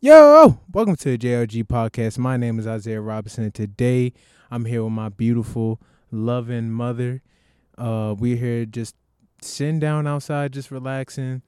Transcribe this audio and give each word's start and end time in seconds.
Yo, 0.00 0.60
welcome 0.72 0.94
to 0.96 1.16
the 1.16 1.18
JLG 1.18 1.64
podcast. 1.64 2.18
My 2.18 2.36
name 2.36 2.58
is 2.58 2.66
Isaiah 2.66 3.00
Robinson, 3.00 3.44
and 3.44 3.54
today 3.54 4.12
I'm 4.50 4.64
here 4.64 4.84
with 4.84 4.92
my 4.92 5.08
beautiful, 5.08 5.80
loving 6.12 6.70
mother. 6.70 7.22
Uh, 7.76 8.14
we're 8.16 8.36
here 8.36 8.64
just 8.64 8.94
sitting 9.42 9.80
down 9.80 10.06
outside, 10.06 10.52
just 10.52 10.70
relaxing, 10.70 11.42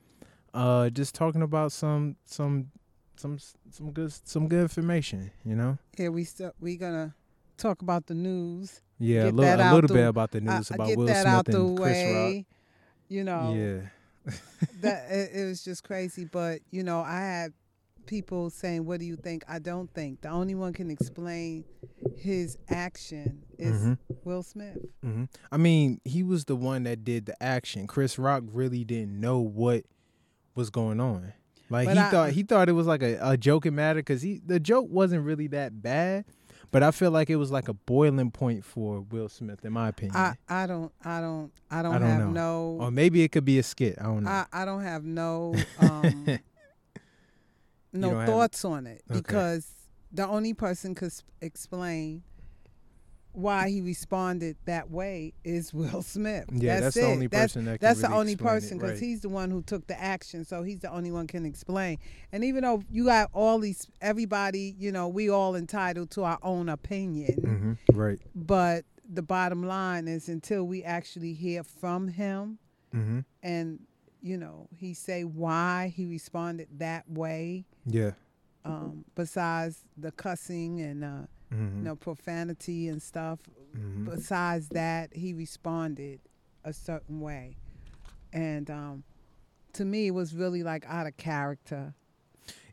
uh, 0.53 0.91
just 0.91 1.15
talking 1.15 1.43
about 1.43 1.71
some 1.71 2.17
some 2.25 2.71
some 3.17 3.39
some 3.71 3.93
good 3.93 4.13
some 4.25 4.49
good 4.49 4.63
information. 4.63 5.31
You 5.45 5.55
know. 5.55 5.79
Yeah, 5.97 6.09
we 6.09 6.25
still 6.25 6.53
we 6.61 6.77
gonna 6.77 7.15
talk 7.57 7.83
about 7.83 8.07
the 8.07 8.15
news. 8.15 8.81
Yeah, 8.99 9.25
a 9.27 9.31
little, 9.31 9.45
a 9.61 9.73
little 9.75 9.89
the- 9.89 9.95
bit 9.95 10.09
about 10.09 10.31
the 10.33 10.41
news 10.41 10.71
I- 10.73 10.75
about 10.75 10.97
Will 10.97 11.07
Smith 11.07 11.55
and 11.55 11.79
Chris 11.79 11.97
way. 11.97 12.47
You 13.09 13.25
know, 13.25 13.55
Yeah. 13.55 14.33
that 14.81 15.11
it, 15.11 15.31
it 15.35 15.45
was 15.47 15.63
just 15.65 15.85
crazy. 15.85 16.25
But 16.25 16.61
you 16.73 16.83
know, 16.83 17.01
I 17.01 17.21
had 17.21 17.53
people 18.11 18.51
saying, 18.51 18.85
"What 18.85 18.99
do 19.01 19.07
you 19.07 19.17
think?" 19.17 19.45
I 19.49 19.61
don't 19.61 19.89
think. 19.95 20.21
The 20.23 20.29
only 20.29 20.55
one 20.57 20.73
can 20.73 20.91
explain 20.91 21.65
his 22.17 22.59
action 22.69 23.43
is 23.59 23.81
Mhm. 23.83 23.99
Will 24.25 24.43
Smith. 24.43 24.77
hmm 25.03 25.25
I 25.53 25.57
mean, 25.57 26.01
he 26.05 26.23
was 26.23 26.45
the 26.47 26.57
one 26.57 26.83
that 26.83 27.05
did 27.05 27.27
the 27.27 27.41
action. 27.43 27.87
Chris 27.87 28.19
Rock 28.19 28.43
really 28.53 28.85
didn't 28.85 29.19
know 29.21 29.39
what 29.41 29.85
was 30.55 30.71
going 30.71 31.01
on. 31.01 31.33
Like 31.71 31.87
But 31.87 31.97
he 31.97 32.03
I- 32.03 32.11
thought 32.11 32.31
he 32.33 32.43
thought 32.43 32.69
it 32.69 32.73
was 32.73 32.87
like 32.89 33.03
a, 33.03 33.17
a 33.23 33.37
joking 33.37 33.77
matter 33.77 34.01
because 34.01 34.23
he 34.23 34.41
the 34.45 34.59
joke 34.59 34.89
wasn't 34.91 35.25
really 35.25 35.47
that 35.49 35.81
bad, 35.81 36.25
but 36.73 36.83
I 36.83 36.91
feel 36.91 37.13
like 37.13 37.31
it 37.31 37.37
was 37.37 37.53
like 37.53 37.69
a 37.69 37.75
boiling 37.75 38.33
point 38.33 38.65
for 38.65 39.03
Will 39.03 39.29
Smith, 39.29 39.65
in 39.65 39.73
my 39.73 39.89
opinion. 39.89 40.17
I, 40.17 40.35
I 40.49 40.67
don't 40.67 40.91
I 41.05 41.21
don't 41.21 41.53
I 41.71 41.83
don't, 41.83 41.95
I 41.95 41.99
don't 42.01 42.09
have 42.09 42.21
know. 42.25 42.31
no 42.33 42.85
or 42.85 42.91
maybe 42.91 43.23
it 43.23 43.31
could 43.31 43.45
be 43.45 43.61
a 43.61 43.63
skit. 43.63 43.99
I 44.01 44.05
don't 44.05 44.25
know. 44.25 44.31
I, 44.31 44.47
I 44.53 44.65
don't 44.65 44.83
have 44.83 45.05
no 45.05 45.55
um 45.79 46.27
no 47.93 48.25
thoughts 48.27 48.65
on 48.65 48.87
it 48.87 49.03
Okay. 49.11 49.19
because 49.21 49.71
the 50.13 50.27
only 50.27 50.55
person 50.55 50.95
could 50.95 51.13
explain 51.41 52.23
why 53.33 53.69
he 53.71 53.81
responded 53.81 54.57
that 54.65 54.91
way 54.91 55.33
is 55.45 55.73
Will 55.75 56.03
Smith. 56.03 56.47
yeah, 56.53 56.81
that's, 56.81 56.97
the 56.97 57.03
it. 57.03 57.13
only 57.13 57.27
That's- 57.29 57.53
person 57.53 57.65
that. 57.67 57.79
Can 57.81 57.89
That's 57.89 58.01
the 58.01 58.13
only 58.13 58.35
person 58.37 58.79
because 58.79 58.93
right. 58.95 59.01
he's 59.01 59.21
the 59.21 59.29
one 59.29 59.51
who 59.53 59.63
took 59.63 59.87
the 59.87 60.01
action, 60.01 60.45
so 60.45 60.63
he's 60.65 60.81
the 60.81 60.91
only 60.91 61.13
one 61.13 61.29
can 61.29 61.47
explain. 61.47 61.99
And 62.33 62.43
even 62.43 62.65
though 62.65 62.83
you 62.91 63.05
got 63.05 63.31
all 63.33 63.61
these, 63.61 63.87
everybody, 64.01 64.75
you 64.79 64.91
know, 64.91 65.07
we 65.09 65.31
all 65.31 65.55
entitled 65.55 66.11
to 66.13 66.25
our 66.25 66.39
own 66.43 66.69
opinion, 66.69 67.79
Mhm, 67.91 67.97
right. 67.97 68.19
but 68.35 68.85
the 69.09 69.23
bottom 69.23 69.63
line 69.65 70.09
is 70.09 70.29
until 70.29 70.65
we 70.65 70.83
actually 70.85 71.33
hear 71.35 71.63
from 71.65 72.09
him 72.09 72.59
hmm 72.93 73.21
and 73.43 73.79
you 74.23 74.37
know 74.37 74.69
he 74.77 74.95
say 74.95 75.25
why 75.25 75.93
he 75.95 76.07
responded 76.07 76.69
that 76.79 77.09
way. 77.11 77.65
Yeah. 77.87 78.13
um 78.65 79.05
besides 79.15 79.85
the 79.97 80.13
cussing 80.13 80.81
and 80.81 81.05
uh 81.05 81.23
hmm 81.51 81.79
you 81.79 81.83
know 81.85 81.97
profanity 81.97 82.89
and 82.89 83.01
stuff 83.03 83.39
hmm 83.75 84.05
besides 84.05 84.69
that 84.69 85.15
he 85.15 85.33
responded 85.33 86.21
a 86.65 86.73
certain 86.73 87.21
way. 87.21 87.57
And 88.33 88.71
um 88.71 89.05
to 89.75 89.85
me 89.85 90.09
it 90.09 90.15
was 90.15 90.35
really 90.35 90.63
like 90.63 90.85
out 90.87 91.07
of 91.07 91.17
character. 91.17 91.95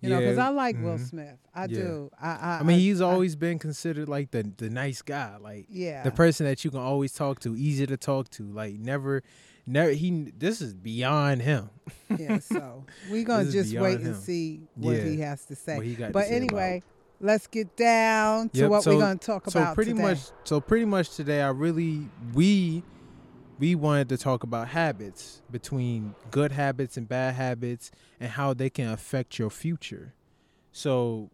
You 0.02 0.09
know 0.09 0.20
because 0.20 0.38
i 0.38 0.50
like 0.50 0.76
will 0.82 0.98
mhm. 0.98 1.09
smith. 1.09 1.39
I 1.56 1.61
Yeah. 1.66 1.76
do. 1.80 2.11
I 2.22 2.30
i, 2.30 2.59
I 2.59 2.64
mean, 2.64 2.80
he's 2.80 3.02
I- 3.02 3.06
always 3.11 3.36
been 3.36 3.58
considered 3.59 4.08
like 4.09 4.32
the 4.32 4.44
the 4.58 4.70
nice 4.70 5.02
guy, 5.02 5.38
like 5.38 5.66
yeah. 5.70 6.04
the 6.04 6.11
person 6.11 6.45
that 6.45 6.64
you 6.64 6.70
can 6.72 6.80
always 6.80 7.14
talk 7.14 7.39
to, 7.42 7.56
easy 7.56 7.88
to 7.88 7.98
talk 7.98 8.30
to, 8.32 8.44
like 8.44 8.76
never, 8.76 9.23
never. 9.68 9.92
He 9.92 10.32
this 10.36 10.62
is 10.62 10.73
beyond 10.73 11.42
him. 11.44 11.70
yeah 12.18 12.40
so 12.40 12.86
we're 13.10 13.23
gonna 13.23 13.52
just 13.52 13.73
wait 13.76 13.98
beyond 13.98 14.16
and 14.16 14.16
see 14.16 14.62
what 14.76 14.96
Yeah. 14.96 15.04
he 15.04 15.20
has 15.20 15.46
to 15.46 15.56
say 15.56 15.96
got 15.96 16.08
to 16.08 16.14
But 16.14 16.26
say 16.28 16.38
about 16.38 16.42
anyway, 16.58 16.84
let's 17.20 17.48
get 17.48 17.76
down 17.78 18.50
to 18.50 18.60
Yep, 18.62 18.70
what 18.70 18.84
so- 18.84 18.92
we're 18.95 19.02
going 19.02 19.20
to 19.20 19.26
talk 19.26 19.50
so 19.50 19.60
about 19.62 19.76
pretty 19.76 19.92
today. 19.92 20.02
much 20.04 20.20
so 20.44 20.60
pretty 20.62 20.86
much 20.86 21.16
today 21.16 21.42
i 21.42 21.50
really 21.50 22.10
we 22.34 22.84
we 23.60 23.73
wanted 23.76 24.08
to 24.10 24.17
talk 24.17 24.44
about 24.44 24.67
habits 24.70 25.42
between 25.50 26.14
good 26.32 26.52
habits 26.52 26.95
and 26.98 27.08
bad 27.10 27.33
habits 27.36 27.89
and 28.20 28.30
how 28.32 28.54
they 28.54 28.70
can 28.70 28.88
affect 28.89 29.39
your 29.39 29.50
future 29.50 30.14
so 30.72 31.30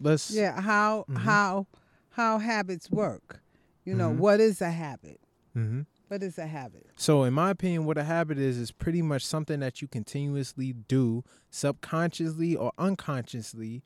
let's 0.00 0.30
yeah, 0.30 0.60
how 0.60 1.04
Mhm. 1.08 1.16
how 1.18 1.66
how 2.10 2.38
habits 2.38 2.90
work. 2.90 3.40
You 3.86 3.94
know, 3.94 4.10
Mhm. 4.10 4.16
what 4.18 4.38
is 4.40 4.60
a 4.60 4.70
habit? 4.70 5.18
hmm 5.54 5.82
What 6.12 6.22
is 6.22 6.36
a 6.36 6.46
habit? 6.46 6.90
so 6.94 7.24
in 7.24 7.32
my 7.32 7.48
opinion 7.48 7.86
what 7.86 7.96
a 7.96 8.04
habit 8.04 8.36
is 8.36 8.58
is 8.58 8.70
pretty 8.70 9.00
much 9.00 9.24
something 9.24 9.60
that 9.60 9.80
you 9.80 9.88
continuously 9.88 10.74
do 10.74 11.24
subconsciously 11.48 12.54
or 12.54 12.70
unconsciously 12.76 13.82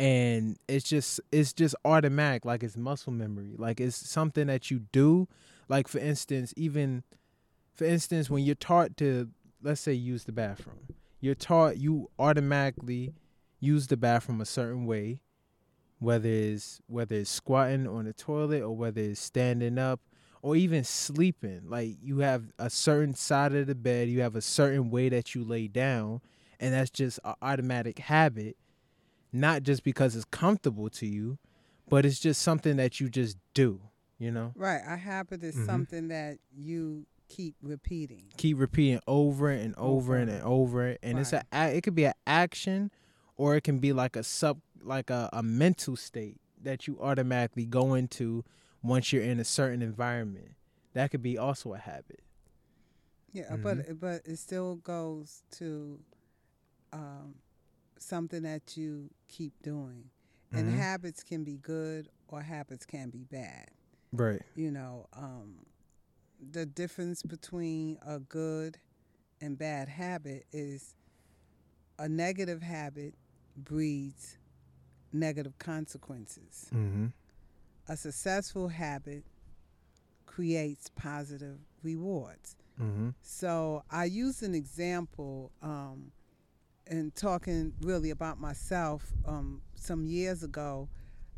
and 0.00 0.58
it's 0.66 0.88
just 0.88 1.20
it's 1.30 1.52
just 1.52 1.76
automatic 1.84 2.44
like 2.44 2.64
it's 2.64 2.76
muscle 2.76 3.12
memory. 3.12 3.54
Like 3.56 3.80
it's 3.80 3.94
something 3.94 4.48
that 4.48 4.72
you 4.72 4.80
do. 4.90 5.28
Like 5.68 5.86
for 5.86 6.00
instance 6.00 6.52
even 6.56 7.04
for 7.74 7.84
instance 7.84 8.28
when 8.28 8.44
you're 8.44 8.56
taught 8.56 8.96
to 8.96 9.28
let's 9.62 9.80
say 9.80 9.92
use 9.92 10.24
the 10.24 10.32
bathroom. 10.32 10.80
You're 11.20 11.36
taught 11.36 11.76
you 11.76 12.10
automatically 12.18 13.14
use 13.60 13.86
the 13.86 13.96
bathroom 13.96 14.40
a 14.40 14.46
certain 14.46 14.84
way 14.84 15.20
whether 16.00 16.28
it's 16.28 16.80
whether 16.88 17.14
it's 17.14 17.30
squatting 17.30 17.86
on 17.86 18.06
the 18.06 18.12
toilet 18.12 18.62
or 18.62 18.76
whether 18.76 19.00
it's 19.00 19.20
standing 19.20 19.78
up 19.78 20.00
or 20.42 20.56
even 20.56 20.84
sleeping 20.84 21.62
like 21.66 21.96
you 22.02 22.18
have 22.18 22.44
a 22.58 22.70
certain 22.70 23.14
side 23.14 23.54
of 23.54 23.66
the 23.66 23.74
bed 23.74 24.08
you 24.08 24.20
have 24.20 24.36
a 24.36 24.40
certain 24.42 24.90
way 24.90 25.08
that 25.08 25.34
you 25.34 25.44
lay 25.44 25.66
down 25.68 26.20
and 26.60 26.74
that's 26.74 26.90
just 26.90 27.18
an 27.24 27.34
automatic 27.42 27.98
habit 27.98 28.56
not 29.32 29.62
just 29.62 29.82
because 29.84 30.16
it's 30.16 30.24
comfortable 30.26 30.88
to 30.88 31.06
you 31.06 31.38
but 31.88 32.04
it's 32.04 32.18
just 32.20 32.40
something 32.42 32.76
that 32.76 33.00
you 33.00 33.08
just 33.08 33.36
do 33.54 33.80
you 34.18 34.30
know 34.30 34.52
Right, 34.54 34.80
a 34.86 34.96
habit 34.96 35.42
is 35.42 35.54
Mhm. 35.56 35.66
something 35.66 36.08
that 36.08 36.38
you 36.56 37.06
keep 37.28 37.54
repeating. 37.62 38.24
keep 38.36 38.58
repeating 38.58 39.00
over 39.06 39.50
and 39.50 39.74
over, 39.76 40.16
and, 40.16 40.30
and 40.30 40.42
over 40.42 40.96
and 41.02 41.18
it's 41.18 41.32
a 41.32 41.44
a 41.52 41.76
it 41.76 41.82
could 41.82 41.94
be 41.94 42.04
an 42.04 42.14
action 42.26 42.90
or 43.36 43.54
it 43.56 43.62
can 43.64 43.78
be 43.78 43.92
like 43.92 44.16
a 44.16 44.22
sub 44.22 44.60
like 44.82 45.10
a, 45.10 45.28
a 45.32 45.42
mental 45.42 45.94
state 45.96 46.40
that 46.62 46.86
you 46.86 46.98
automatically 47.00 47.66
go 47.66 47.94
into 47.94 48.44
once 48.82 49.12
you're 49.12 49.22
in 49.22 49.38
a 49.40 49.44
certain 49.44 49.82
environment 49.82 50.54
that 50.94 51.10
could 51.10 51.22
be 51.22 51.36
also 51.38 51.74
a 51.74 51.78
habit 51.78 52.20
Yeah, 53.32 53.56
Mhm. 53.56 53.62
but 53.62 54.00
but 54.00 54.22
it 54.26 54.38
still 54.38 54.76
goes 54.76 55.42
to 55.52 56.00
um, 56.92 57.34
something 57.98 58.42
that 58.42 58.76
you 58.76 59.10
keep 59.28 59.52
doing. 59.62 60.10
And 60.52 60.66
Mhm. 60.68 60.72
habits 60.78 61.22
can 61.22 61.44
be 61.44 61.58
good 61.58 62.08
or 62.28 62.40
habits 62.40 62.86
can 62.86 63.10
be 63.10 63.24
bad. 63.24 63.70
right 64.12 64.42
you 64.56 64.70
know, 64.70 65.06
um, 65.12 65.66
the 66.52 66.64
difference 66.66 67.22
between 67.22 67.98
a 68.06 68.18
good 68.18 68.78
and 69.40 69.58
bad 69.58 69.88
habit 69.88 70.46
is 70.52 70.94
a 71.98 72.08
negative 72.08 72.62
habit 72.62 73.14
breeds 73.56 74.38
negative 75.12 75.58
consequences. 75.58 76.70
mm-hmm. 76.74 77.06
A 77.88 77.96
successful 77.96 78.68
habit 78.68 79.24
creates 80.26 80.90
positive 80.94 81.58
rewards. 81.82 82.56
Mm-hmm. 82.80 83.10
So 83.22 83.82
I 83.90 84.04
use 84.04 84.42
an 84.42 84.54
example 84.54 85.50
um, 85.62 86.12
in 86.86 87.10
talking 87.12 87.72
really 87.80 88.10
about 88.10 88.40
myself 88.40 89.12
um, 89.26 89.62
some 89.74 90.04
years 90.04 90.42
ago 90.42 90.88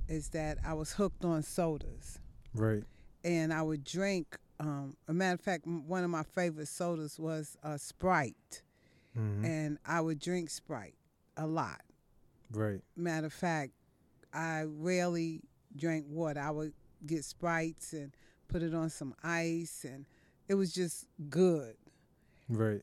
is 0.09 0.29
that 0.31 0.59
I 0.67 0.75
was 0.75 0.93
hooked 0.93 1.25
on 1.25 1.43
sodas. 1.43 2.19
right 2.55 2.83
and 3.25 3.53
I 3.53 3.63
would 3.63 3.85
drink. 3.85 4.39
Um, 4.59 4.97
a 5.09 5.13
matter 5.15 5.35
of 5.35 5.41
fact, 5.41 5.67
one 5.67 6.05
of 6.05 6.11
my 6.11 6.23
favorite 6.23 6.69
sodas 6.69 7.19
was 7.19 7.57
uh, 7.63 7.79
Sprite, 7.79 8.63
mm-hmm. 9.19 9.45
and 9.45 9.79
I 9.87 10.01
would 10.01 10.19
drink 10.19 10.51
Sprite 10.51 10.95
a 11.37 11.47
lot. 11.47 11.81
right 12.53 12.81
Matter 12.97 13.27
of 13.27 13.33
fact, 13.33 13.73
I 14.33 14.65
rarely 14.67 15.41
drank 15.77 16.07
water. 16.09 16.41
I 16.41 16.51
would 16.51 16.73
get 17.07 17.25
Sprites 17.25 17.93
and 17.93 18.13
put 18.49 18.63
it 18.63 18.75
on 18.75 18.91
some 18.91 19.15
ice, 19.23 19.85
and 19.85 20.05
it 20.49 20.55
was 20.55 20.73
just 20.73 21.07
good. 21.29 21.77
right 22.49 22.83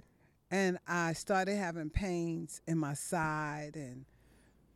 And 0.50 0.78
I 0.88 1.13
started 1.13 1.56
having 1.57 1.89
pains 1.89 2.62
in 2.68 2.78
my 2.78 2.94
side, 2.94 3.75
and 3.75 4.06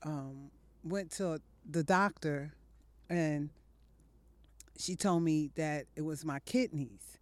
um, 0.04 0.52
went 0.84 1.12
to 1.12 1.40
the 1.70 1.84
doctor, 1.84 2.54
and 3.10 3.50
she 4.78 4.96
told 4.96 5.24
me 5.24 5.52
that 5.56 5.86
it 5.96 6.02
was 6.02 6.26
my 6.26 6.40
kidneys. 6.40 7.18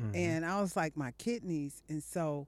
Mhm. 0.00 0.14
And 0.14 0.44
I 0.46 0.60
was 0.60 0.76
like, 0.76 0.96
my 0.96 1.12
kidneys. 1.12 1.82
And 1.88 2.02
so 2.02 2.46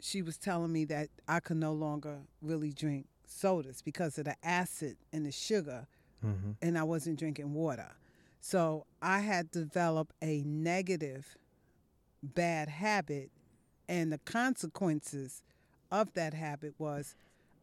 she 0.00 0.22
was 0.22 0.36
telling 0.36 0.72
me 0.72 0.84
that 0.86 1.08
I 1.28 1.40
could 1.40 1.56
no 1.56 1.72
longer 1.72 2.18
really 2.40 2.72
drink 2.72 3.06
sodas 3.26 3.82
because 3.82 4.18
of 4.18 4.24
the 4.26 4.36
acid 4.44 4.96
and 5.12 5.24
the 5.26 5.32
sugar, 5.32 5.86
Mhm. 6.24 6.56
and 6.62 6.78
I 6.78 6.82
wasn't 6.82 7.18
drinking 7.18 7.52
water. 7.54 7.90
So 8.40 8.86
I 9.00 9.20
had 9.20 9.50
developed 9.50 10.14
a 10.22 10.42
negative 10.42 11.36
bad 12.22 12.68
habit, 12.68 13.30
and 13.88 14.12
the 14.12 14.18
consequences 14.18 15.42
of 15.90 16.12
that 16.14 16.34
habit 16.34 16.74
was 16.78 17.14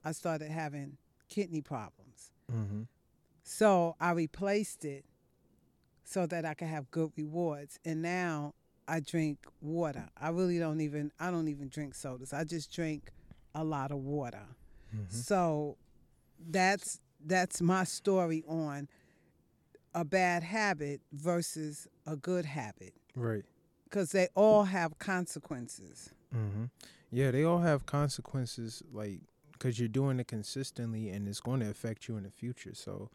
I 0.03 0.11
started 0.11 0.49
having 0.51 0.97
kidney 1.29 1.61
problems. 1.61 2.31
Mm-hmm. 2.51 2.83
So 3.43 3.95
I 3.99 4.11
replaced 4.11 4.85
it 4.85 5.05
so 6.03 6.25
that 6.27 6.45
I 6.45 6.53
could 6.53 6.67
have 6.67 6.89
good 6.91 7.11
rewards. 7.15 7.79
And 7.85 8.01
now 8.01 8.53
I 8.87 8.99
drink 8.99 9.39
water. 9.61 10.09
I 10.17 10.29
really 10.29 10.59
don't 10.59 10.81
even 10.81 11.11
I 11.19 11.31
don't 11.31 11.47
even 11.47 11.69
drink 11.69 11.95
sodas. 11.95 12.33
I 12.33 12.43
just 12.43 12.71
drink 12.71 13.11
a 13.55 13.63
lot 13.63 13.91
of 13.91 13.99
water. 13.99 14.45
Mm-hmm. 14.95 15.05
So 15.09 15.77
that's 16.49 16.99
that's 17.25 17.61
my 17.61 17.83
story 17.83 18.43
on 18.47 18.87
a 19.93 20.05
bad 20.05 20.43
habit 20.43 21.01
versus 21.11 21.87
a 22.07 22.15
good 22.15 22.45
habit 22.45 22.93
Right. 23.15 23.43
because 23.83 24.11
they 24.11 24.27
all 24.35 24.63
have 24.63 24.97
consequences. 24.99 26.11
Mm-hmm. 26.35 26.65
Yeah, 27.11 27.31
they 27.31 27.43
all 27.43 27.59
have 27.59 27.85
consequences, 27.85 28.81
like 28.93 29.21
because 29.53 29.79
you're 29.79 29.89
doing 29.89 30.19
it 30.19 30.27
consistently, 30.27 31.09
and 31.09 31.27
it's 31.27 31.39
going 31.41 31.59
to 31.59 31.69
affect 31.69 32.07
you 32.07 32.15
in 32.17 32.23
the 32.23 32.31
future. 32.31 32.73
So, 32.73 33.09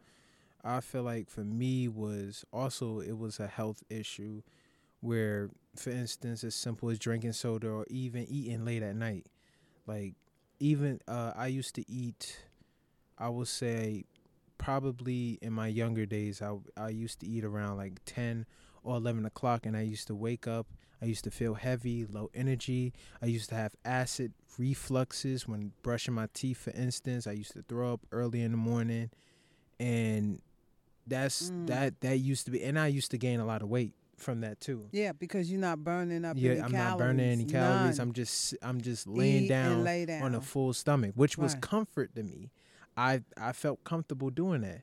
I 0.63 0.79
feel 0.81 1.03
like 1.03 1.29
for 1.29 1.43
me 1.43 1.87
was 1.87 2.45
also 2.53 2.99
it 2.99 3.17
was 3.17 3.39
a 3.39 3.47
health 3.47 3.83
issue, 3.89 4.43
where, 5.01 5.49
for 5.75 5.89
instance, 5.89 6.43
as 6.43 6.53
simple 6.55 6.89
as 6.89 6.99
drinking 6.99 7.33
soda 7.33 7.67
or 7.69 7.85
even 7.89 8.25
eating 8.29 8.63
late 8.65 8.83
at 8.83 8.95
night, 8.95 9.25
like 9.87 10.13
even 10.59 10.99
uh, 11.07 11.33
I 11.35 11.47
used 11.47 11.73
to 11.75 11.89
eat, 11.91 12.37
I 13.17 13.29
would 13.29 13.47
say, 13.47 14.05
probably 14.57 15.37
in 15.41 15.53
my 15.53 15.67
younger 15.67 16.05
days, 16.05 16.41
I 16.41 16.55
I 16.75 16.89
used 16.89 17.19
to 17.21 17.27
eat 17.27 17.43
around 17.43 17.77
like 17.77 17.99
ten 18.05 18.45
or 18.83 18.95
eleven 18.97 19.25
o'clock, 19.25 19.65
and 19.65 19.75
I 19.75 19.81
used 19.81 20.07
to 20.07 20.15
wake 20.15 20.47
up 20.47 20.67
I 21.01 21.05
used 21.05 21.23
to 21.25 21.31
feel 21.31 21.53
heavy, 21.53 22.05
low 22.05 22.29
energy. 22.33 22.93
I 23.21 23.27
used 23.27 23.49
to 23.49 23.55
have 23.55 23.75
acid 23.85 24.33
refluxes 24.59 25.47
when 25.47 25.71
brushing 25.83 26.15
my 26.15 26.27
teeth, 26.33 26.57
for 26.57 26.71
instance. 26.71 27.27
I 27.27 27.33
used 27.33 27.53
to 27.53 27.61
throw 27.61 27.93
up 27.93 28.01
early 28.11 28.41
in 28.41 28.51
the 28.51 28.57
morning, 28.57 29.11
and 29.79 30.41
that's 31.05 31.51
Mm. 31.51 31.67
that 31.67 32.01
that 32.01 32.17
used 32.17 32.45
to 32.45 32.51
be. 32.51 32.63
And 32.63 32.79
I 32.79 32.87
used 32.87 33.11
to 33.11 33.17
gain 33.17 33.39
a 33.39 33.45
lot 33.45 33.61
of 33.61 33.69
weight 33.69 33.93
from 34.17 34.41
that 34.41 34.59
too. 34.59 34.89
Yeah, 34.91 35.11
because 35.11 35.51
you're 35.51 35.61
not 35.61 35.83
burning 35.83 36.25
up 36.25 36.35
any 36.35 36.47
Yeah, 36.47 36.65
I'm 36.65 36.71
not 36.71 36.97
burning 36.97 37.29
any 37.29 37.45
calories. 37.45 37.99
None. 37.99 38.07
I'm 38.07 38.13
just 38.13 38.55
I'm 38.63 38.81
just 38.81 39.05
laying 39.05 39.47
down, 39.47 39.83
lay 39.83 40.05
down. 40.05 40.23
on 40.23 40.35
a 40.35 40.41
full 40.41 40.73
stomach, 40.73 41.11
which 41.15 41.37
was 41.37 41.53
comfort 41.55 42.15
to 42.15 42.23
me. 42.23 42.49
I 42.97 43.21
I 43.37 43.51
felt 43.53 43.83
comfortable 43.83 44.29
doing 44.29 44.61
that. 44.61 44.81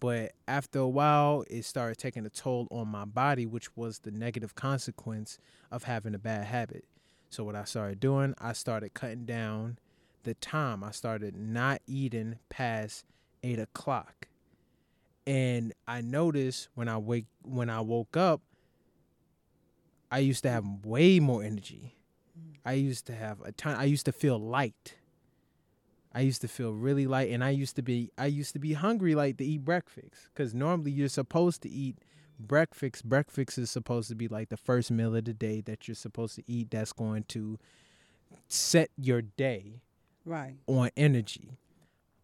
But 0.00 0.32
after 0.46 0.80
a 0.80 0.88
while, 0.88 1.44
it 1.48 1.64
started 1.64 1.96
taking 1.96 2.26
a 2.26 2.30
toll 2.30 2.68
on 2.70 2.88
my 2.88 3.06
body, 3.06 3.46
which 3.46 3.74
was 3.74 4.00
the 4.00 4.10
negative 4.10 4.54
consequence 4.54 5.38
of 5.70 5.84
having 5.84 6.14
a 6.14 6.18
bad 6.18 6.44
habit. 6.44 6.84
So 7.30 7.42
what 7.42 7.56
I 7.56 7.64
started 7.64 8.00
doing, 8.00 8.34
I 8.38 8.52
started 8.52 8.92
cutting 8.92 9.24
down 9.24 9.78
the 10.24 10.34
time. 10.34 10.84
I 10.84 10.90
started 10.90 11.36
not 11.36 11.80
eating 11.86 12.38
past 12.48 13.06
eight 13.42 13.58
o'clock. 13.58 14.28
And 15.26 15.72
I 15.88 16.02
noticed 16.02 16.68
when 16.74 16.88
I 16.88 16.98
wake 16.98 17.26
when 17.42 17.70
I 17.70 17.80
woke 17.80 18.16
up, 18.16 18.42
I 20.10 20.18
used 20.18 20.42
to 20.42 20.50
have 20.50 20.64
way 20.84 21.18
more 21.18 21.42
energy. 21.42 21.96
Mm. 22.38 22.58
I 22.64 22.72
used 22.74 23.06
to 23.06 23.14
have 23.14 23.40
a 23.42 23.52
ton. 23.52 23.74
I 23.74 23.84
used 23.84 24.04
to 24.04 24.12
feel 24.12 24.38
light. 24.38 24.96
I 26.14 26.20
used 26.20 26.40
to 26.42 26.48
feel 26.48 26.72
really 26.72 27.06
light, 27.06 27.30
and 27.30 27.42
I 27.42 27.50
used 27.50 27.76
to 27.76 27.82
be 27.82 28.10
I 28.16 28.26
used 28.26 28.52
to 28.52 28.58
be 28.58 28.74
hungry 28.74 29.14
like 29.14 29.38
to 29.38 29.44
eat 29.44 29.64
breakfast 29.64 30.28
because 30.32 30.54
normally 30.54 30.92
you're 30.92 31.08
supposed 31.08 31.62
to 31.62 31.68
eat 31.68 31.98
breakfast. 32.38 33.04
Breakfast 33.04 33.58
is 33.58 33.70
supposed 33.70 34.08
to 34.10 34.14
be 34.14 34.28
like 34.28 34.48
the 34.48 34.56
first 34.56 34.90
meal 34.90 35.14
of 35.16 35.24
the 35.24 35.34
day 35.34 35.60
that 35.62 35.88
you're 35.88 35.94
supposed 35.94 36.36
to 36.36 36.42
eat. 36.46 36.70
That's 36.70 36.92
going 36.92 37.24
to 37.28 37.58
set 38.48 38.90
your 38.96 39.22
day 39.22 39.80
right. 40.24 40.54
on 40.66 40.90
energy. 40.96 41.58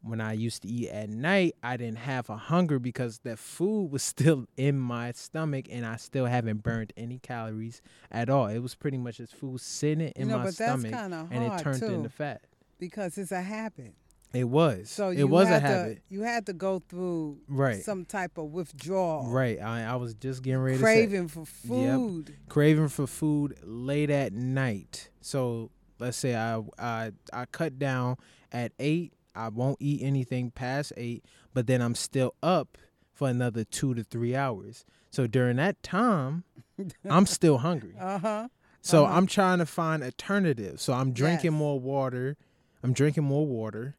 When 0.03 0.19
I 0.21 0.33
used 0.33 0.63
to 0.63 0.69
eat 0.69 0.89
at 0.89 1.11
night, 1.11 1.57
I 1.63 1.77
didn't 1.77 1.99
have 1.99 2.31
a 2.31 2.37
hunger 2.37 2.79
because 2.79 3.19
that 3.19 3.39
food 3.39 3.91
was 3.91 4.03
still 4.05 4.47
in 4.57 4.79
my 4.79 5.13
stomach 5.13 5.67
and 5.71 5.85
I 5.85 5.97
still 5.97 6.25
haven't 6.25 6.63
burned 6.63 6.93
any 6.97 7.19
calories 7.19 7.83
at 8.11 8.31
all. 8.31 8.47
It 8.47 8.61
was 8.61 8.75
pretty 8.75 8.97
much 8.97 9.19
just 9.19 9.35
food 9.35 9.61
sitting 9.61 10.09
in 10.17 10.29
you 10.29 10.37
know, 10.37 10.39
my 10.39 10.51
stomach 10.51 10.95
and 10.95 11.45
it 11.45 11.59
turned 11.59 11.81
too, 11.81 11.87
into 11.87 12.09
fat. 12.09 12.41
Because 12.81 13.17
it's 13.19 13.31
a 13.33 13.43
habit. 13.43 13.95
It 14.33 14.45
was. 14.45 14.89
So 14.91 15.11
it 15.11 15.25
was 15.25 15.49
a 15.51 15.59
habit. 15.59 15.97
To, 15.97 16.03
you 16.15 16.23
had 16.23 16.47
to 16.47 16.53
go 16.53 16.81
through 16.89 17.39
Right. 17.49 17.83
some 17.83 18.05
type 18.05 18.39
of 18.39 18.47
withdrawal, 18.53 19.29
Right. 19.29 19.61
I, 19.61 19.85
I 19.85 19.97
was 19.97 20.15
just 20.15 20.43
getting 20.43 20.61
ready 20.61 20.79
to 20.79 20.85
say 20.85 21.07
craving 21.07 21.29
for 21.29 21.45
food. 21.45 22.37
craving 22.49 22.89
for 22.89 23.07
food 23.09 23.59
late 23.65 24.09
at 24.11 24.33
night. 24.33 25.11
So 25.21 25.71
let's 25.99 26.17
say 26.17 26.37
I 26.37 26.63
I 26.79 27.11
I 27.33 27.45
cut 27.47 27.79
down 27.79 28.17
at 28.53 28.73
eight. 28.79 29.13
I 29.35 29.49
won't 29.49 29.79
eat 29.81 30.01
anything 30.03 30.51
past 30.53 30.93
eight, 30.97 31.25
but 31.53 31.67
then 31.67 31.83
I'm 31.83 31.95
still 31.97 32.35
up 32.43 32.79
for 33.13 33.29
another 33.29 33.65
two 33.65 33.95
to 33.95 34.05
three 34.05 34.35
hours. 34.37 34.85
So 35.11 35.27
during 35.27 35.57
that 35.57 35.83
time, 35.83 36.45
I'm 37.11 37.27
still 37.27 37.59
hungry. 37.59 37.95
Uh 37.99 38.19
huh. 38.19 38.49
So 38.81 39.05
Uh-huh. 39.05 39.15
I'm 39.17 39.27
trying 39.27 39.59
to 39.59 39.67
find 39.67 40.05
alternatives. 40.05 40.83
So 40.83 40.93
I'm 40.93 41.13
drinking 41.13 41.53
Yes. 41.53 41.59
more 41.59 41.81
water. 41.81 42.37
I'm 42.83 42.93
drinking 42.93 43.25
more 43.25 43.47
water. 43.47 43.97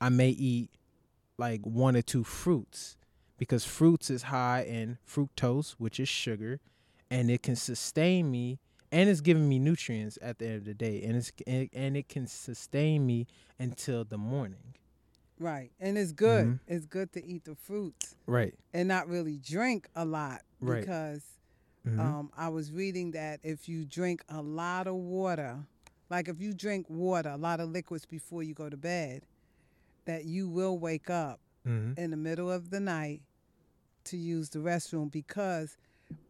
I 0.00 0.08
may 0.10 0.30
eat 0.30 0.70
like 1.38 1.60
one 1.64 1.96
or 1.96 2.02
two 2.02 2.24
fruits 2.24 2.96
because 3.38 3.64
fruits 3.64 4.10
is 4.10 4.24
high 4.24 4.62
in 4.62 4.98
fructose, 5.06 5.72
which 5.78 5.98
is 6.00 6.08
sugar, 6.08 6.60
and 7.10 7.30
it 7.30 7.42
can 7.42 7.56
sustain 7.56 8.30
me 8.30 8.58
and 8.90 9.10
it's 9.10 9.20
giving 9.20 9.48
me 9.48 9.58
nutrients 9.58 10.18
at 10.22 10.38
the 10.38 10.46
end 10.46 10.56
of 10.56 10.64
the 10.64 10.74
day 10.74 11.02
and 11.02 11.16
it's 11.16 11.30
and, 11.46 11.96
it 11.96 12.08
can 12.08 12.26
sustain 12.26 13.04
me 13.06 13.26
until 13.58 14.04
the 14.04 14.16
morning. 14.18 14.74
Right, 15.38 15.70
and 15.78 15.96
it's 15.96 16.12
good. 16.12 16.46
Mhm. 16.46 16.58
It's 16.66 16.86
good 16.86 17.12
to 17.12 17.24
eat 17.24 17.44
the 17.44 17.54
fruits 17.54 18.16
Right. 18.26 18.54
and 18.72 18.88
not 18.88 19.08
really 19.08 19.38
drink 19.38 19.88
a 19.94 20.04
lot 20.04 20.42
Right. 20.60 20.80
because 20.80 21.22
Mhm. 21.86 21.98
um, 22.00 22.32
I 22.36 22.48
was 22.48 22.72
reading 22.72 23.12
that 23.12 23.40
if 23.44 23.68
you 23.68 23.84
drink 23.84 24.22
a 24.28 24.42
lot 24.42 24.86
of 24.88 24.96
water, 24.96 25.64
like 26.10 26.28
if 26.28 26.40
you 26.40 26.52
drink 26.54 26.86
water, 26.88 27.30
a 27.30 27.36
lot 27.36 27.60
of 27.60 27.68
liquids 27.70 28.06
before 28.06 28.42
you 28.42 28.54
go 28.54 28.68
to 28.68 28.76
bed, 28.76 29.22
that 30.06 30.24
you 30.24 30.48
will 30.48 30.78
wake 30.78 31.10
up 31.10 31.40
Mhm. 31.66 31.98
in 31.98 32.10
the 32.10 32.16
middle 32.16 32.50
of 32.50 32.70
the 32.70 32.80
night 32.80 33.22
to 34.04 34.16
use 34.16 34.48
the 34.50 34.58
restroom 34.58 35.10
because 35.10 35.76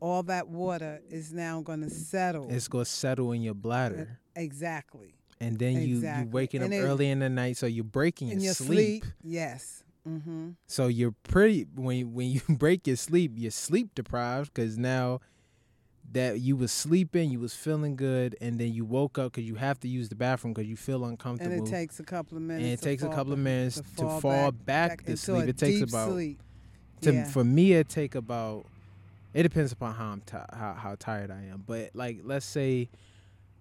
all 0.00 0.22
that 0.25 0.48
water 0.48 1.00
is 1.08 1.32
now 1.32 1.60
going 1.62 1.80
to 1.82 1.90
settle. 1.90 2.48
It's 2.50 2.66
gonna 2.66 2.84
settle 2.84 3.30
in 3.32 3.42
your 3.42 3.54
bladder, 3.54 4.19
exactly. 4.34 5.14
and 5.40 5.56
then 5.58 5.80
you 5.82 6.00
you 6.00 6.26
waking 6.30 6.62
And 6.62 6.75
up 6.75 6.80
it- 6.80 6.82
early 6.82 7.08
in 7.08 7.20
the 7.20 7.28
night, 7.28 7.56
so 7.56 7.66
you're 7.66 7.84
breaking 7.84 8.28
your 8.28 8.40
your 8.40 8.54
sleep. 8.54 9.04
sleep, 9.04 9.12
yes. 9.22 9.84
Mm-hmm. 10.06 10.50
So 10.66 10.88
you're 10.88 11.14
pretty 11.22 11.64
when 11.76 12.12
when 12.14 12.28
you 12.30 12.40
break 12.58 12.87
your 12.88 12.97
sleep, 12.97 13.32
you're 13.37 13.52
sleep 13.52 13.94
deprived 13.94 14.52
because 14.52 14.76
now 14.76 15.20
that 16.12 16.41
you 16.41 16.57
was 16.57 16.73
sleeping, 16.73 17.31
you 17.31 17.38
was 17.38 17.55
feeling 17.55 17.95
good, 17.97 18.35
and 18.41 18.59
then 18.59 18.73
you 18.73 18.85
woke 18.85 19.19
up 19.19 19.33
because 19.33 19.47
you 19.47 19.57
have 19.57 19.79
to 19.81 19.88
use 19.88 20.09
the 20.09 20.15
bathroom 20.15 20.55
because 20.55 20.69
you 20.69 20.77
feel 20.77 21.05
uncomfortable. 21.05 21.53
And 21.57 21.67
it 21.67 21.71
takes 21.71 22.00
a 22.00 22.03
couple 22.05 22.37
of 22.38 22.43
minutes. 22.43 22.65
And 22.65 22.73
it 22.73 22.81
takes 22.81 23.03
a 23.03 23.07
fall 23.07 23.15
couple 23.15 23.33
of 23.35 23.38
minutes 23.38 23.83
to 23.99 24.21
fall 24.21 24.50
back 24.53 25.03
to 25.05 25.11
into 25.11 25.17
sleep. 25.19 25.45
a 25.45 25.49
It 25.49 25.59
takes 25.59 25.83
about- 25.83 26.11
sleep. 26.12 26.41
to, 27.03 27.12
yeah. 27.12 27.25
For 27.29 27.45
me, 27.45 27.73
it 27.73 27.88
take 27.88 28.15
about. 28.15 28.67
It 29.35 29.43
depends 29.43 29.71
upon 29.73 29.95
how 29.95 30.07
I'm 30.12 30.21
ti 30.23 30.38
how 30.53 30.73
how 30.75 30.97
tired 30.99 31.31
I 31.31 31.43
am, 31.45 31.62
but 31.67 31.91
like 31.95 32.21
let's 32.25 32.47
say 32.47 32.88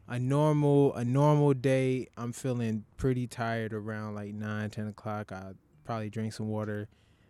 a 0.08 0.18
normal 0.18 0.96
a 0.96 1.04
normal 1.04 1.54
day, 1.54 2.08
I'm 2.18 2.32
feeling 2.32 2.86
pretty 2.96 3.27
tired 3.27 3.74
around 3.74 4.16
like 4.16 4.34
nine 4.34 4.70
ten 4.70 4.88
o'clock. 4.88 5.32
I 5.34 5.51
probably 5.84 6.10
drink 6.10 6.32
some 6.34 6.48
water, 6.48 6.88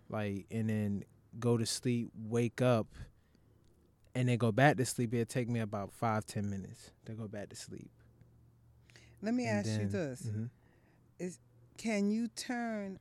like 0.09 0.45
and 0.51 0.69
then 0.69 1.03
go 1.39 1.57
to 1.57 1.65
sleep, 1.65 2.11
wake 2.29 2.61
up, 2.61 2.87
and 4.17 4.27
they 4.27 4.35
go 4.35 4.51
back 4.51 4.77
to 4.77 4.85
sleep. 4.85 5.13
It'll 5.13 5.25
take 5.25 5.47
me 5.47 5.59
about 5.59 5.93
five 5.93 6.25
ten 6.25 6.49
minutes 6.49 6.89
to 7.05 7.13
go 7.13 7.27
back 7.27 7.49
to 7.49 7.55
sleep. 7.55 7.91
Let 9.21 9.33
me 9.33 9.45
And 9.45 9.59
ask 9.59 9.79
you 9.79 9.87
then- 9.87 9.91
this: 9.91 10.23
mhm. 10.23 10.49
Can 11.77 12.09
you 12.09 12.27
turn 12.29 12.99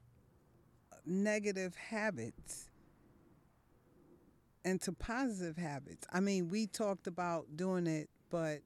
negative 1.07 1.75
habits 1.77 2.69
into 4.65 4.93
positive 4.93 5.57
habits? 5.57 6.07
I 6.13 6.21
mean, 6.21 6.51
we 6.51 6.67
talked 6.67 7.07
about 7.07 7.57
doing 7.57 7.87
it, 7.87 8.11
but 8.29 8.61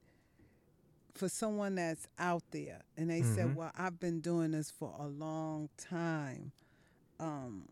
for 1.14 1.28
someone 1.28 1.76
that's 1.76 2.09
out 2.19 2.42
there 2.50 2.83
and 2.97 3.09
they 3.11 3.21
Mhm. 3.21 3.35
said, 3.37 3.54
"Well, 3.54 3.71
I've 3.76 4.00
been 4.00 4.21
doing 4.21 4.50
this 4.50 4.71
for 4.71 4.92
a 4.99 5.07
long 5.07 5.69
time." 5.76 6.50
Um, 7.21 7.69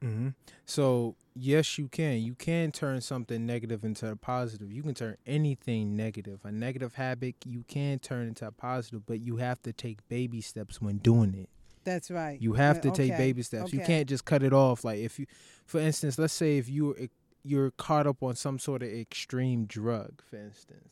hmm 0.00 0.28
So 0.64 1.14
yes, 1.34 1.78
you 1.78 1.88
can. 1.88 2.18
You 2.22 2.34
can 2.34 2.72
turn 2.72 3.00
something 3.00 3.44
negative 3.46 3.84
into 3.84 4.10
a 4.10 4.16
positive. 4.16 4.72
You 4.72 4.82
can 4.82 4.94
turn 4.94 5.16
anything 5.26 5.96
negative. 5.96 6.40
A 6.44 6.52
negative 6.52 6.94
habit 6.94 7.36
you 7.44 7.64
can 7.68 7.98
turn 7.98 8.28
into 8.28 8.46
a 8.46 8.52
positive, 8.52 9.06
but 9.06 9.20
you 9.20 9.36
have 9.36 9.60
to 9.62 9.72
take 9.72 10.06
baby 10.08 10.40
steps 10.40 10.80
when 10.80 10.98
doing 10.98 11.34
it. 11.34 11.48
that's 11.84 12.10
right. 12.10 12.40
You 12.40 12.52
have 12.54 12.78
Uh, 12.78 12.80
to 12.82 12.90
take 12.90 13.12
okay, 13.12 13.18
baby 13.18 13.42
steps. 13.42 13.72
You 13.72 13.80
can't 13.80 14.08
just 14.08 14.24
cut 14.24 14.42
it 14.42 14.52
off. 14.52 14.84
Like 14.84 14.98
if 14.98 15.18
you, 15.18 15.26
for 15.64 15.80
instance, 15.80 16.18
let's 16.18 16.34
say 16.34 16.58
if 16.58 16.68
you're 16.68 16.94
you're 17.42 17.70
caught 17.70 18.06
up 18.06 18.22
on 18.22 18.36
some 18.36 18.58
sort 18.58 18.82
of 18.82 18.90
extreme 18.90 19.64
drug, 19.64 20.20
for 20.22 20.36
instance, 20.36 20.90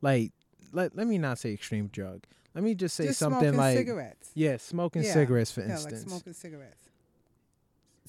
like 0.00 0.32
let 0.72 0.94
let 0.94 1.06
me 1.08 1.18
not 1.18 1.38
say 1.38 1.52
extreme 1.52 1.88
drug. 1.88 2.22
let 2.54 2.62
me 2.62 2.74
just 2.74 2.94
say 2.94 3.06
Just 3.06 3.18
something 3.18 3.40
smoking 3.40 3.58
like 3.58 3.76
cigarettes. 3.78 4.30
yeah, 4.34 4.56
smoking 4.58 5.02
Yeah. 5.02 5.12
cigarettes 5.12 5.50
for 5.50 5.62
Yeah, 5.62 5.72
instance. 5.72 5.92
like 5.92 6.08
smoking 6.08 6.32
cigarettes. 6.34 6.88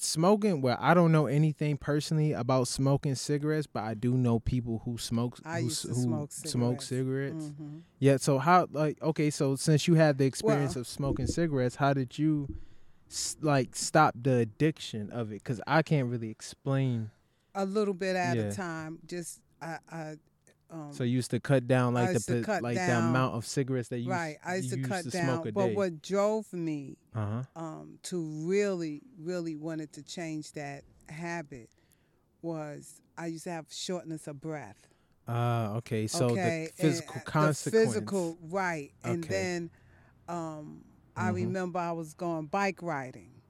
Smoking 0.01 0.61
well 0.61 0.77
i 0.79 0.93
don't 0.93 1.11
know 1.11 1.25
anything 1.27 1.77
personally 1.77 2.31
about 2.33 2.67
smoking 2.67 3.15
cigarettes 3.15 3.67
but 3.67 3.83
i 3.83 3.93
do 3.93 4.13
know 4.15 4.39
people 4.39 4.81
who 4.85 4.97
smoke 4.97 5.37
I 5.45 5.59
who, 5.59 5.65
used 5.65 5.81
to 5.83 5.87
who 5.89 5.93
smoke 6.01 6.31
smoke 6.31 6.81
cigarettes. 6.81 7.45
cigarettes 7.45 7.61
Mhm. 7.61 7.81
yeah 7.99 8.17
so 8.17 8.37
how 8.39 8.67
like 8.71 9.01
okay 9.01 9.29
so 9.29 9.55
since 9.55 9.87
you 9.87 9.95
had 9.95 10.17
the 10.17 10.25
experience 10.25 10.75
Well- 10.75 10.81
of 10.81 10.87
smoking 10.87 11.27
cigarettes 11.27 11.75
how 11.75 11.93
did 11.93 12.17
you 12.19 12.47
like 13.41 13.75
stop 13.75 14.13
the 14.21 14.35
addiction 14.37 15.09
of 15.11 15.31
it 15.31 15.43
because 15.43 15.59
i 15.65 15.81
can't 15.81 16.09
really 16.09 16.29
explain 16.29 17.11
A 17.55 17.65
little 17.65 17.95
bit 17.95 18.15
at 18.15 18.37
Yeah. 18.37 18.43
a 18.43 18.53
time. 18.53 18.99
Just 19.07 19.41
I, 19.61 19.79
I 19.91 20.15
um, 20.71 20.91
so 20.93 21.03
you 21.03 21.11
used 21.15 21.31
to 21.31 21.39
cut 21.39 21.67
down 21.67 21.93
like 21.93 22.07
the 22.09 22.13
used 22.13 22.27
to 22.27 22.41
cut 22.43 22.63
like 22.63 22.75
the 22.75 22.97
amount 22.97 23.35
of 23.35 23.45
cigarettes 23.45 23.89
that 23.89 23.99
you 23.99 24.11
right. 24.11 24.37
I 24.45 24.55
used 24.55 24.69
you 24.69 24.81
to 24.83 24.89
cut 24.89 25.05
smoke 25.05 25.11
down. 25.11 25.47
a 25.47 25.51
But 25.51 25.67
day. 25.67 25.75
what 25.75 26.01
drove 26.01 26.51
me 26.53 26.97
uh-huh 27.15 27.43
um, 27.55 27.99
to 28.03 28.21
really, 28.21 29.01
really 29.19 29.55
wanted 29.55 29.91
to 29.93 30.03
change 30.03 30.51
that 30.53 30.83
habit 31.09 31.69
was 32.41 33.01
I 33.17 33.27
used 33.27 33.43
to 33.45 33.51
have 33.51 33.65
shortness 33.69 34.27
of 34.27 34.39
breath. 34.39 34.87
uh 35.27 35.73
okay 35.77 36.07
so 36.07 36.29
okay, 36.31 36.65
the 36.67 36.71
physical 36.75 37.15
and, 37.15 37.27
uh, 37.27 37.31
consequence 37.31 37.93
The 37.93 37.99
physical, 37.99 38.37
right. 38.41 38.91
And 39.03 39.23
Okay. 39.23 39.29
then 39.31 39.71
um, 40.27 40.85
I 41.15 41.29
Mhm. 41.29 41.33
remember 41.35 41.79
I 41.79 41.91
was 41.91 42.13
going 42.13 42.45
bike 42.47 42.81
riding, 42.81 43.41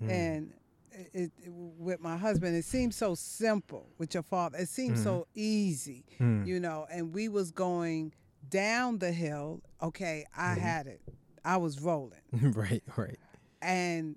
Mm. 0.00 0.08
and 0.10 0.52
it, 0.92 1.10
it, 1.14 1.32
with 1.46 2.00
my 2.00 2.16
husband, 2.16 2.56
it 2.56 2.64
seemed 2.64 2.94
so 2.94 3.14
simple. 3.14 3.88
With 3.98 4.14
your 4.14 4.22
father, 4.22 4.58
it 4.58 4.68
seemed 4.68 4.98
so 4.98 5.26
easy, 5.34 6.04
Mm. 6.18 6.46
you 6.46 6.60
know. 6.60 6.86
And 6.90 7.12
we 7.14 7.28
was 7.28 7.50
going 7.52 8.12
down 8.50 8.98
the 8.98 9.12
hill. 9.12 9.60
Okay, 9.82 10.24
I 10.36 10.54
Mhm. 10.54 10.58
had 10.58 10.86
it. 10.86 11.00
I 11.44 11.56
was 11.56 11.80
rolling, 11.80 12.20
right 12.32 12.82
right 12.96 13.18
and 13.62 14.16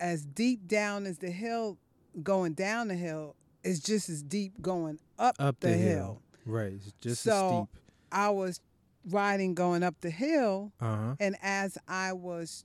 as 0.00 0.24
deep 0.24 0.66
down 0.66 1.06
as 1.06 1.18
the 1.18 1.30
hill, 1.30 1.78
going 2.22 2.54
down 2.54 2.88
the 2.88 2.94
hill, 2.96 3.36
is 3.62 3.78
just 3.80 4.08
as 4.08 4.22
deep 4.22 4.60
going 4.60 4.98
up, 5.18 5.36
up 5.38 5.60
the, 5.60 5.68
the, 5.68 5.76
hill. 5.76 5.96
hill. 6.04 6.22
right 6.44 6.72
it's 6.72 6.92
just 7.00 7.22
So, 7.22 7.30
as 7.30 7.46
steep 7.46 7.82
I 8.10 8.30
was 8.30 8.60
riding 9.08 9.54
going 9.54 9.82
up 9.82 10.00
the 10.00 10.10
hill, 10.10 10.72
uh-huh 10.80 11.14
and 11.20 11.36
as 11.42 11.78
I 11.86 12.12
was 12.14 12.64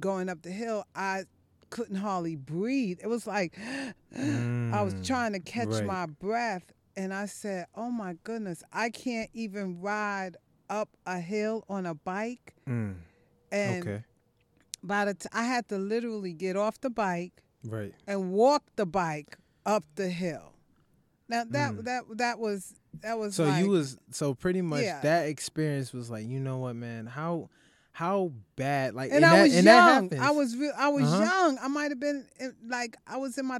going 0.00 0.28
up 0.28 0.42
the 0.42 0.50
hill, 0.50 0.84
I 0.94 1.24
couldn't 1.72 1.96
hardly 1.96 2.36
breathe. 2.36 2.98
It 3.02 3.08
was 3.08 3.26
like 3.26 3.58
I 4.16 4.82
was 4.82 4.94
Mm, 4.94 5.06
trying 5.06 5.32
to 5.32 5.40
catch 5.40 5.68
right. 5.70 5.84
my 5.84 6.06
breath, 6.06 6.72
and 6.96 7.12
I 7.12 7.26
said, 7.26 7.66
"Oh 7.74 7.90
my 7.90 8.14
goodness, 8.24 8.62
I 8.72 8.90
can't 8.90 9.30
even 9.32 9.80
ride 9.80 10.36
up 10.70 10.90
a 11.06 11.18
hill 11.18 11.64
on 11.68 11.86
a 11.86 11.94
bike." 11.94 12.54
Mm, 12.68 12.96
And 13.50 13.86
okay 13.88 14.04
by 14.84 15.04
the 15.04 15.14
t- 15.14 15.28
I 15.32 15.44
had 15.44 15.68
to 15.68 15.78
literally 15.78 16.32
get 16.32 16.56
off 16.56 16.80
the 16.80 16.90
bike 16.90 17.42
right 17.64 17.94
and 18.06 18.32
walk 18.32 18.64
the 18.76 18.84
bike 18.86 19.38
up 19.64 19.84
the 19.94 20.08
hill. 20.08 20.54
Now 21.28 21.44
that 21.50 21.72
Mm. 21.74 21.84
that 21.84 22.02
that 22.16 22.38
was 22.38 22.74
that 23.02 23.18
was 23.18 23.38
So 23.38 23.44
like, 23.44 23.62
you 23.64 23.70
was 23.70 23.96
so 24.10 24.34
pretty 24.34 24.60
much 24.62 24.84
Yeah. 24.84 25.00
that 25.02 25.26
experience 25.28 25.92
was 25.92 26.10
like, 26.10 26.26
you 26.26 26.40
know 26.40 26.58
what, 26.58 26.76
man? 26.76 27.06
How 27.06 27.48
how 27.92 28.32
bad 28.56 28.94
like 28.94 29.12
and, 29.12 29.24
I 29.24 29.30
that, 29.30 29.42
was 29.42 29.54
and 29.54 29.64
young. 29.66 30.12
I 30.18 30.30
was 30.30 30.56
real. 30.56 30.72
I 30.76 30.88
was 30.88 31.04
Uh-huh. 31.04 31.22
young. 31.22 31.58
I 31.58 31.68
might 31.68 31.90
have 31.90 32.00
been 32.00 32.26
in, 32.40 32.54
like 32.66 32.96
I 33.06 33.18
was 33.18 33.36
in 33.38 33.46
my 33.46 33.58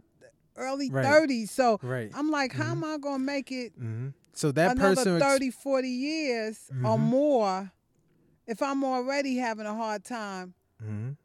early 0.57 0.91
Right. 0.91 1.05
30s. 1.05 1.51
So 1.51 1.79
right. 1.83 2.11
I'm 2.15 2.31
like, 2.31 2.53
how 2.53 2.73
am 2.73 2.83
I 2.85 2.99
gonna 2.99 3.19
make 3.19 3.53
it 3.53 3.73
hmm 3.75 4.09
So 4.33 4.51
that 4.53 4.73
another 4.73 4.95
person 4.97 5.17
ex- 5.17 5.25
30, 5.33 5.51
40 5.51 5.89
years 5.89 6.71
or 6.85 6.97
Mhm. 6.97 7.01
more 7.01 7.73
if 8.47 8.63
I'm 8.63 8.83
already 8.85 9.37
having 9.37 9.67
a 9.67 9.75
hard 9.75 10.05
time 10.05 10.55
Mhm. 10.83 11.17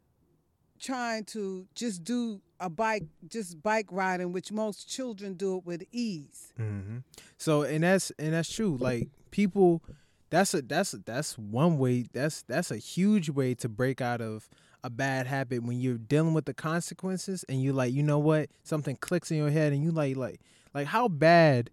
trying 0.78 1.24
to 1.24 1.66
just 1.74 2.04
do 2.04 2.40
a 2.60 2.68
bike, 2.68 3.04
just 3.28 3.62
bike 3.62 3.86
riding, 3.90 4.32
which 4.32 4.52
most 4.52 4.88
children 4.88 5.34
do 5.34 5.56
it 5.58 5.64
with 5.64 5.82
ease. 5.92 6.52
hmm 6.56 6.98
So 7.36 7.62
and 7.62 7.84
that's 7.84 8.10
and 8.18 8.32
that's 8.34 8.50
true. 8.52 8.76
Like 8.76 9.08
people, 9.30 9.82
that's 10.30 10.54
a 10.54 10.62
that's 10.62 10.92
that's 10.92 11.38
one 11.38 11.78
way. 11.78 12.06
That's 12.12 12.42
that's 12.42 12.70
a 12.70 12.76
huge 12.76 13.30
way 13.30 13.54
to 13.54 13.68
break 13.68 14.00
out 14.00 14.20
of 14.20 14.48
a 14.84 14.90
bad 14.90 15.26
habit 15.26 15.62
when 15.64 15.80
you're 15.80 15.98
dealing 15.98 16.34
with 16.34 16.44
the 16.44 16.54
consequences 16.54 17.44
and 17.48 17.62
you 17.62 17.72
like 17.72 17.92
you 17.92 18.02
know 18.02 18.18
what 18.18 18.48
something 18.62 18.96
clicks 18.96 19.30
in 19.30 19.36
your 19.36 19.50
head 19.50 19.72
and 19.72 19.82
you 19.82 19.90
like 19.90 20.16
like 20.16 20.40
like 20.74 20.86
how 20.86 21.08
bad. 21.08 21.70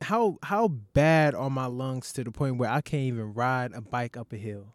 How 0.00 0.38
how 0.42 0.66
bad 0.66 1.32
are 1.36 1.48
my 1.48 1.66
lungs 1.66 2.12
to 2.14 2.24
the 2.24 2.32
point 2.32 2.56
where 2.56 2.68
I 2.68 2.80
can't 2.80 3.04
even 3.04 3.34
ride 3.34 3.72
a 3.72 3.80
bike 3.80 4.16
up 4.16 4.32
a 4.32 4.36
hill? 4.36 4.74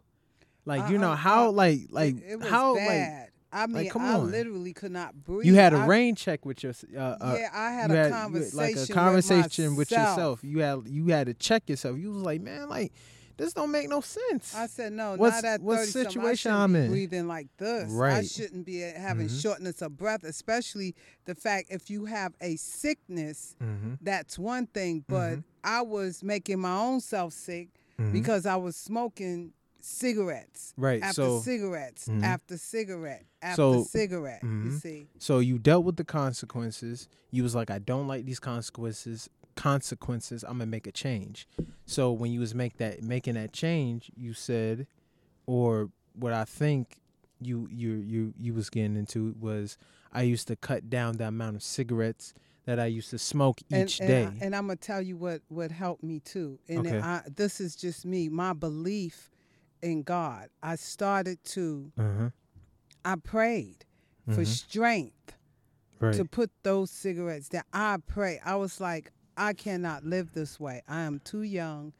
Like 0.64 0.90
you 0.90 0.96
know 0.96 1.14
how 1.14 1.50
like 1.50 1.80
like 1.90 2.16
it, 2.16 2.32
it 2.32 2.38
was 2.40 2.48
how 2.48 2.74
bad. 2.74 3.30
I 3.52 3.66
mean, 3.66 3.88
come 3.90 4.02
I 4.02 4.14
on. 4.14 4.30
literally 4.30 4.72
could 4.74 4.92
not 4.92 5.14
breathe. 5.24 5.46
you 5.46 5.54
had 5.54 5.72
a 5.72 5.78
I- 5.78 5.86
rain 5.86 6.14
check 6.14 6.44
with 6.44 6.62
your 6.62 6.72
uh, 6.96 7.00
uh, 7.00 7.36
yeah, 7.38 7.48
I 7.52 7.70
had 7.72 7.90
you 7.90 7.96
a 7.96 7.98
had- 8.04 8.12
conversation, 8.12 8.56
like 8.58 8.76
a 8.76 8.92
conversation 8.92 9.68
with, 9.70 9.78
with, 9.78 9.90
yourself. 9.92 10.40
You 10.44 10.58
had 10.60 10.82
you 10.86 11.06
had 11.08 11.26
to 11.28 11.34
check 11.34 11.68
yourself. 11.68 11.98
You 11.98 12.10
was 12.12 12.22
like, 12.22 12.40
man, 12.42 12.68
like 12.68 12.92
this 13.38 13.52
don't 13.52 13.70
make 13.70 13.88
no 13.88 14.00
sense. 14.00 14.52
I 14.54 14.66
said 14.66 14.92
no, 14.92 15.14
What's- 15.16 15.42
not 15.42 15.48
at 15.48 15.60
what 15.62 15.86
situation 15.86 16.52
I'm 16.52 16.74
in? 16.76 16.90
breathing 16.90 17.28
like 17.28 17.46
this. 17.56 17.88
right? 17.90 18.14
I 18.14 18.22
shouldn't 18.24 18.66
be 18.66 18.80
having 18.80 19.28
Mhm. 19.28 19.40
shortness 19.42 19.80
of 19.80 19.96
breath, 19.96 20.24
especially 20.24 20.94
the 21.24 21.34
fact 21.36 21.68
if 21.70 21.88
you 21.88 22.04
have 22.06 22.34
a 22.40 22.56
sickness, 22.56 23.54
mm-hmm. 23.62 23.94
that's 24.02 24.38
one 24.38 24.66
thing. 24.66 25.04
But 25.08 25.36
Mhm. 25.38 25.44
I 25.64 25.82
was 25.82 26.22
making 26.22 26.58
my 26.60 26.76
own 26.76 27.00
self 27.00 27.32
sick 27.32 27.68
Mm-hmm. 27.98 28.12
because 28.12 28.46
I 28.46 28.54
was 28.56 28.76
smoking 28.76 29.52
cigarettes 29.88 30.74
right. 30.76 31.02
after 31.02 31.14
So 31.22 31.40
cigarettes 31.40 32.08
Mhm. 32.08 32.22
after 32.22 32.56
cigarette 32.58 33.24
after 33.42 33.56
So- 33.56 33.84
cigarette. 33.84 34.42
You 34.42 34.48
Mhm. 34.48 34.80
see, 34.80 35.06
so 35.18 35.38
you 35.38 35.58
dealt 35.58 35.84
with 35.84 35.96
the 35.96 36.04
consequences. 36.04 37.08
You 37.30 37.42
was 37.42 37.54
like, 37.54 37.70
I 37.70 37.78
don't 37.78 38.06
like 38.06 38.24
these 38.24 38.40
consequences. 38.40 39.28
Consequences. 39.56 40.44
I'm 40.44 40.52
gonna 40.58 40.66
make 40.66 40.86
a 40.86 40.92
change. 40.92 41.48
So 41.84 42.12
when 42.12 42.30
you 42.32 42.40
was 42.40 42.54
make 42.54 42.76
that 42.76 43.02
making 43.02 43.34
that 43.34 43.52
change, 43.52 44.10
you 44.16 44.32
said, 44.32 44.86
or 45.46 45.90
what 46.14 46.32
I 46.32 46.44
think 46.44 47.00
you 47.40 47.68
you 47.70 47.94
you 47.96 48.34
you 48.38 48.54
was 48.54 48.70
getting 48.70 48.96
into 48.96 49.34
was 49.38 49.76
I 50.12 50.22
used 50.22 50.46
to 50.48 50.56
cut 50.56 50.88
down 50.88 51.16
the 51.16 51.26
amount 51.28 51.56
of 51.56 51.62
cigarettes 51.62 52.34
that 52.66 52.78
I 52.78 52.86
used 52.86 53.10
to 53.10 53.18
smoke 53.18 53.60
each 53.70 53.98
and, 54.00 54.08
day. 54.08 54.24
And, 54.24 54.42
I, 54.42 54.44
and 54.46 54.56
I'm 54.56 54.66
gonna 54.68 54.76
tell 54.76 55.02
you 55.02 55.16
what 55.16 55.42
what 55.48 55.70
helped 55.72 56.02
me 56.04 56.20
too. 56.20 56.58
And 56.68 56.86
Okay. 56.86 57.00
I, 57.00 57.22
this 57.34 57.60
is 57.60 57.74
just 57.74 58.04
me, 58.06 58.28
my 58.28 58.52
belief 58.52 59.28
in 59.82 60.02
God. 60.02 60.48
I 60.62 60.76
started 60.76 61.42
to. 61.44 61.92
uh-huh. 61.98 62.30
I 63.04 63.16
prayed 63.16 63.84
for 64.26 64.42
Mhm. 64.42 64.46
strength 64.46 65.34
Right. 66.00 66.14
to 66.14 66.24
put 66.24 66.50
those 66.62 66.90
cigarettes 66.90 67.48
down. 67.48 67.62
I 67.72 67.96
pray. 68.06 68.38
I 68.44 68.56
was 68.56 68.80
like, 68.80 69.10
I 69.36 69.52
cannot 69.52 70.04
live 70.04 70.32
this 70.32 70.58
way. 70.60 70.82
I 70.88 71.00
am 71.02 71.20
too 71.20 71.42
young. 71.42 71.92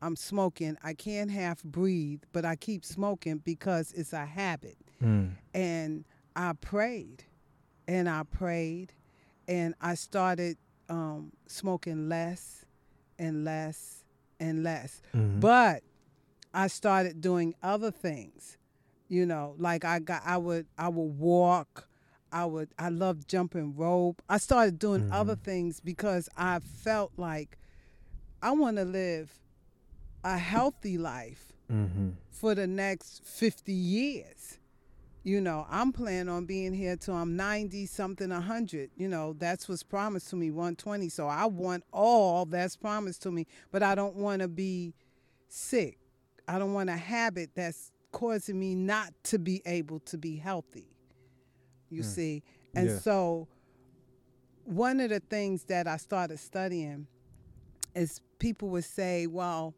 I'm 0.00 0.16
smoking. 0.16 0.76
I 0.82 0.94
can't 0.94 1.30
half 1.30 1.62
breathe, 1.62 2.22
but 2.32 2.44
I 2.44 2.56
keep 2.56 2.84
smoking 2.84 3.38
because 3.38 3.92
it's 3.92 4.12
a 4.12 4.24
habit. 4.26 4.76
Mm. 5.02 5.32
And 5.52 6.04
I 6.36 6.52
prayed 6.54 7.24
and 7.88 8.08
I 8.08 8.22
prayed 8.24 8.92
and 9.48 9.74
I 9.80 9.94
started 9.94 10.56
um, 10.88 11.32
smoking 11.46 12.08
less 12.08 12.64
and 13.18 13.44
less 13.44 14.04
and 14.40 14.62
less. 14.62 15.00
Mhm. 15.14 15.40
But 15.40 15.82
I 16.54 16.68
started 16.68 17.20
doing 17.20 17.54
other 17.62 17.90
things. 17.90 18.56
You 19.08 19.26
know, 19.26 19.54
like 19.58 19.84
I 19.84 19.98
got 19.98 20.22
I 20.24 20.38
would 20.38 20.66
I 20.78 20.88
would 20.88 21.18
walk. 21.18 21.88
I 22.32 22.46
would 22.46 22.70
I 22.78 22.88
loved 22.88 23.28
jumping 23.28 23.76
rope. 23.76 24.22
I 24.28 24.38
started 24.38 24.78
doing 24.78 25.10
other 25.12 25.36
things 25.36 25.80
because 25.80 26.28
I 26.36 26.60
felt 26.60 27.12
like 27.16 27.58
I 28.42 28.52
want 28.52 28.76
to 28.78 28.84
live 28.84 29.32
a 30.24 30.38
healthy 30.38 30.96
life 30.98 31.50
Mm-hmm. 31.72 32.10
for 32.30 32.54
the 32.54 32.66
next 32.66 33.24
50 33.24 33.72
years. 33.72 34.58
You 35.22 35.40
know, 35.40 35.66
I'm 35.70 35.92
planning 35.92 36.28
on 36.28 36.44
being 36.44 36.74
here 36.74 36.94
till 36.94 37.14
I'm 37.14 37.36
90 37.36 37.86
something 37.86 38.28
100. 38.28 38.90
You 38.98 39.08
know, 39.08 39.32
that's 39.38 39.66
what's 39.66 39.82
promised 39.82 40.28
to 40.30 40.36
me 40.36 40.50
120. 40.50 41.08
So 41.08 41.26
I 41.26 41.46
want 41.46 41.84
all 41.90 42.44
that's 42.44 42.76
promised 42.76 43.22
to 43.22 43.30
me, 43.30 43.46
but 43.72 43.82
I 43.82 43.94
don't 43.94 44.14
want 44.16 44.42
to 44.42 44.48
be 44.48 44.92
sick. 45.48 45.96
I 46.46 46.58
don't 46.58 46.72
want 46.74 46.90
a 46.90 46.96
habit 46.96 47.50
that's 47.54 47.90
causing 48.12 48.58
me 48.58 48.74
not 48.74 49.12
to 49.24 49.38
be 49.38 49.62
able 49.66 50.00
to 50.00 50.18
be 50.18 50.36
healthy. 50.36 50.86
You 51.90 52.02
Mm. 52.02 52.14
see? 52.14 52.42
And 52.74 52.88
Yeah. 52.90 52.98
so 52.98 53.48
one 54.64 55.00
of 55.00 55.10
the 55.10 55.20
things 55.20 55.64
that 55.64 55.86
I 55.86 55.96
started 55.96 56.38
studying 56.38 57.06
is 57.94 58.20
people 58.38 58.68
would 58.70 58.84
say, 58.84 59.26
well, 59.26 59.74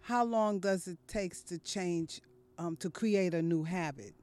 how 0.00 0.24
long 0.24 0.58
does 0.58 0.88
it 0.88 0.98
takes 1.06 1.42
to 1.42 1.58
change 1.58 2.20
um, 2.58 2.76
to 2.76 2.90
create 2.90 3.34
a 3.34 3.42
new 3.42 3.62
habit 3.62 4.14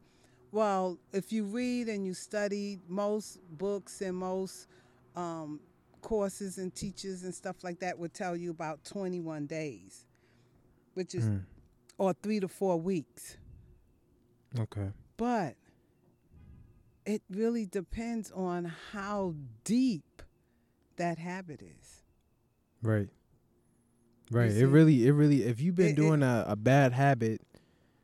well 0.52 0.98
if 1.14 1.32
you 1.32 1.44
read 1.46 1.88
and 1.88 2.06
you 2.06 2.14
study 2.14 2.80
most 2.88 3.38
books 3.58 4.02
and 4.02 4.16
most 4.18 4.68
um, 5.16 5.60
courses 6.02 6.58
and 6.58 6.74
teachers 6.76 7.24
and 7.24 7.34
stuff 7.34 7.64
like 7.64 7.80
that 7.80 7.98
would 7.98 8.14
tell 8.14 8.36
you 8.36 8.50
about 8.52 8.84
21 8.84 9.46
days 9.46 10.06
which 10.96 11.14
is 11.16 11.26
Mm. 11.26 11.42
Or 11.98 12.14
three 12.14 12.40
to 12.40 12.48
four 12.48 12.78
weeks. 12.80 13.38
Okay. 14.60 14.90
But 15.18 15.56
it 17.06 17.22
really 17.30 17.66
depends 17.66 18.32
on 18.32 18.72
how 18.92 19.36
deep 19.64 20.22
that 20.98 21.18
habit 21.18 21.62
is. 21.62 22.04
Right. 22.82 23.10
Right. 24.32 24.52
It 24.52 24.68
really, 24.68 25.06
it 25.08 25.12
really. 25.12 25.44
If 25.44 25.62
you've 25.62 25.76
been 25.76 25.88
it- 25.88 25.92
it- 25.92 25.96
doing 25.96 26.24
a, 26.24 26.46
a 26.48 26.56
bad 26.56 26.94
habit 26.94 27.42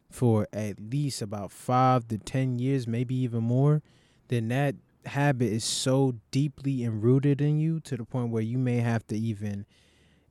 for 0.09 0.47
at 0.53 0.79
least 0.79 1.21
about 1.21 1.51
five 1.51 2.07
to 2.09 2.17
ten 2.17 2.59
years, 2.59 2.85
maybe 2.87 3.15
even 3.15 3.43
more, 3.43 3.81
then 4.27 4.49
that 4.49 4.75
habit 5.05 5.51
is 5.51 5.63
so 5.63 6.15
deeply 6.29 6.83
enrooted 6.83 7.41
in 7.41 7.57
you 7.59 7.79
to 7.79 7.97
the 7.97 8.03
point 8.05 8.29
where 8.29 8.43
you 8.43 8.57
may 8.57 8.77
have 8.77 9.05
to 9.07 9.17
even. 9.17 9.65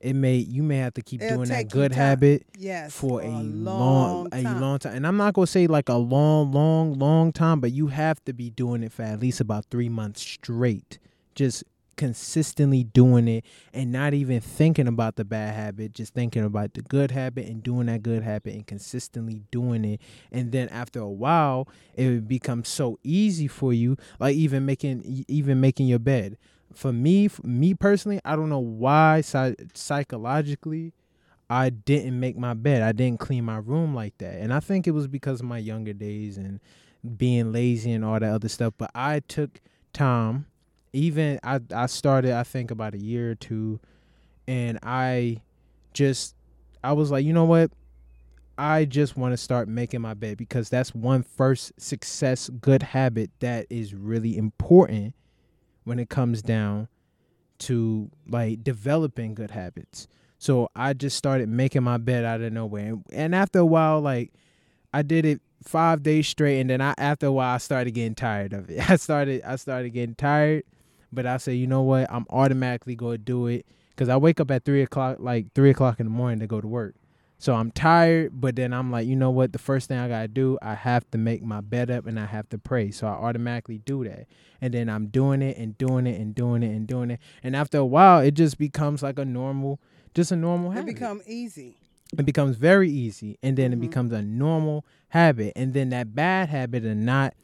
It 0.00 0.14
may 0.14 0.36
you 0.36 0.62
may 0.62 0.78
have 0.78 0.94
to 0.94 1.02
keep 1.02 1.22
It'll 1.22 1.36
doing 1.38 1.48
that 1.50 1.68
good 1.68 1.92
habit 1.92 2.46
Yes. 2.58 2.92
for 2.94 3.20
a 3.20 3.28
long, 3.28 4.24
long, 4.24 4.28
a 4.32 4.42
long 4.42 4.78
time. 4.78 4.94
And 4.96 5.06
I'm 5.06 5.16
not 5.18 5.34
gonna 5.34 5.46
say 5.46 5.66
like 5.66 5.88
a 5.88 5.96
long, 5.96 6.52
long, 6.52 6.94
long 6.98 7.32
time, 7.32 7.60
but 7.60 7.72
you 7.72 7.88
have 7.88 8.24
to 8.24 8.32
be 8.32 8.48
doing 8.50 8.82
it 8.82 8.92
for 8.92 9.02
at 9.02 9.20
least 9.20 9.40
about 9.40 9.66
three 9.70 9.88
months 9.90 10.22
straight. 10.22 10.98
Just 11.34 11.64
consistently 11.96 12.82
doing 12.82 13.28
it 13.28 13.44
and 13.74 13.92
not 13.92 14.14
even 14.14 14.40
thinking 14.40 14.88
about 14.88 15.16
the 15.16 15.24
bad 15.24 15.54
habit, 15.54 15.92
just 15.92 16.14
thinking 16.14 16.42
about 16.42 16.72
the 16.72 16.80
good 16.80 17.10
habit 17.10 17.46
and 17.46 17.62
doing 17.62 17.86
that 17.88 18.02
good 18.02 18.22
habit 18.22 18.54
and 18.54 18.66
consistently 18.66 19.42
doing 19.50 19.84
it. 19.84 20.00
And 20.32 20.50
then 20.50 20.70
after 20.70 20.98
a 21.00 21.10
while, 21.10 21.68
it 21.94 22.06
would 22.08 22.26
become 22.26 22.64
so 22.64 22.98
easy 23.04 23.48
for 23.48 23.74
you, 23.74 23.98
like 24.18 24.34
even 24.34 24.64
making 24.64 25.24
even 25.28 25.60
making 25.60 25.88
your 25.88 25.98
bed. 25.98 26.38
For 26.72 26.92
me, 26.92 27.28
for 27.28 27.46
me 27.46 27.74
personally, 27.74 28.20
I 28.24 28.36
don't 28.36 28.48
know 28.48 28.58
why 28.60 29.22
psychologically 29.22 30.92
I 31.48 31.70
didn't 31.70 32.18
make 32.18 32.38
my 32.38 32.54
bed. 32.54 32.82
I 32.82 32.92
didn't 32.92 33.18
clean 33.18 33.44
my 33.44 33.56
room 33.56 33.94
like 33.94 34.16
that. 34.18 34.34
And 34.34 34.52
I 34.52 34.60
think 34.60 34.86
it 34.86 34.92
was 34.92 35.08
because 35.08 35.40
of 35.40 35.46
my 35.46 35.58
younger 35.58 35.92
days 35.92 36.36
and 36.36 36.60
being 37.16 37.52
lazy 37.52 37.92
and 37.92 38.04
all 38.04 38.20
that 38.20 38.32
other 38.32 38.48
stuff. 38.48 38.74
But 38.78 38.90
I 38.94 39.20
took 39.20 39.60
time. 39.92 40.46
Even 40.92 41.38
I 41.42 41.60
I 41.74 41.86
started 41.86 42.32
I 42.32 42.42
think 42.42 42.70
about 42.70 42.94
a 42.94 42.98
year 42.98 43.32
or 43.32 43.34
two 43.36 43.80
and 44.48 44.78
I 44.82 45.40
just 45.92 46.34
I 46.82 46.92
was 46.92 47.10
like, 47.10 47.24
you 47.24 47.32
know 47.32 47.44
what? 47.44 47.70
I 48.58 48.84
just 48.84 49.16
want 49.16 49.32
to 49.32 49.36
start 49.36 49.68
making 49.68 50.02
my 50.02 50.14
bed 50.14 50.36
because 50.36 50.68
that's 50.68 50.94
one 50.94 51.22
first 51.22 51.72
success 51.80 52.50
good 52.60 52.82
habit 52.82 53.30
that 53.40 53.66
is 53.70 53.94
really 53.94 54.36
important 54.36 55.14
when 55.90 55.98
it 55.98 56.08
comes 56.08 56.40
down 56.40 56.86
to 57.58 58.08
like 58.28 58.62
developing 58.62 59.34
good 59.34 59.50
habits. 59.50 60.06
So 60.38 60.70
I 60.76 60.92
just 60.92 61.16
started 61.16 61.48
making 61.48 61.82
my 61.82 61.98
bed 61.98 62.24
out 62.24 62.40
of 62.40 62.52
nowhere. 62.52 62.86
And, 62.86 63.04
and 63.12 63.34
after 63.34 63.58
a 63.58 63.66
while, 63.66 64.00
like 64.00 64.32
I 64.94 65.02
did 65.02 65.26
it 65.26 65.40
five 65.64 66.04
days 66.04 66.28
straight 66.28 66.60
and 66.60 66.70
then 66.70 66.80
I 66.80 66.94
after 66.96 67.26
a 67.26 67.32
while 67.32 67.56
I 67.56 67.58
started 67.58 67.90
getting 67.90 68.14
tired 68.14 68.52
of 68.52 68.70
it. 68.70 68.88
I 68.88 68.94
started 68.94 69.42
I 69.42 69.56
started 69.56 69.90
getting 69.90 70.14
tired, 70.14 70.62
but 71.12 71.26
I 71.26 71.38
said, 71.38 71.56
you 71.56 71.66
know 71.66 71.82
what, 71.82 72.06
I'm 72.08 72.24
automatically 72.30 72.94
gonna 72.94 73.18
do 73.18 73.48
it. 73.48 73.66
Cause 73.96 74.08
I 74.08 74.16
wake 74.16 74.38
up 74.38 74.52
at 74.52 74.64
three 74.64 74.82
o'clock 74.82 75.16
like 75.18 75.52
three 75.56 75.70
o'clock 75.70 75.98
in 75.98 76.06
the 76.06 76.10
morning 76.10 76.38
to 76.38 76.46
go 76.46 76.60
to 76.60 76.68
work. 76.68 76.94
So 77.40 77.54
I'm 77.54 77.70
tired, 77.70 78.38
but 78.38 78.54
then 78.54 78.74
I'm 78.74 78.90
like, 78.90 79.06
you 79.06 79.16
know 79.16 79.30
what? 79.30 79.52
The 79.54 79.58
first 79.58 79.88
thing 79.88 79.98
I 79.98 80.08
gotta 80.08 80.28
do, 80.28 80.58
I 80.60 80.74
have 80.74 81.10
to 81.12 81.18
make 81.18 81.42
my 81.42 81.62
bed 81.62 81.90
up 81.90 82.06
and 82.06 82.20
I 82.20 82.26
have 82.26 82.48
to 82.50 82.58
pray. 82.58 82.90
So 82.90 83.06
I 83.06 83.12
automatically 83.12 83.78
do 83.78 84.04
that. 84.04 84.26
And 84.60 84.74
then 84.74 84.90
I'm 84.90 85.06
doing 85.06 85.40
it 85.40 85.56
and 85.56 85.76
doing 85.78 86.06
it 86.06 86.20
and 86.20 86.34
doing 86.34 86.62
it 86.62 86.66
and 86.76 86.86
doing 86.86 87.10
it. 87.12 87.18
And 87.42 87.56
after 87.56 87.78
a 87.78 87.84
while, 87.86 88.20
it 88.20 88.32
just 88.34 88.58
becomes 88.58 89.02
like 89.02 89.18
a 89.18 89.24
normal, 89.24 89.80
just 90.14 90.30
a 90.32 90.36
normal 90.36 90.72
habit. 90.72 90.90
It 90.90 90.98
habit. 90.98 91.00
become 91.00 91.22
easy. 91.26 91.76
it 92.18 92.26
becomes 92.26 92.56
very 92.56 92.90
easy. 92.90 93.38
And 93.42 93.56
then 93.56 93.70
Mhm. 93.70 93.74
it 93.74 93.80
becomes 93.80 94.12
a 94.12 94.20
normal 94.20 94.84
habit. 95.08 95.52
And 95.56 95.72
then 95.72 95.88
that 95.90 96.14
bad 96.14 96.48
habit 96.50 96.84
of 96.84 96.96
not 96.96 97.34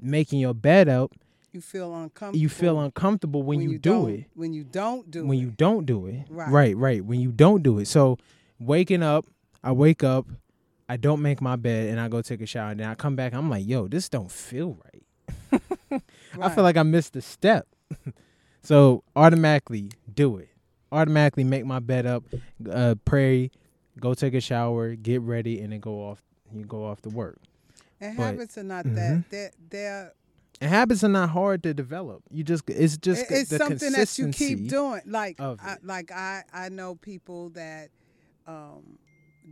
making 0.00 0.40
your 0.40 0.54
bed 0.54 0.88
up, 0.88 1.12
You 1.52 1.60
feel 1.60 1.94
uncomfortable. 1.94 2.38
you 2.40 2.48
feel 2.48 2.80
uncomfortable 2.80 3.42
when, 3.42 3.60
you, 3.60 3.78
do 3.78 3.90
don't- 3.90 4.10
it 4.10 4.24
When 4.34 4.52
you 4.52 4.64
don't 4.64 5.10
do 5.10 5.20
when 5.20 5.26
it. 5.26 5.28
When 5.28 5.38
you 5.38 5.50
don't 5.50 5.86
do 5.86 6.06
it. 6.06 6.26
Right. 6.28 6.50
right, 6.50 6.76
right. 6.76 7.04
When 7.04 7.20
you 7.20 7.30
don't 7.30 7.62
do 7.62 7.78
it. 7.78 7.86
So 7.86 8.18
waking 8.58 9.02
up, 9.02 9.26
I 9.62 9.72
wake 9.72 10.02
up, 10.04 10.26
I 10.88 10.96
don't 10.96 11.20
make 11.22 11.40
my 11.40 11.56
bed, 11.56 11.88
and 11.90 12.00
I 12.00 12.08
go 12.08 12.22
take 12.22 12.40
a 12.40 12.46
shower, 12.46 12.70
and 12.70 12.80
then 12.80 12.88
I 12.88 12.94
come 12.94 13.16
back. 13.16 13.34
I'm 13.34 13.50
like, 13.50 13.66
yo, 13.66 13.88
this 13.88 14.08
don't 14.08 14.30
feel 14.30 14.78
right. 14.84 15.62
I 16.40 16.48
feel 16.54 16.64
like 16.64 16.76
I 16.76 16.82
missed 16.82 17.16
a 17.16 17.20
step. 17.22 17.66
so 18.62 19.02
automatically 19.16 19.90
do 20.12 20.38
it. 20.38 20.48
Automatically 20.90 21.44
make 21.44 21.66
my 21.66 21.80
bed 21.80 22.06
up, 22.06 22.24
uh, 22.70 22.94
pray, 23.04 23.50
go 24.00 24.14
take 24.14 24.34
a 24.34 24.40
shower, 24.40 24.94
get 24.94 25.20
ready, 25.20 25.60
and 25.60 25.72
then 25.72 25.80
go 25.80 26.00
off. 26.08 26.22
You 26.54 26.64
go 26.64 26.86
off 26.86 27.02
to 27.02 27.10
work. 27.10 27.38
and 28.00 28.16
but- 28.16 28.22
habits 28.22 28.56
are 28.56 28.62
not 28.62 28.84
Mhm. 28.86 28.94
that. 28.94 29.24
They're, 29.30 29.50
they're 29.70 30.12
And 30.62 30.70
habits 30.70 31.04
are 31.04 31.08
not 31.10 31.28
hard 31.30 31.62
to 31.64 31.74
develop. 31.74 32.22
You 32.30 32.42
just 32.44 32.68
it's 32.70 32.96
just 32.96 33.30
it's 33.30 33.54
something 33.54 33.92
that 33.92 34.18
you 34.18 34.28
keep 34.28 34.68
doing. 34.68 35.02
Like 35.04 35.38
I, 35.40 35.76
like 35.82 36.10
I 36.10 36.44
I 36.52 36.68
know 36.70 36.94
people 36.94 37.50
that 37.50 37.90
um, 38.48 38.98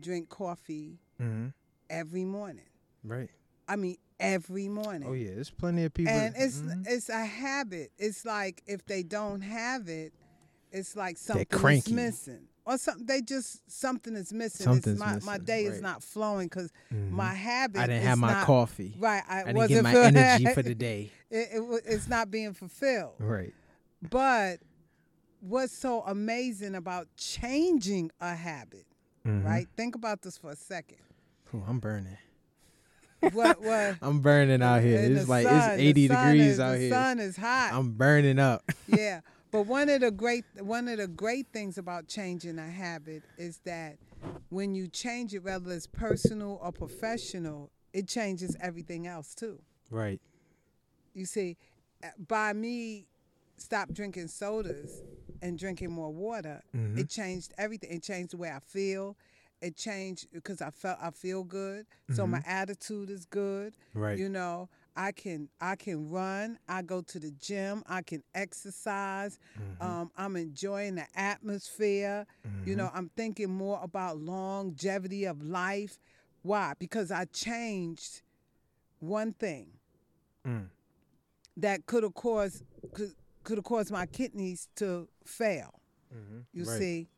drink 0.00 0.28
coffee 0.28 0.98
Mhm. 1.20 1.52
every 1.90 2.24
morning. 2.24 2.64
Right. 3.04 3.30
I 3.68 3.76
mean 3.76 3.96
every 4.18 4.68
morning. 4.68 5.08
Oh 5.08 5.12
yeah, 5.12 5.34
there's 5.34 5.50
plenty 5.50 5.84
of 5.84 5.92
people. 5.94 6.12
and 6.12 6.34
it's 6.36 6.58
Mhm. 6.58 6.86
it's 6.88 7.08
a 7.10 7.24
habit. 7.24 7.92
It's 7.98 8.24
like 8.24 8.62
if 8.66 8.84
they 8.86 9.02
don't 9.02 9.42
have 9.42 9.88
it, 9.88 10.12
it's 10.72 10.96
like 10.96 11.18
something 11.18 11.46
cranky. 11.46 11.90
is 11.90 11.94
missing, 11.94 12.48
or 12.64 12.78
something. 12.78 13.06
They 13.06 13.20
just 13.20 13.60
something 13.70 14.14
is 14.16 14.32
missing. 14.32 14.64
Something's 14.64 14.96
it's 14.96 15.00
my, 15.00 15.12
my 15.20 15.32
missing, 15.34 15.44
day 15.44 15.64
is 15.64 15.80
not 15.82 16.02
flowing 16.02 16.48
because 16.48 16.70
Mhm. 16.92 17.10
my 17.10 17.34
habit. 17.34 17.80
I 17.80 17.86
didn't 17.86 18.02
have 18.04 18.18
my 18.18 18.32
not, 18.32 18.46
coffee. 18.46 18.94
Right, 18.98 19.22
I, 19.28 19.40
I 19.40 19.44
didn't 19.44 19.56
wasn't 19.56 19.74
get 19.76 19.82
my 19.84 19.92
feel- 19.92 20.02
energy 20.04 20.46
for 20.54 20.62
the 20.70 20.74
day. 20.74 21.10
it, 21.30 21.48
it, 21.52 21.82
it's 21.86 22.08
not 22.08 22.30
being 22.30 22.54
fulfilled. 22.54 23.16
Right. 23.18 23.52
But 24.10 24.60
what's 25.40 25.72
so 25.76 26.02
amazing 26.02 26.74
about 26.74 27.08
changing 27.16 28.10
a 28.20 28.34
habit, 28.34 28.85
Mhm. 29.26 29.44
right? 29.44 29.66
Think 29.76 29.94
about 29.94 30.22
this 30.22 30.38
for 30.38 30.50
a 30.50 30.56
second. 30.56 30.98
Ooh, 31.54 31.62
I'm 31.66 31.78
burning. 31.80 32.16
What 33.32 33.60
what? 33.62 33.96
I'm 34.02 34.20
burning 34.20 34.62
out 34.62 34.82
here. 34.82 35.00
and 35.02 35.16
It's 35.16 35.28
like 35.28 35.46
sun- 35.46 35.72
it's 35.72 35.82
80 35.82 36.08
degrees 36.08 36.42
is- 36.52 36.60
out 36.60 36.72
the 36.72 36.78
here. 36.78 36.90
sun 36.90 37.18
is 37.18 37.36
hot. 37.36 37.70
I'm 37.72 37.92
burning 37.92 38.38
up. 38.38 38.62
yeah, 38.86 39.20
but 39.50 39.62
one 39.66 39.88
of 39.88 40.00
the 40.02 40.10
great 40.10 40.44
one 40.60 40.86
of 40.88 40.98
the 40.98 41.08
great 41.08 41.46
things 41.52 41.78
about 41.78 42.08
changing 42.08 42.58
a 42.58 42.68
habit 42.68 43.22
is 43.38 43.58
that 43.64 43.96
when 44.50 44.74
you 44.74 44.86
change 44.86 45.34
it, 45.34 45.40
whether 45.44 45.72
it's 45.72 45.86
personal 45.86 46.58
or 46.62 46.72
professional, 46.72 47.70
it 47.92 48.06
changes 48.08 48.56
everything 48.60 49.06
else 49.06 49.34
too. 49.34 49.60
right. 49.90 50.20
You 51.14 51.24
see, 51.24 51.56
uh, 52.04 52.08
by 52.28 52.52
me 52.52 53.06
stop 53.56 53.90
drinking 53.92 54.28
sodas 54.28 55.00
and 55.42 55.58
drinking 55.58 55.90
more 55.92 56.10
water, 56.12 56.62
Mhm. 56.74 56.98
it 56.98 57.08
changed 57.08 57.52
everything. 57.58 57.90
It 57.92 58.02
changed 58.02 58.32
the 58.32 58.36
way 58.38 58.50
I 58.50 58.60
feel. 58.60 59.16
It 59.62 59.74
changed 59.76 60.28
because 60.32 60.60
I 60.60 60.70
felt 60.70 60.98
I 61.00 61.10
feel 61.10 61.42
good, 61.42 61.86
so 62.12 62.26
my 62.26 62.42
attitude 62.46 63.08
is 63.10 63.24
good. 63.24 63.72
Mm-hmm. 63.74 63.98
Right. 63.98 64.18
You 64.18 64.28
know, 64.28 64.68
I 64.94 65.12
can 65.12 65.48
I 65.60 65.76
can 65.76 66.10
run. 66.10 66.58
I 66.68 66.82
go 66.82 67.00
to 67.02 67.18
the 67.18 67.30
gym. 67.30 67.82
I 67.86 68.02
can 68.02 68.22
exercise. 68.34 69.38
Mm-hmm. 69.58 69.82
Um, 69.82 70.10
I'm 70.16 70.36
enjoying 70.36 70.96
the 70.96 71.06
atmosphere. 71.14 72.26
You 72.66 72.76
know, 72.76 72.90
I'm 72.92 73.08
thinking 73.16 73.50
more 73.50 73.80
about 73.82 74.18
longevity 74.18 75.24
of 75.24 75.42
life. 75.42 75.98
Why? 76.42 76.74
Because 76.78 77.10
I 77.10 77.24
changed 77.26 78.22
one 79.00 79.32
thing 79.32 79.68
Mm. 80.44 80.68
that 81.56 81.86
could 81.86 82.02
have 82.02 82.14
caused 82.14 82.62
could 83.46 83.58
have 83.58 83.64
caused 83.64 83.90
my 83.92 84.04
kidneys 84.06 84.68
to 84.76 85.08
fail. 85.24 85.72
You 86.52 86.64
Right. 86.64 86.78
see, 86.78 87.08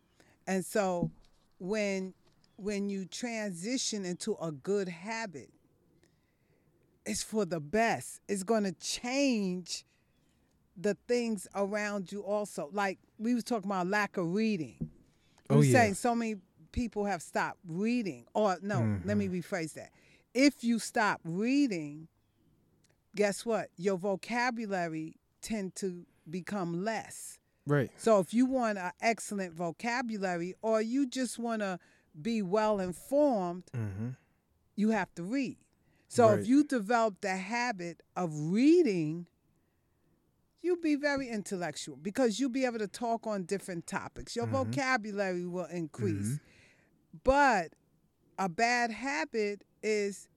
and 0.46 0.64
so 0.64 1.10
when 1.58 2.14
when 2.56 2.90
you 2.90 3.06
transition 3.06 4.04
into 4.04 4.34
a 4.40 4.50
good 4.52 4.88
habit, 4.88 5.50
it's 7.06 7.22
for 7.22 7.44
the 7.44 7.60
best. 7.60 8.20
It's 8.28 8.42
going 8.42 8.64
to 8.64 8.72
change 8.72 9.84
the 10.76 10.96
things 11.06 11.46
around 11.54 12.10
you 12.12 12.22
also. 12.22 12.68
Like 12.72 12.98
we 13.18 13.34
was 13.34 13.44
talking 13.44 13.70
about 13.70 13.86
lack 13.86 14.16
of 14.16 14.32
reading. 14.34 14.76
We 15.48 15.54
Oh, 15.54 15.58
was 15.58 15.68
yeah. 15.68 15.72
saying 15.80 15.94
so 15.94 16.14
many 16.14 16.36
people 16.72 17.04
have 17.06 17.22
stopped 17.22 17.58
reading. 17.66 18.26
Or 18.34 18.58
no, 18.60 18.80
let 19.04 19.16
me 19.16 19.26
Mm-hmm. 19.28 19.36
rephrase 19.38 19.74
that. 19.74 19.90
If 20.34 20.62
you 20.64 20.78
stop 20.78 21.20
reading, 21.24 22.08
guess 23.14 23.46
what? 23.46 23.68
Your 23.76 23.96
vocabulary 23.96 25.14
tend 25.42 25.74
to 25.76 26.04
become 26.30 26.84
less. 26.84 27.38
Right. 27.66 27.90
So 27.96 28.18
if 28.20 28.32
you 28.32 28.46
want 28.46 28.78
an 28.78 28.92
excellent 29.00 29.54
vocabulary 29.54 30.54
or 30.62 30.80
you 30.80 31.06
just 31.06 31.38
want 31.38 31.60
to 31.62 31.78
be 32.20 32.40
well 32.42 32.80
informed, 32.80 33.64
Mm-hmm. 33.74 34.08
you 34.76 34.90
have 34.90 35.14
to 35.16 35.22
read. 35.22 35.58
So 36.08 36.28
Right. 36.30 36.38
if 36.40 36.46
you 36.48 36.64
develop 36.64 37.20
the 37.20 37.36
habit 37.36 38.02
of 38.16 38.30
reading, 38.34 39.26
you'll 40.62 40.80
be 40.80 40.96
very 40.96 41.28
intellectual 41.28 41.96
because 41.96 42.40
you'll 42.40 42.50
be 42.50 42.64
able 42.64 42.78
to 42.78 42.88
talk 42.88 43.26
on 43.26 43.44
different 43.44 43.86
topics. 43.86 44.34
Your 44.34 44.46
vocabulary 44.46 45.46
will 45.46 45.66
increase. 45.66 46.40
But 47.24 47.74
a 48.38 48.48
bad 48.48 48.90
habit 48.90 49.64
is 49.82 50.28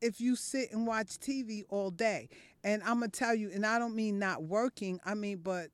if 0.00 0.20
you 0.20 0.36
sit 0.36 0.72
and 0.72 0.86
watch 0.86 1.18
TV 1.18 1.64
all 1.68 1.90
day. 1.90 2.28
And 2.64 2.82
I'm 2.82 3.00
gonna 3.00 3.08
tell 3.08 3.34
you, 3.34 3.50
and 3.52 3.64
I 3.64 3.78
don't 3.78 3.94
mean 3.94 4.18
not 4.18 4.42
working. 4.42 5.00
I 5.04 5.14
mean, 5.14 5.38
but 5.38 5.68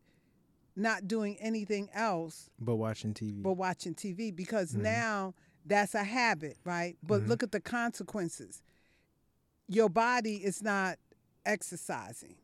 not 0.76 1.06
doing 1.06 1.36
anything 1.40 1.88
else 1.92 2.48
But 2.58 2.76
watching 2.76 3.12
TV. 3.14 3.42
but 3.42 3.54
watching 3.54 3.94
TV 3.94 4.30
because 4.34 4.72
Mhm. 4.72 4.82
now 4.82 5.34
that's 5.66 5.94
a 5.94 6.04
habit, 6.04 6.56
right? 6.64 6.96
But 7.02 7.22
Mhm. 7.22 7.28
look 7.28 7.42
at 7.42 7.52
the 7.52 7.60
consequences. 7.60 8.62
Your 9.68 9.88
body 9.88 10.36
is 10.44 10.62
not 10.62 10.98
exercising, 11.44 12.36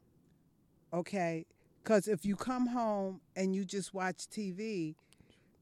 okay? 0.92 1.46
Because 1.82 2.06
if 2.08 2.24
you 2.24 2.36
come 2.36 2.66
home 2.68 3.20
and 3.34 3.54
you 3.54 3.64
just 3.64 3.92
watch 3.94 4.28
TV, 4.28 4.94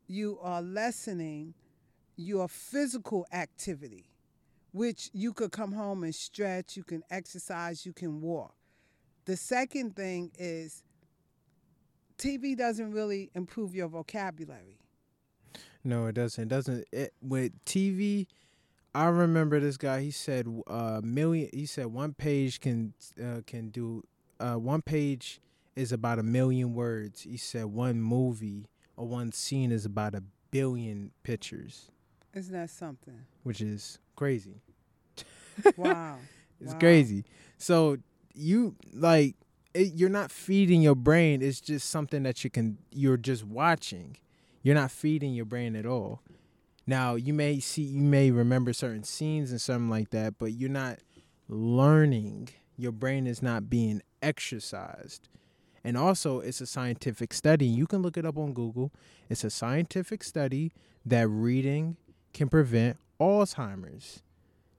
you 0.06 0.38
are 0.40 0.62
lessening 0.62 1.54
your 2.16 2.48
physical 2.48 3.26
activity, 3.32 4.10
which 4.76 5.08
you 5.14 5.32
could 5.32 5.52
come 5.52 5.72
home 5.72 6.04
and 6.04 6.14
stretch, 6.14 6.76
you 6.76 6.84
can 6.84 7.02
exercise, 7.10 7.86
you 7.86 7.94
can 7.94 8.20
walk. 8.20 8.54
The 9.24 9.36
second 9.36 9.96
thing 9.96 10.30
is 10.38 10.84
TV 12.18 12.56
doesn't 12.56 12.92
really 12.92 13.30
improve 13.34 13.74
your 13.74 13.88
vocabulary. 13.88 14.78
No, 15.82 16.06
it 16.06 16.14
doesn't. 16.14 16.42
It 16.42 16.48
doesn't. 16.48 16.84
It, 16.92 17.14
with 17.22 17.52
TV, 17.64 18.26
I 18.94 19.06
remember 19.06 19.60
this 19.60 19.78
guy. 19.78 20.02
He 20.02 20.10
said 20.10 20.46
uh, 20.66 21.00
million. 21.02 21.48
He 21.54 21.64
said 21.64 21.86
one 21.86 22.12
page 22.12 22.60
can 22.60 22.92
uh, 23.18 23.40
can 23.46 23.70
do. 23.70 24.02
Uh, 24.38 24.56
one 24.56 24.82
page 24.82 25.40
is 25.74 25.90
about 25.90 26.18
a 26.18 26.22
million 26.22 26.74
words. 26.74 27.22
He 27.22 27.38
said 27.38 27.66
one 27.66 28.02
movie 28.02 28.68
or 28.96 29.06
one 29.06 29.32
scene 29.32 29.72
is 29.72 29.86
about 29.86 30.14
a 30.14 30.22
billion 30.50 31.12
pictures, 31.22 31.90
Isn't 32.36 32.52
that 32.54 32.70
something? 32.70 33.26
which 33.44 33.60
is 33.60 33.98
crazy. 34.16 34.60
Wow. 35.76 36.18
It's 36.60 36.72
Wow. 36.72 36.78
crazy. 36.80 37.24
So 37.58 37.98
you 38.34 38.76
like 38.94 39.34
it, 39.74 39.92
you're 39.94 40.08
not 40.10 40.30
feeding 40.30 40.80
your 40.82 40.94
brain. 40.94 41.42
It's 41.42 41.60
just 41.60 41.90
something 41.90 42.22
that 42.22 42.44
you 42.44 42.50
can. 42.50 42.78
You're 42.92 43.18
just 43.18 43.44
watching. 43.44 44.16
You're 44.62 44.74
not 44.74 44.90
feeding 44.90 45.34
your 45.34 45.44
brain 45.44 45.76
at 45.76 45.84
all. 45.86 46.22
Now 46.86 47.14
you 47.16 47.34
may 47.34 47.60
see, 47.60 47.82
you 47.82 48.02
may 48.02 48.30
remember 48.30 48.72
certain 48.72 49.04
scenes 49.04 49.50
and 49.50 49.60
something 49.60 49.90
like 49.90 50.10
that, 50.10 50.38
but 50.38 50.52
you're 50.52 50.70
not 50.70 51.00
learning. 51.48 52.48
Your 52.78 52.92
brain 52.92 53.26
is 53.26 53.42
not 53.42 53.68
being 53.70 54.02
exercised. 54.22 55.28
And 55.84 55.96
also, 55.96 56.40
it's 56.40 56.60
a 56.60 56.66
scientific 56.66 57.32
study. 57.34 57.66
You 57.66 57.86
can 57.86 58.02
look 58.02 58.16
it 58.16 58.24
up 58.26 58.38
on 58.38 58.52
Google. 58.54 58.92
It's 59.28 59.44
a 59.44 59.50
scientific 59.50 60.24
study 60.24 60.72
that 61.04 61.28
reading 61.28 61.96
can 62.36 62.48
prevent 62.48 62.98
Alzheimer's, 63.18 64.22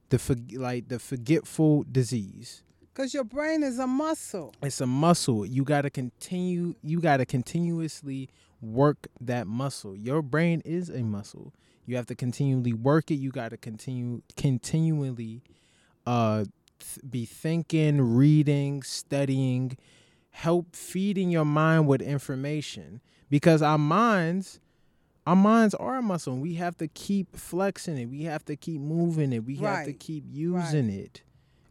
the 0.10 0.18
forg 0.18 0.58
like 0.58 0.88
the 0.88 1.00
forgetful 1.00 1.86
disease. 1.92 2.64
Because 2.94 3.14
your 3.14 3.24
brain 3.24 3.64
is 3.64 3.80
a 3.80 3.88
muscle. 3.88 4.54
It's 4.62 4.80
a 4.80 4.88
muscle. 4.88 5.46
You 5.46 5.64
got 5.64 5.82
to 5.82 5.90
continue. 5.90 6.76
You 6.82 7.00
got 7.00 7.18
to 7.18 7.26
continuously 7.26 8.30
work 8.62 9.08
that 9.22 9.48
muscle. 9.48 9.96
Your 9.96 10.22
brain 10.22 10.62
is 10.66 10.90
a 10.90 11.04
muscle. 11.04 11.54
You 11.86 11.96
have 11.96 12.06
to 12.08 12.16
continually 12.16 12.74
work 12.74 13.12
it. 13.12 13.16
You 13.16 13.32
got 13.32 13.50
to 13.50 13.58
continue 13.58 14.22
continually 14.36 15.42
uh 16.06 16.46
th- 16.80 17.10
be 17.10 17.26
thinking, 17.26 18.16
reading, 18.16 18.84
studying, 18.84 19.78
help 20.30 20.76
feeding 20.76 21.32
your 21.32 21.46
mind 21.46 21.88
with 21.88 22.02
information 22.02 23.02
because 23.30 23.62
our 23.62 23.78
minds 23.78 24.60
our 25.28 25.36
minds 25.36 25.76
are 25.76 25.98
a 25.98 26.02
muscle 26.02 26.34
and 26.34 26.42
we 26.42 26.54
have 26.56 26.78
to 26.78 26.88
keep 26.88 27.36
flexing 27.36 27.98
it. 27.98 28.06
We 28.06 28.24
have 28.24 28.46
to 28.46 28.56
keep 28.56 28.80
moving 28.80 29.34
it. 29.34 29.44
We 29.44 29.58
have 29.58 29.86
to 29.86 29.92
keep 29.94 30.24
using 30.32 30.90
it. 30.90 31.22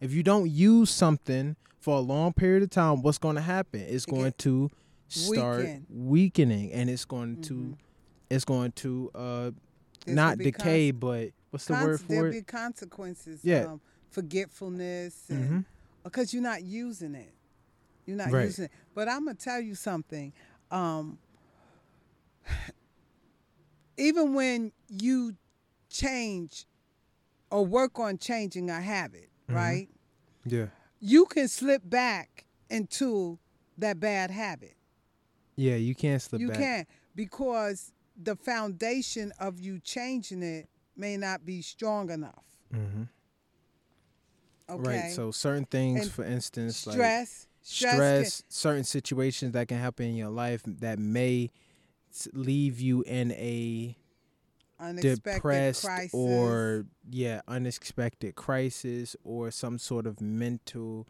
If 0.01 0.13
you 0.13 0.23
don't 0.23 0.51
use 0.51 0.91
something 0.91 1.57
for 1.81 1.97
a 1.97 2.01
long 2.01 2.35
period 2.35 2.63
of 2.63 2.69
time, 2.71 3.01
what's 3.03 3.17
going 3.19 3.37
to 3.37 3.41
happen? 3.43 3.81
It's 3.81 4.05
It 4.05 4.11
going 4.11 4.35
to 4.39 4.71
start 5.09 5.61
weaken. 5.61 5.87
weakening 5.89 6.73
and 6.73 6.91
it's 6.91 7.05
going 7.07 7.37
Mhm. 7.37 7.43
to 7.45 7.77
it's 8.29 8.45
going 8.45 8.73
to 8.73 9.11
uh 9.15 9.51
not 10.07 10.37
gonna 10.37 10.45
decay 10.51 10.91
but 10.91 11.31
what's 11.51 11.65
the 11.67 11.75
cons- 11.75 11.87
word 11.87 12.01
for 12.01 12.05
it? 12.05 12.09
There'll 12.09 12.27
it? 12.27 12.33
be 12.33 12.43
consequences. 12.43 13.41
Yeah. 13.43 13.65
Um, 13.73 13.81
forgetfulness. 14.11 15.31
Because 16.05 16.35
you're 16.35 16.43
not 16.43 16.63
using 16.63 17.15
it. 17.15 17.33
You're 18.05 18.17
not 18.19 18.31
Right. 18.33 18.45
using 18.45 18.67
it. 18.67 18.71
But 18.95 19.09
I'm 19.09 19.25
going 19.25 19.37
to 19.37 19.43
tell 19.43 19.61
you 19.61 19.75
something. 19.75 20.33
Um, 20.71 21.19
even 23.97 24.35
when 24.35 24.73
you 24.89 25.37
change 25.89 26.67
or 27.51 27.65
work 27.65 27.99
on 27.99 28.19
changing 28.19 28.71
a 28.71 28.81
habit, 28.81 29.31
Mhm. 29.49 29.55
right? 29.55 29.89
Yeah. 30.45 30.67
You 31.01 31.27
can 31.27 31.49
slip 31.49 31.83
back 31.89 32.47
into 32.71 33.39
that 33.79 34.01
bad 34.01 34.31
habit. 34.31 34.77
Yeah, 35.57 35.77
you 35.77 35.95
can't 35.95 36.21
slip 36.21 36.41
you 36.41 36.49
back. 36.49 36.59
You 36.59 36.65
can't 36.65 36.89
because 37.15 37.93
the 38.17 38.37
foundation 38.37 39.33
of 39.39 39.61
you 39.61 39.79
changing 39.81 40.43
it 40.43 40.69
may 40.97 41.17
not 41.17 41.45
be 41.45 41.63
strong 41.63 42.11
enough. 42.11 42.45
hmm 42.71 43.05
Okay. 44.69 44.83
Right. 44.83 45.11
So 45.13 45.31
certain 45.31 45.65
things, 45.65 46.03
And 46.03 46.13
for 46.13 46.25
instance, 46.25 46.87
like 46.87 46.97
stress, 46.97 47.47
stress, 47.63 47.93
stress, 47.93 48.43
certain 48.49 48.85
situations 48.85 49.53
that 49.53 49.69
can 49.69 49.79
happen 49.79 50.07
in 50.07 50.17
your 50.17 50.31
life 50.31 50.63
that 50.67 50.99
may 50.99 51.51
leave 52.33 52.81
you 52.81 53.03
in 53.03 53.33
a 53.33 53.97
unexpected 54.79 55.25
depressed 55.37 55.85
crisis, 55.85 56.15
or 56.15 56.85
yeah, 57.11 57.41
unexpected 57.49 58.35
crisis 58.35 59.17
or 59.25 59.51
some 59.51 59.79
sort 59.79 60.07
of 60.07 60.21
mental 60.21 61.07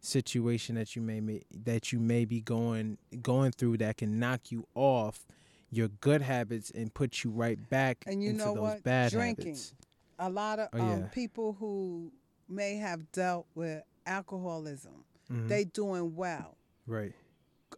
situation 0.00 0.76
that 0.76 0.94
you 0.94 1.02
may, 1.02 1.20
may 1.20 1.42
that 1.50 1.92
you 1.92 1.98
may 1.98 2.24
be 2.24 2.40
going 2.40 2.98
going 3.22 3.50
through 3.52 3.76
that 3.78 3.96
can 3.96 4.18
knock 4.20 4.52
you 4.52 4.66
off 4.74 5.26
your 5.70 5.88
good 5.88 6.22
habits 6.22 6.70
and 6.70 6.92
put 6.94 7.24
you 7.24 7.30
right 7.30 7.68
back 7.70 8.04
And 8.06 8.22
you 8.22 8.30
into 8.30 8.44
know 8.44 8.54
those 8.54 8.62
what? 8.62 8.82
bad 8.84 9.10
Drinking. 9.10 9.46
habits. 9.46 9.74
a 10.18 10.30
lot 10.30 10.58
of 10.60 10.68
Oh, 10.72 10.80
um, 10.80 10.88
yeah. 11.00 11.06
people 11.08 11.54
who 11.58 12.12
may 12.48 12.76
have 12.76 13.10
dealt 13.10 13.46
with 13.54 13.82
alcoholism, 14.06 15.04
Mhm. 15.30 15.48
they 15.48 15.64
doing 15.64 16.14
well. 16.14 16.56
right, 16.86 17.12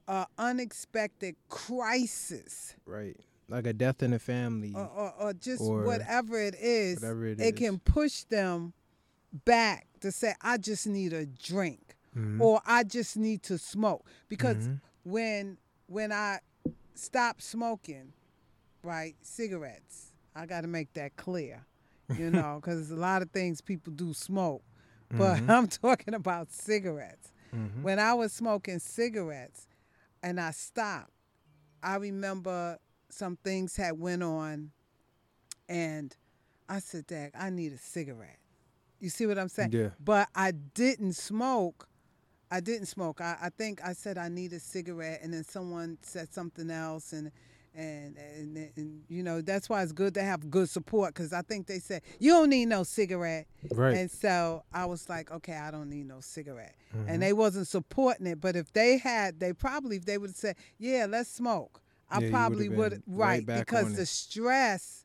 Uh, 0.06 0.24
unexpected 0.38 1.34
crisis 1.48 2.74
right, 2.86 3.16
like 3.48 3.66
a 3.66 3.72
death 3.72 4.02
in 4.02 4.10
the 4.12 4.18
family, 4.18 4.72
or, 4.74 4.86
or, 4.86 5.14
or 5.18 5.32
just 5.34 5.62
Or 5.62 5.84
whatever 5.84 6.38
it 6.40 6.54
is, 6.54 7.00
whatever 7.00 7.26
it 7.26 7.40
it 7.40 7.54
is. 7.54 7.58
can 7.60 7.78
push 7.78 8.24
them 8.24 8.72
back 9.44 9.86
to 10.00 10.10
say, 10.12 10.34
I 10.40 10.56
just 10.58 10.86
need 10.86 11.12
a 11.12 11.26
drink 11.26 11.96
Mhm. 12.16 12.40
or 12.40 12.60
I 12.66 12.84
just 12.84 13.16
need 13.16 13.42
to 13.44 13.58
smoke. 13.58 14.06
Because 14.28 14.68
Mhm. 14.68 14.80
when 15.04 15.58
when 15.86 16.12
I 16.12 16.40
stopped 16.94 17.42
smoking, 17.42 18.12
right, 18.82 19.14
cigarettes, 19.22 20.12
I 20.34 20.46
got 20.46 20.62
to 20.62 20.66
make 20.68 20.92
that 20.94 21.16
clear, 21.16 21.66
you 22.16 22.30
know, 22.30 22.60
because 22.60 22.90
a 22.90 22.96
lot 22.96 23.22
of 23.22 23.30
things 23.30 23.60
people 23.60 23.92
do 23.92 24.12
smoke, 24.14 24.62
but 25.10 25.38
Mhm. 25.38 25.48
I'm 25.50 25.66
talking 25.66 26.14
about 26.14 26.50
cigarettes. 26.52 27.32
Mhm. 27.54 27.82
When 27.82 27.98
I 27.98 28.12
was 28.14 28.32
smoking 28.32 28.78
cigarettes 28.78 29.66
and 30.22 30.40
I 30.40 30.50
stopped, 30.50 31.10
I 31.82 31.96
remember 31.96 32.78
some 33.10 33.36
things 33.36 33.76
had 33.76 33.98
went 33.98 34.22
on 34.22 34.70
and 35.68 36.14
I 36.68 36.80
said, 36.80 37.06
Dad, 37.06 37.32
I 37.38 37.50
need 37.50 37.72
a 37.72 37.78
cigarette. 37.78 38.38
You 39.00 39.10
see 39.10 39.26
what 39.26 39.38
I'm 39.38 39.48
saying? 39.48 39.72
Yeah. 39.72 39.90
But 40.02 40.28
I 40.34 40.50
didn't 40.52 41.14
smoke. 41.14 41.88
I 42.50 42.60
didn't 42.60 42.86
smoke. 42.86 43.20
I, 43.20 43.36
I 43.42 43.48
think 43.50 43.80
I 43.84 43.92
said 43.92 44.18
I 44.18 44.28
need 44.28 44.52
a 44.52 44.60
cigarette 44.60 45.20
and 45.22 45.32
then 45.32 45.44
someone 45.44 45.98
said 46.02 46.32
something 46.32 46.70
else 46.70 47.12
and 47.12 47.30
and 47.78 48.16
and, 48.36 48.70
and 48.76 49.02
you 49.08 49.22
know 49.22 49.40
that's 49.40 49.68
why 49.68 49.82
it's 49.82 49.92
good 49.92 50.12
to 50.14 50.22
have 50.22 50.50
good 50.50 50.68
support 50.68 51.14
because 51.14 51.32
I 51.32 51.42
think 51.42 51.66
they 51.68 51.78
said 51.78 52.02
you 52.18 52.32
don't 52.32 52.50
need 52.50 52.66
no 52.66 52.82
cigarette 52.82 53.46
right, 53.72 53.96
and 53.96 54.10
so 54.10 54.64
I 54.72 54.84
was 54.86 55.08
like, 55.08 55.30
okay, 55.30 55.54
I 55.56 55.70
don't 55.70 55.88
need 55.88 56.06
no 56.06 56.20
cigarette. 56.20 56.74
Mhm. 56.94 57.04
And 57.08 57.22
they 57.22 57.32
wasn't 57.32 57.68
supporting 57.68 58.26
it. 58.26 58.40
But 58.40 58.56
if 58.56 58.72
they 58.72 58.98
had, 58.98 59.40
they 59.40 59.52
probably, 59.52 59.96
if 59.96 60.06
they 60.06 60.16
would 60.18 60.30
have 60.30 60.36
said, 60.36 60.56
yeah, 60.78 61.06
let's 61.08 61.30
smoke, 61.30 61.82
I 62.10 62.20
you 62.20 62.30
probably 62.30 62.68
would, 62.70 63.02
right, 63.06 63.44
because 63.46 63.94
the 63.94 64.02
it. 64.02 64.08
stress 64.08 65.04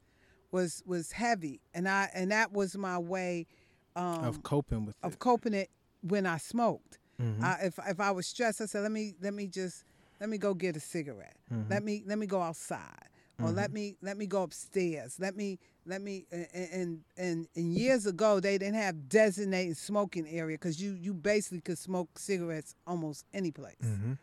was 0.51 0.81
was 0.85 1.11
heavy, 1.11 1.61
and 1.73 1.87
I 1.87 2.09
and 2.13 2.31
that 2.31 2.51
was 2.53 2.75
my 2.77 2.97
way 2.97 3.47
um, 3.95 4.23
of 4.23 4.41
coping 4.43 4.85
with 4.85 4.95
of 5.03 5.13
it. 5.13 5.19
coping 5.19 5.53
it 5.53 5.69
when 6.01 6.25
I 6.25 6.37
smoked. 6.37 6.99
Mhm. 7.21 7.43
I, 7.43 7.59
if 7.65 7.79
if 7.87 7.99
I 7.99 8.11
was 8.11 8.25
stressed, 8.25 8.61
I 8.61 8.65
said, 8.65 8.81
let 8.81 8.91
me 8.91 9.13
let 9.21 9.33
me 9.33 9.47
just 9.47 9.83
let 10.23 10.29
me 10.29 10.37
go 10.37 10.53
get 10.53 10.77
a 10.77 10.79
cigarette. 10.79 11.35
Mhm. 11.51 11.69
Let 11.69 11.83
me 11.83 12.01
let 12.07 12.17
me 12.17 12.27
go 12.27 12.41
outside, 12.41 13.09
or 13.41 13.51
let 13.51 13.73
me 13.73 13.97
let 14.01 14.15
me 14.15 14.25
go 14.25 14.43
upstairs. 14.43 15.19
Let 15.19 15.35
me 15.35 15.59
let 15.85 16.01
me 16.01 16.25
and 16.31 17.03
and 17.17 17.47
and, 17.57 17.73
years 17.75 18.05
ago 18.05 18.39
they 18.39 18.57
didn't 18.57 18.75
have 18.75 19.09
designated 19.09 19.75
smoking 19.75 20.25
area 20.29 20.55
because 20.57 20.81
you 20.81 20.93
you 20.93 21.13
basically 21.13 21.59
could 21.59 21.77
smoke 21.77 22.17
cigarettes 22.17 22.73
almost 22.87 23.25
any 23.33 23.51
place. 23.51 23.75
hmm 23.81 24.13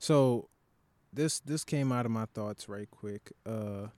So 0.00 0.48
this 1.12 1.38
this 1.38 1.62
came 1.62 1.92
out 1.92 2.04
of 2.04 2.10
my 2.10 2.26
thoughts 2.34 2.68
right 2.68 2.90
quick. 2.90 3.30
Uh 3.46 3.90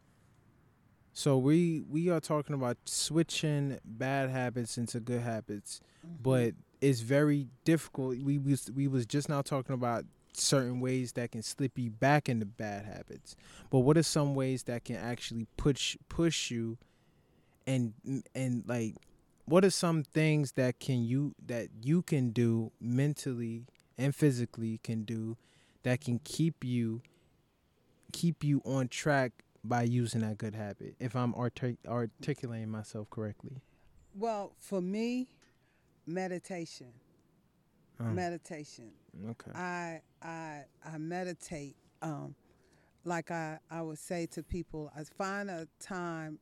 So 1.14 1.38
we 1.38 1.80
we 1.88 2.10
are 2.10 2.20
talking 2.20 2.54
about 2.54 2.76
switching 2.84 3.78
bad 3.82 4.28
habits 4.28 4.76
into 4.76 5.00
good 5.00 5.22
habits, 5.22 5.80
but 6.22 6.52
it's 6.82 7.00
very 7.00 7.48
difficult. 7.64 8.18
We 8.18 8.36
was 8.38 8.70
we 8.70 8.88
was 8.88 9.06
just 9.06 9.30
now 9.30 9.40
talking 9.40 9.74
about 9.74 10.04
certain 10.32 10.80
ways 10.80 11.12
that 11.12 11.32
can 11.32 11.42
slip 11.42 11.78
you 11.78 11.90
back 11.90 12.28
into 12.28 12.46
bad 12.46 12.84
habits. 12.84 13.36
But 13.70 13.80
what 13.80 13.96
are 13.96 14.02
some 14.02 14.34
ways 14.34 14.64
that 14.64 14.84
can 14.84 14.96
actually 14.96 15.46
push 15.56 15.96
push 16.08 16.50
you 16.50 16.78
and 17.66 17.92
and 18.34 18.64
like 18.66 18.96
what 19.44 19.64
are 19.64 19.70
some 19.70 20.02
things 20.02 20.52
that 20.52 20.78
can 20.80 21.02
you 21.04 21.34
that 21.44 21.68
you 21.82 22.02
can 22.02 22.30
do 22.30 22.72
mentally 22.80 23.66
and 23.98 24.14
physically 24.14 24.78
can 24.82 25.02
do 25.02 25.36
that 25.82 26.00
can 26.00 26.20
keep 26.24 26.64
you 26.64 27.02
keep 28.12 28.42
you 28.42 28.62
on 28.64 28.88
track 28.88 29.32
by 29.62 29.82
using 29.82 30.22
that 30.22 30.38
good 30.38 30.54
habit 30.54 30.94
if 30.98 31.14
i'm 31.14 31.34
artic- 31.34 31.76
articulating 31.86 32.70
myself 32.70 33.08
correctly 33.10 33.60
Well, 34.14 34.52
for 34.58 34.80
me, 34.80 35.28
meditation. 36.06 36.88
Um, 38.00 38.14
Meditation. 38.14 38.90
okay 39.30 39.52
I 39.54 40.00
I 40.22 40.64
I 40.84 40.98
meditate. 40.98 41.76
Um, 42.02 42.34
like 43.04 43.30
I 43.30 43.58
I 43.70 43.82
would 43.82 43.98
say 43.98 44.26
to 44.32 44.42
people, 44.42 44.90
I 44.96 45.04
find 45.18 45.50
a 45.50 45.68
time 45.78 46.38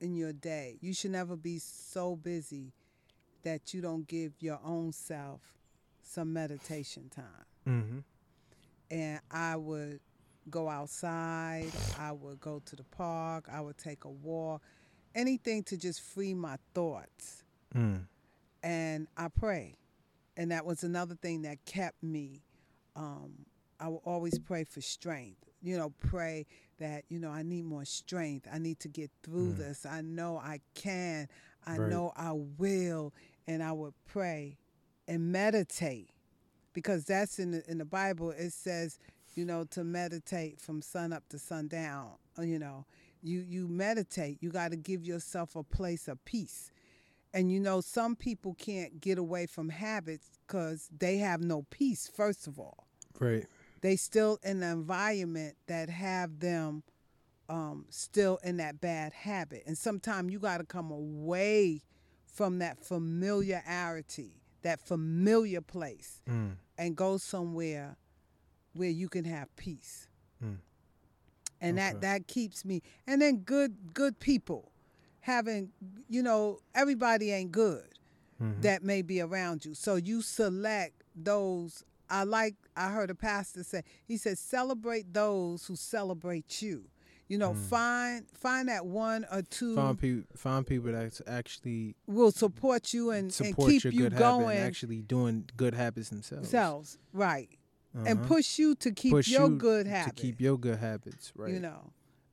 in 0.00 0.14
your 0.14 0.32
day. 0.32 0.76
You 0.80 0.92
should 0.92 1.12
never 1.12 1.36
be 1.36 1.58
so 1.58 2.16
busy 2.16 2.72
that 3.42 3.72
you 3.72 3.80
don't 3.80 4.06
give 4.06 4.32
your 4.40 4.60
own 4.64 4.92
self 4.92 5.40
some 6.02 6.32
meditation 6.32 7.10
time. 7.10 7.46
mm-hmm. 7.66 7.98
And 8.90 9.20
I 9.30 9.56
would 9.56 10.00
go 10.50 10.68
outside. 10.68 11.70
I 11.98 12.12
would 12.12 12.40
go 12.40 12.60
to 12.66 12.76
the 12.76 12.84
park. 12.84 13.48
I 13.50 13.60
would 13.60 13.78
take 13.78 14.04
a 14.04 14.10
walk. 14.10 14.62
Anything 15.14 15.62
to 15.64 15.76
just 15.76 16.00
free 16.00 16.34
my 16.34 16.56
thoughts 16.74 17.44
mm. 17.74 18.04
and 18.62 19.06
I 19.16 19.28
pray. 19.28 19.76
And 20.36 20.50
that 20.50 20.64
was 20.66 20.82
another 20.82 21.14
thing 21.14 21.42
that 21.42 21.64
kept 21.64 22.02
me. 22.02 22.42
Um, 22.96 23.46
I 23.80 23.88
will 23.88 24.02
always 24.04 24.38
pray 24.38 24.64
for 24.64 24.80
strength. 24.80 25.38
You 25.62 25.76
know, 25.78 25.92
pray 25.98 26.46
that, 26.78 27.04
you 27.08 27.18
know, 27.18 27.30
I 27.30 27.42
need 27.42 27.64
more 27.64 27.84
strength. 27.84 28.46
I 28.52 28.58
need 28.58 28.78
to 28.80 28.88
get 28.88 29.10
through 29.22 29.54
Mm. 29.54 29.56
this. 29.58 29.86
I 29.86 30.00
know 30.00 30.36
I 30.36 30.60
can. 30.74 31.28
I 31.66 31.78
Right. 31.78 31.90
know 31.90 32.12
I 32.16 32.32
will. 32.32 33.12
And 33.46 33.62
I 33.62 33.72
would 33.72 33.94
pray 34.06 34.58
and 35.06 35.30
meditate 35.32 36.10
because 36.72 37.04
that's 37.04 37.38
in 37.38 37.52
the, 37.52 37.70
in 37.70 37.78
the 37.78 37.84
Bible. 37.84 38.30
It 38.30 38.52
says, 38.52 38.98
you 39.34 39.44
know, 39.44 39.64
to 39.64 39.84
meditate 39.84 40.60
from 40.60 40.82
sun 40.82 41.12
up 41.12 41.28
to 41.30 41.38
sundown. 41.38 42.12
You 42.38 42.58
know, 42.58 42.84
you, 43.22 43.40
you 43.40 43.68
meditate. 43.68 44.38
You 44.40 44.50
got 44.50 44.70
to 44.70 44.76
give 44.76 45.04
yourself 45.04 45.56
a 45.56 45.62
place 45.62 46.08
of 46.08 46.22
peace. 46.24 46.70
And 47.34 47.50
you 47.50 47.58
know, 47.58 47.80
some 47.80 48.14
people 48.14 48.54
can't 48.54 49.00
get 49.00 49.18
away 49.18 49.46
from 49.46 49.68
habits 49.68 50.30
because 50.46 50.88
they 50.96 51.18
have 51.18 51.42
no 51.42 51.66
peace, 51.68 52.08
first 52.14 52.46
of 52.46 52.60
all. 52.60 52.86
right 53.18 53.44
They 53.80 53.96
still 53.96 54.38
in 54.44 54.62
an 54.62 54.72
environment 54.72 55.56
that 55.66 55.90
have 55.90 56.38
them 56.38 56.84
um, 57.48 57.86
still 57.90 58.38
in 58.44 58.58
that 58.58 58.80
bad 58.80 59.12
habit. 59.12 59.64
And 59.66 59.76
sometimes 59.76 60.32
you 60.32 60.38
got 60.38 60.58
to 60.58 60.64
come 60.64 60.92
away 60.92 61.82
from 62.24 62.60
that 62.60 62.78
familiarity, 62.78 64.40
that 64.62 64.80
familiar 64.80 65.60
place, 65.60 66.22
mm. 66.28 66.52
and 66.78 66.96
go 66.96 67.16
somewhere 67.18 67.96
where 68.74 68.90
you 68.90 69.08
can 69.08 69.24
have 69.24 69.54
peace. 69.56 70.06
Mm. 70.42 70.58
And 71.60 71.78
Okay. 71.78 71.92
that 71.92 72.00
that 72.02 72.26
keeps 72.28 72.64
me. 72.64 72.82
And 73.08 73.20
then 73.20 73.38
good 73.38 73.92
good 73.92 74.20
people 74.20 74.70
having, 75.24 75.72
you 76.08 76.22
know, 76.22 76.58
everybody 76.74 77.30
ain't 77.32 77.50
good 77.50 77.88
Mhm. 78.40 78.60
that 78.62 78.82
may 78.82 79.00
be 79.02 79.20
around 79.20 79.64
you. 79.64 79.74
So 79.74 79.96
you 79.96 80.20
select 80.22 81.02
those. 81.16 81.82
I 82.10 82.24
like. 82.24 82.56
I 82.76 82.90
heard 82.90 83.08
a 83.10 83.14
pastor 83.14 83.62
say. 83.64 83.82
He 84.04 84.16
said, 84.18 84.36
"Celebrate 84.38 85.12
those 85.14 85.66
who 85.66 85.76
celebrate 85.76 86.60
you." 86.60 86.84
You 87.28 87.38
know, 87.38 87.54
find 87.54 88.28
find 88.34 88.68
that 88.68 88.84
one 88.84 89.24
or 89.32 89.40
two 89.42 89.72
Mm. 89.74 89.76
find 89.76 89.98
people 89.98 90.36
find 90.36 90.66
people 90.66 90.92
that 90.92 91.20
actually 91.26 91.96
will 92.06 92.30
support 92.32 92.92
you 92.92 93.10
and, 93.10 93.32
and 93.40 93.56
keep 93.56 93.82
your 93.84 93.92
you 93.94 94.02
good 94.02 94.12
habit 94.12 94.20
going. 94.20 94.56
and 94.58 94.66
actually 94.66 95.00
doing 95.00 95.48
good 95.56 95.72
habits 95.74 96.10
themselves 96.10 96.50
Selves, 96.50 96.98
right, 97.14 97.48
and 97.94 98.18
Uh-huh. 98.18 98.28
push 98.28 98.58
you 98.58 98.74
to 98.74 98.90
keep 98.92 99.12
Push 99.12 99.28
your 99.30 99.48
you 99.48 99.56
good 99.56 99.86
to 99.86 100.12
keep 100.14 100.38
your 100.38 100.58
good 100.58 100.78
habits 100.80 101.32
right 101.34 101.52
You 101.54 101.60
know, 101.60 101.92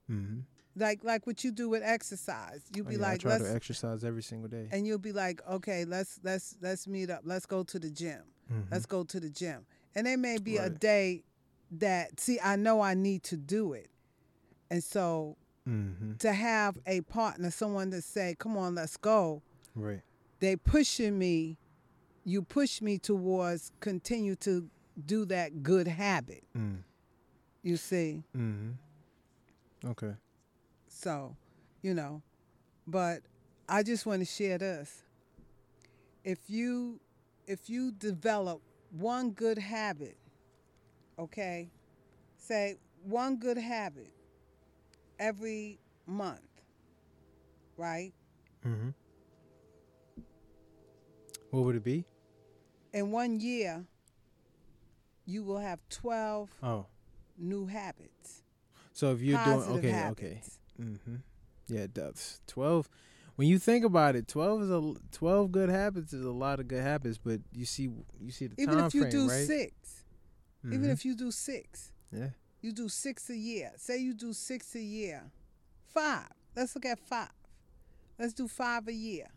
mm-hmm. 0.10 0.40
Like 0.76 1.04
like 1.04 1.28
what 1.28 1.44
you 1.44 1.52
do 1.52 1.70
with 1.70 1.84
exercise. 1.84 2.62
You 2.76 2.84
Oh, 2.84 2.90
be 2.90 2.96
yeah, 2.96 3.06
I 3.06 3.10
like, 3.12 3.22
try 3.22 3.32
let's 3.32 3.44
to 3.50 3.56
exercise 3.56 4.04
every 4.04 4.24
single 4.24 4.48
day 4.50 4.68
and 4.72 4.86
you'll 4.88 4.98
be 5.00 5.12
like, 5.12 5.42
okay, 5.50 5.86
let's 5.86 6.20
let's 6.24 6.56
let's 6.62 6.88
meet 6.88 7.10
up. 7.10 7.22
Let's 7.24 7.46
go 7.46 7.64
to 7.64 7.80
the 7.80 7.90
gym. 7.90 8.22
Mhm. 8.52 8.66
Let's 8.72 8.86
go 8.86 9.04
to 9.04 9.20
the 9.20 9.30
gym. 9.30 9.66
And 9.96 10.08
there 10.08 10.18
may 10.18 10.38
be 10.38 10.58
a 10.58 10.70
day 10.70 11.24
that 11.72 12.20
see, 12.20 12.40
I 12.42 12.56
know 12.56 12.82
I 12.82 12.94
need 12.94 13.24
to 13.24 13.38
do 13.38 13.74
it. 13.74 13.90
And 14.70 14.84
so 14.84 15.38
Mhm. 15.68 16.18
to 16.20 16.32
have 16.34 16.78
a 16.88 17.02
partner, 17.02 17.52
someone 17.52 17.92
to 17.92 18.02
say, 18.02 18.36
Come 18.40 18.58
on, 18.58 18.76
let's 18.76 18.98
go, 18.98 19.42
right 19.76 20.02
they 20.40 20.56
pushing 20.56 21.20
me, 21.20 21.58
you 22.24 22.42
push 22.42 22.82
me 22.82 22.98
towards 22.98 23.72
continue 23.80 24.36
to 24.38 24.70
do 25.06 25.24
that 25.26 25.62
good 25.64 25.88
habit. 25.88 26.44
mm. 26.56 26.78
You 27.64 27.78
see? 27.78 28.24
mm-hmm. 28.36 28.72
okay 29.90 30.16
So, 30.94 31.36
you 31.82 31.94
know, 31.94 32.22
but 32.86 33.22
I 33.68 33.82
just 33.82 34.06
want 34.06 34.20
to 34.20 34.26
share 34.26 34.58
this. 34.58 35.04
If 36.24 36.38
you 36.48 37.00
if 37.48 37.70
you 37.70 37.92
develop 37.92 38.62
one 38.92 39.32
good 39.32 39.58
habit, 39.58 40.18
okay? 41.18 41.72
Say 42.38 42.76
one 43.04 43.38
good 43.38 43.58
habit 43.58 44.12
every 45.18 45.80
month, 46.06 46.42
right? 47.78 48.14
mm-hmm. 48.66 48.90
what 51.50 51.64
would 51.64 51.76
it 51.76 51.84
be 51.84 52.06
In 52.94 53.10
one 53.12 53.40
year, 53.40 53.86
you 55.26 55.44
will 55.44 55.58
have 55.58 55.80
12 55.90 56.50
oh 56.62 56.86
new 57.40 57.66
habits. 57.66 58.44
so 58.94 59.12
if 59.14 59.22
you're 59.22 59.44
doing 59.46 59.62
okay 59.62 59.90
habits. 59.90 60.22
okay 60.22 60.42
mm-hmm. 60.82 61.16
yeah 61.68 61.88
that's 61.94 62.40
12 62.48 62.90
when 63.36 63.48
you 63.48 63.58
think 63.60 63.86
about 63.86 64.16
it 64.16 64.28
12 64.28 64.62
is 64.64 64.72
a 64.72 64.94
12 65.12 65.52
good 65.52 65.70
habits 65.70 66.14
is 66.14 66.26
a 66.26 66.32
lot 66.32 66.60
of 66.60 66.68
good 66.68 66.84
habits 66.84 67.18
but 67.18 67.40
you 67.54 67.66
see 67.66 67.90
you 68.20 68.32
see 68.32 68.48
the 68.48 68.62
Even 68.62 68.76
time 68.78 68.86
if 68.88 68.94
you 68.96 69.02
frame 69.02 69.12
do 69.12 69.28
right 69.30 69.48
6 69.48 69.74
even 70.66 70.82
Mhm. 70.90 70.92
if 70.92 71.06
you 71.06 71.16
do 71.16 71.32
six, 71.32 71.92
yeah 72.12 72.30
You 72.62 72.72
do 72.72 72.88
six 72.88 73.30
a 73.32 73.36
year. 73.36 73.72
Say 73.78 73.98
you 73.98 74.14
do 74.14 74.32
six 74.34 74.76
a 74.76 74.80
year. 74.80 75.32
Five. 75.88 76.30
Let's 76.56 76.76
look 76.76 76.86
at 76.86 77.00
five. 77.00 77.32
Let's 78.20 78.34
do 78.34 78.48
five 78.48 78.88
a 78.88 78.94
year. 78.94 79.30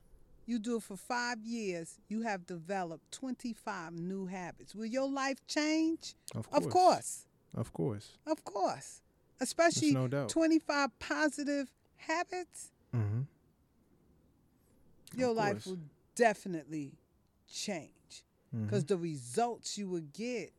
You 0.44 0.58
do 0.58 0.76
it 0.76 0.82
for 0.82 0.98
five 0.98 1.38
years, 1.42 1.98
you 2.08 2.20
have 2.20 2.44
developed 2.44 3.10
25 3.12 3.94
new 3.94 4.26
habits. 4.26 4.74
Will 4.74 4.84
your 4.84 5.08
life 5.08 5.38
change? 5.46 6.14
of 6.34 6.50
course 6.50 6.64
Of 6.66 6.70
course. 6.70 7.26
of 7.54 7.72
course 7.72 8.18
Of 8.26 8.44
course. 8.44 9.00
Especially 9.40 9.92
no 9.92 10.26
25 10.28 10.98
positive 10.98 11.68
habits, 11.96 12.70
mm-hmm. 12.94 13.20
your 15.16 15.32
life 15.32 15.66
will 15.66 15.78
definitely 16.14 16.92
change. 17.52 17.90
Mm-hmm. 18.54 18.66
Because 18.66 18.84
the 18.84 18.96
results 18.96 19.76
you 19.76 19.88
will 19.88 20.04
get 20.12 20.52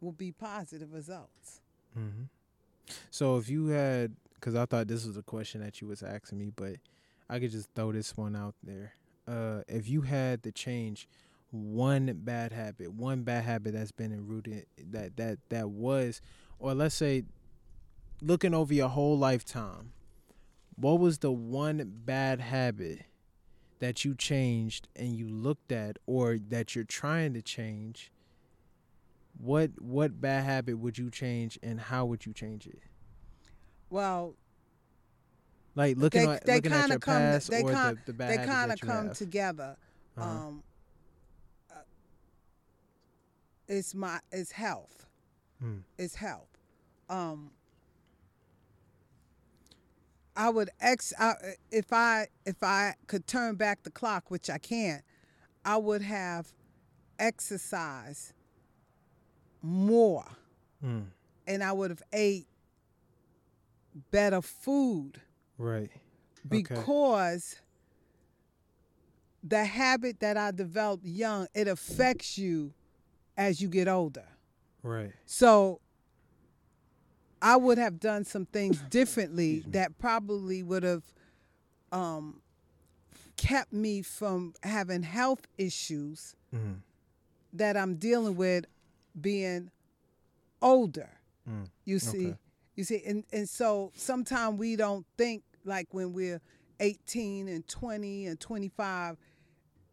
will 0.00 0.12
be 0.12 0.32
positive 0.32 0.92
results. 0.92 1.60
hmm 1.94 2.24
So 3.10 3.36
if 3.36 3.48
you 3.48 3.68
had, 3.68 4.14
because 4.34 4.54
I 4.54 4.66
thought 4.66 4.86
this 4.86 5.04
was 5.04 5.16
a 5.16 5.22
question 5.22 5.60
that 5.62 5.80
you 5.80 5.88
was 5.88 6.02
asking 6.02 6.38
me, 6.38 6.52
but 6.54 6.76
I 7.28 7.40
could 7.40 7.50
just 7.50 7.68
throw 7.74 7.92
this 7.92 8.16
one 8.16 8.36
out 8.36 8.54
there. 8.62 8.94
Uh, 9.26 9.62
if 9.66 9.88
you 9.88 10.02
had 10.02 10.44
to 10.44 10.52
change 10.52 11.08
one 11.50 12.12
bad 12.22 12.52
habit, 12.52 12.92
one 12.92 13.22
bad 13.22 13.44
habit 13.44 13.74
that's 13.74 13.92
been 13.92 14.26
rooted 14.26 14.66
that 14.92 15.16
that 15.16 15.38
that 15.48 15.70
was, 15.70 16.20
or 16.58 16.74
let's 16.74 16.94
say, 16.94 17.24
looking 18.20 18.54
over 18.54 18.72
your 18.74 18.88
whole 18.88 19.18
lifetime, 19.18 19.92
what 20.76 20.98
was 21.00 21.18
the 21.18 21.32
one 21.32 21.90
bad 22.04 22.40
habit 22.40 23.02
that 23.78 24.04
you 24.04 24.14
changed 24.14 24.88
and 24.96 25.14
you 25.16 25.28
looked 25.28 25.72
at, 25.72 25.98
or 26.06 26.38
that 26.48 26.74
you're 26.74 26.84
trying 26.84 27.34
to 27.34 27.42
change? 27.42 28.10
What 29.38 29.70
what 29.80 30.20
bad 30.20 30.44
habit 30.44 30.78
would 30.78 30.96
you 30.98 31.10
change, 31.10 31.58
and 31.62 31.78
how 31.80 32.06
would 32.06 32.24
you 32.24 32.32
change 32.32 32.66
it? 32.66 32.80
Well, 33.90 34.34
Like 35.74 35.96
looking 35.98 36.24
they, 36.26 36.32
at 36.32 36.44
they 36.46 36.54
looking 36.56 36.72
at 36.72 36.88
your 36.88 36.98
come. 36.98 37.14
past 37.14 37.50
They 37.50 37.62
or 37.62 37.70
kind. 37.72 37.98
the, 37.98 38.12
the 38.12 38.12
bad 38.14 38.30
They 38.30 38.46
kind 38.46 38.72
of 38.72 38.80
come 38.80 39.08
have. 39.08 39.16
together. 39.16 39.76
Uh-huh. 40.16 40.28
Um, 40.28 40.62
uh, 41.70 41.74
it's 43.68 43.94
my. 43.94 44.20
It's 44.32 44.52
health. 44.52 45.06
Mm. 45.62 45.82
It's 45.98 46.14
health. 46.14 46.48
Um, 47.10 47.50
I 50.36 50.50
would 50.50 50.70
ex 50.80 51.12
I, 51.18 51.34
if 51.70 51.92
I 51.92 52.26
if 52.44 52.62
I 52.62 52.94
could 53.06 53.26
turn 53.26 53.54
back 53.56 53.82
the 53.82 53.90
clock, 53.90 54.30
which 54.30 54.50
I 54.50 54.58
can't, 54.58 55.02
I 55.64 55.76
would 55.78 56.02
have 56.02 56.52
exercised 57.18 58.32
more 59.62 60.24
Mm. 60.84 61.06
and 61.46 61.64
I 61.64 61.72
would 61.72 61.90
have 61.90 62.02
ate 62.12 62.46
better 64.10 64.42
food 64.42 65.22
Right. 65.56 65.90
because 66.46 67.56
the 69.42 69.64
habit 69.64 70.20
that 70.20 70.36
I 70.36 70.50
developed 70.50 71.06
young, 71.06 71.46
it 71.54 71.66
affects 71.66 72.36
you 72.36 72.74
as 73.38 73.62
you 73.62 73.68
get 73.68 73.88
older. 73.88 74.26
Right. 74.82 75.12
So 75.24 75.80
I 77.42 77.56
would 77.56 77.78
have 77.78 78.00
done 78.00 78.24
some 78.24 78.46
things 78.46 78.80
differently 78.90 79.60
that 79.68 79.98
probably 79.98 80.62
would 80.62 80.82
have 80.82 81.02
um, 81.92 82.40
kept 83.36 83.72
me 83.72 84.02
from 84.02 84.54
having 84.62 85.02
health 85.02 85.46
issues 85.58 86.34
Mm. 86.54 86.76
that 87.52 87.76
I'm 87.76 87.96
dealing 87.96 88.36
with 88.36 88.64
being 89.20 89.70
older. 90.62 91.10
Mm. 91.48 91.68
You 91.84 91.98
see, 91.98 92.28
Okay. 92.28 92.38
you 92.76 92.84
see, 92.84 93.02
and 93.04 93.24
and 93.32 93.48
so 93.48 93.92
sometimes 93.94 94.58
we 94.58 94.76
don't 94.76 95.04
think 95.18 95.42
like 95.64 95.92
when 95.92 96.12
we're 96.12 96.40
18 96.80 97.48
and 97.48 97.66
20 97.66 98.26
and 98.26 98.38
25 98.40 99.16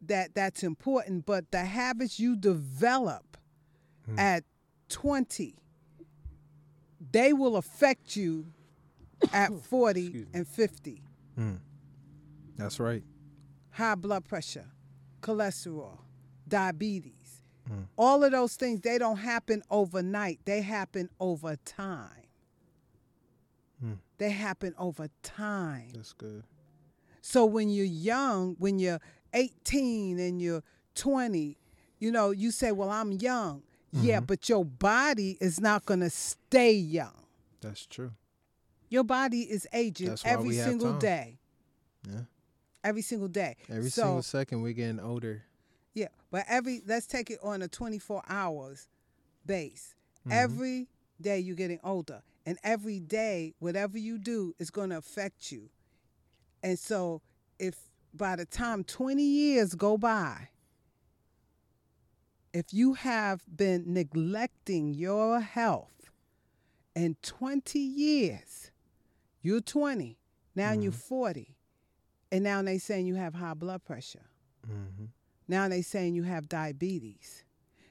that 0.02 0.34
that's 0.34 0.62
important, 0.62 1.26
but 1.26 1.50
the 1.50 1.64
habits 1.64 2.18
you 2.20 2.36
develop 2.36 3.36
Hmm. 4.06 4.18
at 4.18 4.44
20 4.90 5.56
they 7.12 7.32
will 7.32 7.56
affect 7.56 8.16
you 8.16 8.46
at 9.32 9.52
40 9.68 10.26
and 10.34 10.46
50. 10.46 11.02
Mm. 11.38 11.58
That's 12.56 12.78
right. 12.78 13.02
High 13.70 13.94
blood 13.96 14.24
pressure, 14.24 14.66
cholesterol, 15.20 15.98
diabetes. 16.46 17.42
Mm. 17.70 17.86
All 17.96 18.22
of 18.22 18.32
those 18.32 18.56
things 18.56 18.80
they 18.80 18.98
don't 18.98 19.16
happen 19.16 19.62
overnight. 19.70 20.40
They 20.44 20.60
happen 20.60 21.08
over 21.18 21.56
time. 21.64 22.10
Mm. 23.84 23.98
They 24.18 24.30
happen 24.30 24.74
over 24.78 25.08
time. 25.22 25.88
That's 25.94 26.12
good. 26.12 26.44
So 27.20 27.46
when 27.46 27.70
you're 27.70 27.86
young, 27.86 28.54
when 28.58 28.78
you're 28.78 29.00
18 29.32 30.18
and 30.18 30.40
you're 30.40 30.62
20, 30.94 31.56
you 31.98 32.12
know, 32.12 32.30
you 32.30 32.50
say, 32.50 32.70
"Well, 32.70 32.90
I'm 32.90 33.12
young." 33.12 33.62
Yeah, 33.94 34.20
Mhm. 34.20 34.26
but 34.26 34.48
your 34.48 34.64
body 34.64 35.38
is 35.40 35.60
not 35.60 35.86
going 35.86 36.00
to 36.00 36.10
stay 36.10 36.72
young. 36.72 37.14
That's 37.60 37.86
true. 37.86 38.12
Your 38.88 39.04
body 39.04 39.42
is 39.42 39.68
aging 39.72 40.16
every 40.24 40.56
single 40.56 40.98
day. 40.98 41.38
Yeah. 42.08 42.22
Every 42.82 43.02
single 43.02 43.28
day. 43.28 43.56
Every 43.68 43.90
so, 43.90 44.02
single 44.02 44.22
second 44.22 44.62
we're 44.62 44.72
getting 44.72 44.98
older. 45.00 45.44
Yeah, 45.94 46.08
but 46.30 46.44
every 46.48 46.82
let's 46.84 47.06
take 47.06 47.30
it 47.30 47.38
on 47.42 47.62
a 47.62 47.68
24 47.68 48.22
hours 48.28 48.88
base. 49.46 49.94
Mhm. 50.26 50.32
Every 50.32 50.88
day 51.20 51.38
you're 51.38 51.54
getting 51.56 51.80
older, 51.84 52.22
and 52.44 52.58
every 52.64 52.98
day 52.98 53.54
whatever 53.60 53.96
you 53.96 54.18
do 54.18 54.54
is 54.58 54.70
going 54.70 54.90
to 54.90 54.96
affect 54.96 55.52
you. 55.52 55.70
And 56.62 56.78
so 56.78 57.22
if 57.60 57.76
by 58.12 58.34
the 58.36 58.44
time 58.44 58.82
20 58.84 59.22
years 59.24 59.74
go 59.74 59.96
by, 59.96 60.48
if 62.54 62.72
you 62.72 62.94
have 62.94 63.42
been 63.54 63.92
neglecting 63.92 64.94
your 64.94 65.40
health 65.40 66.10
in 66.94 67.16
20 67.20 67.78
years, 67.78 68.70
you're 69.42 69.60
20, 69.60 70.16
now 70.54 70.72
you're 70.72 70.92
Mhm. 70.92 71.08
40, 71.08 71.56
and 72.30 72.44
now 72.44 72.62
they 72.62 72.78
saying 72.78 73.06
you 73.06 73.16
have 73.16 73.34
high 73.34 73.54
blood 73.54 73.84
pressure. 73.84 74.30
Mm-hmm. 74.66 75.06
Now 75.48 75.68
they 75.68 75.82
saying 75.82 76.14
you 76.14 76.22
have 76.22 76.48
diabetes. 76.48 77.42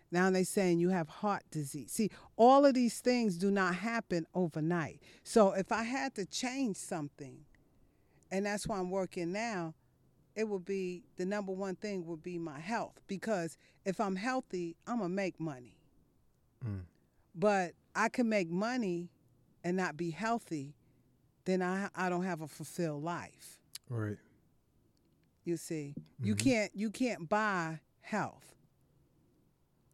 Now 0.10 0.30
they 0.30 0.44
saying 0.44 0.80
you 0.80 0.90
have 0.90 1.10
heart 1.10 1.44
disease. 1.52 1.92
See, 1.92 2.10
all 2.38 2.66
of 2.66 2.74
these 2.74 3.00
things 3.02 3.38
do 3.38 3.52
not 3.52 3.76
happen 3.76 4.26
overnight. 4.34 5.02
So 5.24 5.52
if 5.52 5.72
I 5.72 5.84
had 5.84 6.16
to 6.16 6.26
change 6.26 6.78
something, 6.78 7.46
and 8.32 8.46
that's 8.46 8.66
why 8.68 8.80
I'm 8.80 8.90
working 8.92 9.32
now, 9.32 9.76
it 10.36 10.46
would 10.48 10.66
be 10.66 11.04
the 11.18 11.26
number 11.26 11.52
one 11.52 11.76
thing 11.76 12.06
would 12.06 12.24
be 12.24 12.38
my 12.38 12.60
health. 12.60 13.00
Because 13.08 13.58
if 13.86 14.00
I'm 14.00 14.16
healthy, 14.16 14.76
I'm 14.88 14.98
gonna 14.98 15.10
make 15.10 15.40
money. 15.40 15.78
Mm. 16.66 16.82
But 17.36 17.74
I 17.96 18.10
can 18.10 18.28
make 18.30 18.50
money 18.50 19.10
and 19.64 19.78
not 19.78 19.96
be 19.98 20.10
healthy, 20.12 20.74
then 21.46 21.62
I 21.62 21.90
I 21.96 22.10
don't 22.10 22.24
have 22.24 22.42
a 22.42 22.48
fulfilled 22.48 23.04
life. 23.04 23.60
Right. 23.90 24.18
You 25.46 25.58
see, 25.58 25.96
you 26.22 26.36
Mhm. 26.36 26.40
can't 26.40 26.76
you 26.76 26.90
can't 26.90 27.28
buy 27.30 27.82
health, 28.02 28.56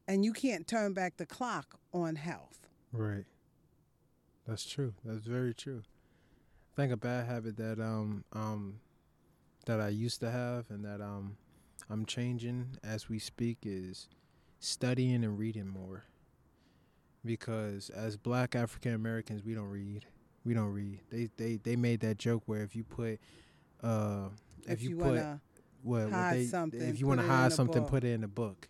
and 0.07 0.23
you 0.23 0.31
can't 0.33 0.67
turn 0.67 0.93
back 0.93 1.17
the 1.17 1.25
clock 1.25 1.79
on 1.93 2.15
health. 2.15 2.67
Right. 2.91 3.25
That's 4.47 4.65
true. 4.65 4.93
That's 5.03 5.25
very 5.25 5.53
true. 5.53 5.83
I 6.73 6.75
think 6.75 6.91
a 6.93 6.97
bad 6.97 7.25
habit 7.25 7.57
that 7.57 7.79
um 7.79 8.23
um 8.31 8.79
that 9.65 9.79
I 9.79 9.89
used 9.89 10.19
to 10.21 10.31
have 10.31 10.65
and 10.69 10.83
that 10.85 11.01
um 11.01 11.37
I'm 11.89 12.05
changing 12.05 12.77
as 12.83 13.09
we 13.09 13.19
speak 13.19 13.59
is 13.63 14.07
studying 14.59 15.23
and 15.23 15.37
reading 15.37 15.67
more. 15.67 16.03
Because 17.25 17.89
as 17.89 18.15
black 18.17 18.55
African 18.55 18.93
Americans 18.93 19.43
we 19.43 19.53
don't 19.53 19.69
read. 19.69 20.05
We 20.45 20.53
don't 20.53 20.71
read. 20.73 21.01
They 21.09 21.29
they 21.37 21.57
they 21.57 21.75
made 21.75 21.99
that 22.01 22.17
joke 22.17 22.43
where 22.45 22.63
if 22.63 22.75
you 22.75 22.83
put 22.83 23.19
uh 23.83 24.29
if, 24.63 24.73
If, 24.73 24.83
you, 24.83 24.89
you, 24.91 24.95
put 24.97 25.05
wanna, 25.07 25.41
what, 25.83 26.03
what 26.05 26.11
hide 26.13 26.35
they, 26.37 26.45
something, 26.45 26.81
if 26.81 26.99
you 26.99 27.07
want 27.07 27.21
to 27.21 27.27
hide 27.27 27.53
something 27.53 27.81
book. 27.81 27.89
put 27.89 28.03
it 28.03 28.11
in 28.13 28.23
a 28.23 28.27
book. 28.27 28.67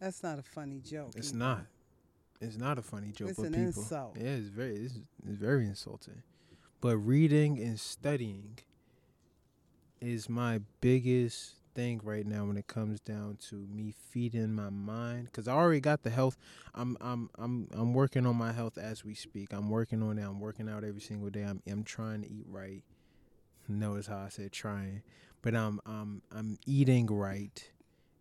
that's 0.00 0.22
not 0.22 0.38
a 0.38 0.42
funny 0.42 0.80
joke. 0.80 1.12
It's 1.16 1.28
either. 1.30 1.38
not. 1.38 1.66
It's 2.40 2.56
not 2.56 2.78
a 2.78 2.82
funny 2.82 3.12
joke, 3.12 3.30
It's 3.30 3.38
an 3.38 3.52
people. 3.52 3.82
insult. 3.82 4.16
Yeah, 4.18 4.30
it's 4.30 4.48
very, 4.48 4.74
it's, 4.76 4.94
it's 5.28 5.36
very 5.36 5.66
insulting. 5.66 6.22
But 6.80 6.96
reading 6.96 7.58
and 7.58 7.78
studying 7.78 8.58
is 10.00 10.28
my 10.28 10.60
biggest 10.80 11.54
thing 11.74 12.00
right 12.02 12.26
now 12.26 12.44
when 12.44 12.56
it 12.56 12.66
comes 12.66 13.00
down 13.00 13.38
to 13.48 13.66
me 13.72 13.92
feeding 14.10 14.52
my 14.54 14.70
mind. 14.70 15.32
Cause 15.32 15.46
I 15.46 15.52
already 15.52 15.80
got 15.80 16.02
the 16.02 16.10
health. 16.10 16.36
I'm, 16.74 16.96
I'm, 17.00 17.30
I'm, 17.38 17.68
I'm 17.72 17.94
working 17.94 18.26
on 18.26 18.36
my 18.36 18.52
health 18.52 18.78
as 18.78 19.04
we 19.04 19.14
speak. 19.14 19.52
I'm 19.52 19.70
working 19.70 20.02
on 20.02 20.18
it. 20.18 20.22
I'm 20.22 20.40
working 20.40 20.68
out 20.68 20.84
every 20.84 21.00
single 21.00 21.30
day. 21.30 21.42
I'm, 21.42 21.62
I'm 21.68 21.84
trying 21.84 22.22
to 22.22 22.30
eat 22.30 22.46
right. 22.48 22.82
Notice 23.68 24.08
how 24.08 24.18
I 24.18 24.28
said 24.30 24.50
trying, 24.50 25.02
but 25.42 25.54
I'm, 25.54 25.80
I'm, 25.86 26.22
I'm 26.32 26.58
eating 26.66 27.06
right, 27.06 27.70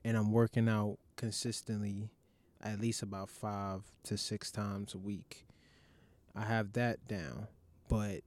and 0.06 0.16
I'm 0.16 0.32
working 0.32 0.70
out 0.70 1.00
consistently 1.16 2.12
at 2.62 2.80
least 2.80 3.02
about 3.02 3.30
five 3.30 3.82
to 4.04 4.18
six 4.18 4.52
times 4.52 4.94
a 4.94 4.98
week. 4.98 5.48
I 6.36 6.44
have 6.44 6.74
that 6.74 7.08
down. 7.08 7.48
But 7.88 8.22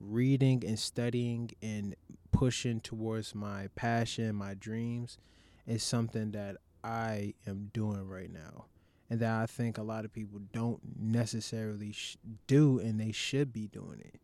reading 0.00 0.64
and 0.66 0.78
studying 0.78 1.50
and 1.62 1.94
pushing 2.36 2.80
towards 2.80 3.34
my 3.34 3.68
passion, 3.76 4.36
my 4.36 4.52
dreams, 4.52 5.16
is 5.66 5.82
something 5.82 6.32
that 6.32 6.56
I 6.84 7.32
am 7.46 7.70
doing 7.72 8.06
right 8.06 8.30
now. 8.30 8.66
And 9.08 9.20
that 9.20 9.40
I 9.40 9.46
think 9.46 9.78
a 9.78 9.82
lot 9.82 10.04
of 10.04 10.12
people 10.12 10.40
don't 10.52 10.80
necessarily 10.98 11.92
sh- 11.92 12.18
do, 12.46 12.78
and 12.78 13.00
they 13.00 13.12
should 13.12 13.52
be 13.52 13.68
doing 13.68 14.00
it. 14.00 14.20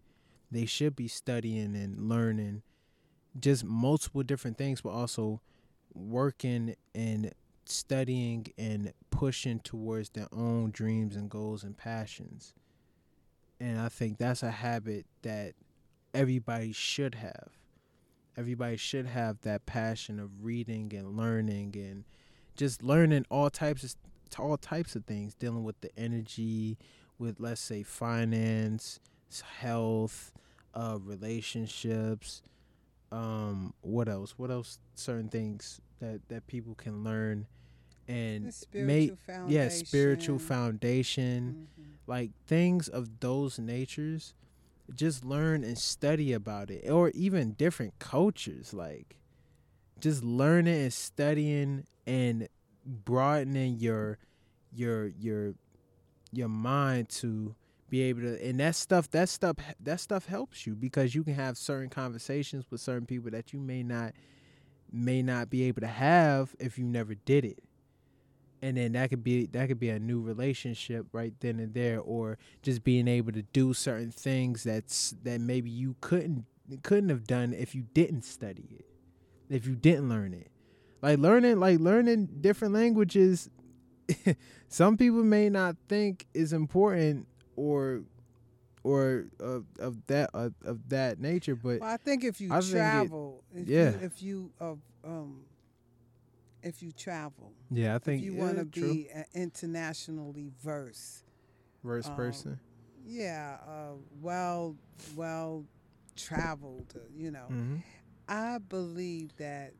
They 0.51 0.67
should 0.67 0.95
be 0.95 1.09
studying 1.09 1.75
and 1.75 2.09
learning 2.09 2.63
just 3.41 3.65
multiple 3.65 4.23
different 4.23 4.59
things, 4.59 4.83
but 4.83 4.91
also 4.91 5.41
working 5.95 6.75
and 6.95 7.33
studying 7.65 8.47
and 8.59 8.93
pushing 9.11 9.61
towards 9.61 10.11
their 10.11 10.29
own 10.33 10.71
dreams 10.71 11.17
and 11.17 11.31
goals 11.31 11.65
and 11.65 11.79
passions. 11.79 12.53
And 13.59 13.81
I 13.81 13.89
think 13.89 14.19
that's 14.19 14.43
a 14.43 14.51
habit 14.51 15.07
that 15.23 15.55
everybody 16.13 16.73
should 16.73 17.15
have. 17.15 17.62
Everybody 18.37 18.77
should 18.77 19.07
have 19.07 19.41
that 19.43 19.67
passion 19.67 20.19
of 20.19 20.45
reading 20.45 20.93
and 20.97 21.17
learning 21.17 21.75
and 21.77 22.05
just 22.57 22.83
learning 22.83 23.27
all 23.31 23.51
types 23.51 23.85
of 23.85 23.95
all 24.39 24.57
types 24.57 24.97
of 24.97 25.05
things 25.05 25.35
dealing 25.35 25.63
with 25.65 25.79
the 25.83 25.91
energy 25.99 26.79
with 27.19 27.39
let's 27.39 27.61
say 27.61 27.83
finance, 27.83 28.99
health, 29.59 30.33
uh 30.75 30.99
relationships, 31.03 32.43
um 33.11 33.75
what 33.83 34.09
else? 34.09 34.35
What 34.39 34.51
else 34.51 34.79
certain 34.95 35.29
things 35.29 35.81
that 36.01 36.21
that 36.29 36.47
people 36.47 36.75
can 36.75 37.05
learn 37.05 37.47
and 38.09 38.47
make 38.87 39.11
yeah, 39.51 39.69
spiritual 39.87 40.39
foundation, 40.39 41.69
Mhm. 41.79 41.85
like 42.07 42.31
things 42.47 42.89
of 42.89 43.21
those 43.21 43.59
natures. 43.59 44.35
Just 44.95 45.25
learn 45.25 45.65
and 45.65 45.79
study 45.79 46.33
about 46.33 46.71
it, 46.71 46.89
or 46.91 47.11
even 47.11 47.53
different 47.53 47.99
cultures. 47.99 48.75
Like, 48.75 49.17
just 50.01 50.25
learning 50.25 50.83
and 50.83 50.93
studying 50.93 51.87
and 52.07 52.49
broadening 52.85 53.77
your 53.79 54.19
your 54.75 55.09
your 55.09 55.55
your 56.33 56.49
mind 56.49 57.09
to 57.09 57.55
be 57.89 58.03
able 58.03 58.23
to 58.23 58.43
and 58.45 58.59
that 58.59 58.75
stuff 58.75 59.11
that 59.11 59.29
stuff 59.29 59.57
that 59.79 60.01
stuff 60.01 60.27
helps 60.27 60.67
you 60.67 60.75
because 60.75 61.15
you 61.15 61.23
can 61.23 61.35
have 61.35 61.57
certain 61.57 61.91
conversations 61.91 62.65
with 62.71 62.81
certain 62.81 63.07
people 63.07 63.31
that 63.31 63.53
you 63.53 63.61
may 63.61 63.83
not 63.83 64.13
may 64.91 65.23
not 65.23 65.51
be 65.51 65.63
able 65.65 65.81
to 65.81 65.87
have 65.87 66.55
if 66.59 66.79
you 66.79 66.85
never 66.85 67.15
did 67.15 67.45
it 67.45 67.63
and 68.63 68.77
then 68.77 68.93
that 68.93 69.11
could 69.11 69.25
be 69.25 69.47
that 69.47 69.69
could 69.69 69.81
be 69.81 69.91
a 69.91 69.99
new 69.99 70.21
relationship 70.21 71.07
right 71.13 71.35
then 71.41 71.59
and 71.59 71.75
there 71.75 72.01
or 72.01 72.39
just 72.63 72.85
being 72.85 73.09
able 73.09 73.33
to 73.33 73.43
do 73.43 73.75
certain 73.75 74.11
things 74.11 74.63
that's 74.63 75.15
that 75.25 75.41
maybe 75.41 75.69
you 75.69 75.97
couldn't 76.01 76.47
couldn't 76.83 77.11
have 77.11 77.27
done 77.27 77.53
if 77.53 77.75
you 77.75 77.83
didn't 77.93 78.23
study 78.23 78.69
it 78.71 78.87
if 79.51 79.67
you 79.67 79.75
didn't 79.75 80.09
learn 80.09 80.33
it 80.33 80.51
like 81.03 81.19
learning 81.19 81.59
like 81.59 81.81
learning 81.81 82.29
different 82.41 82.73
languages 82.73 83.51
some 84.69 84.97
people 84.97 85.25
may 85.25 85.51
not 85.51 85.77
think 85.89 86.27
is 86.33 86.53
important 86.53 87.27
or 87.57 88.03
or 88.85 89.27
of, 89.39 89.65
of 89.79 90.07
that 90.07 90.31
of, 90.35 90.55
of 90.65 90.89
that 90.89 91.21
nature 91.21 91.55
but 91.55 91.81
Well, 91.81 91.91
I 91.91 91.97
think 91.97 92.25
if 92.25 92.41
you 92.41 92.53
I 92.53 92.61
travel, 92.61 93.45
if 93.55 93.69
yeah. 93.69 93.91
you, 93.91 93.99
if 94.03 94.23
you 94.23 94.51
uh, 94.61 94.75
um, 95.05 95.43
if 96.63 96.83
you 96.83 96.93
travel, 96.93 97.53
yeah 97.71 97.95
i 97.95 97.99
if 97.99 98.05
think 98.05 98.23
you 98.23 98.35
yeah, 98.35 98.43
want 98.43 98.59
to 98.59 98.65
be 98.65 99.09
uh, 99.15 99.23
internationally 99.35 100.51
versed, 100.63 101.25
verse 101.83 102.07
um, 102.07 102.15
person 102.17 102.59
yeah, 103.07 103.57
uh, 103.67 103.95
well, 104.21 104.77
well 105.17 105.65
traveled, 106.17 106.93
uh, 106.97 107.01
you 107.17 107.31
know. 107.31 107.47
hmm 107.49 107.77
I 108.29 108.59
believe 108.59 109.37
that 109.37 109.73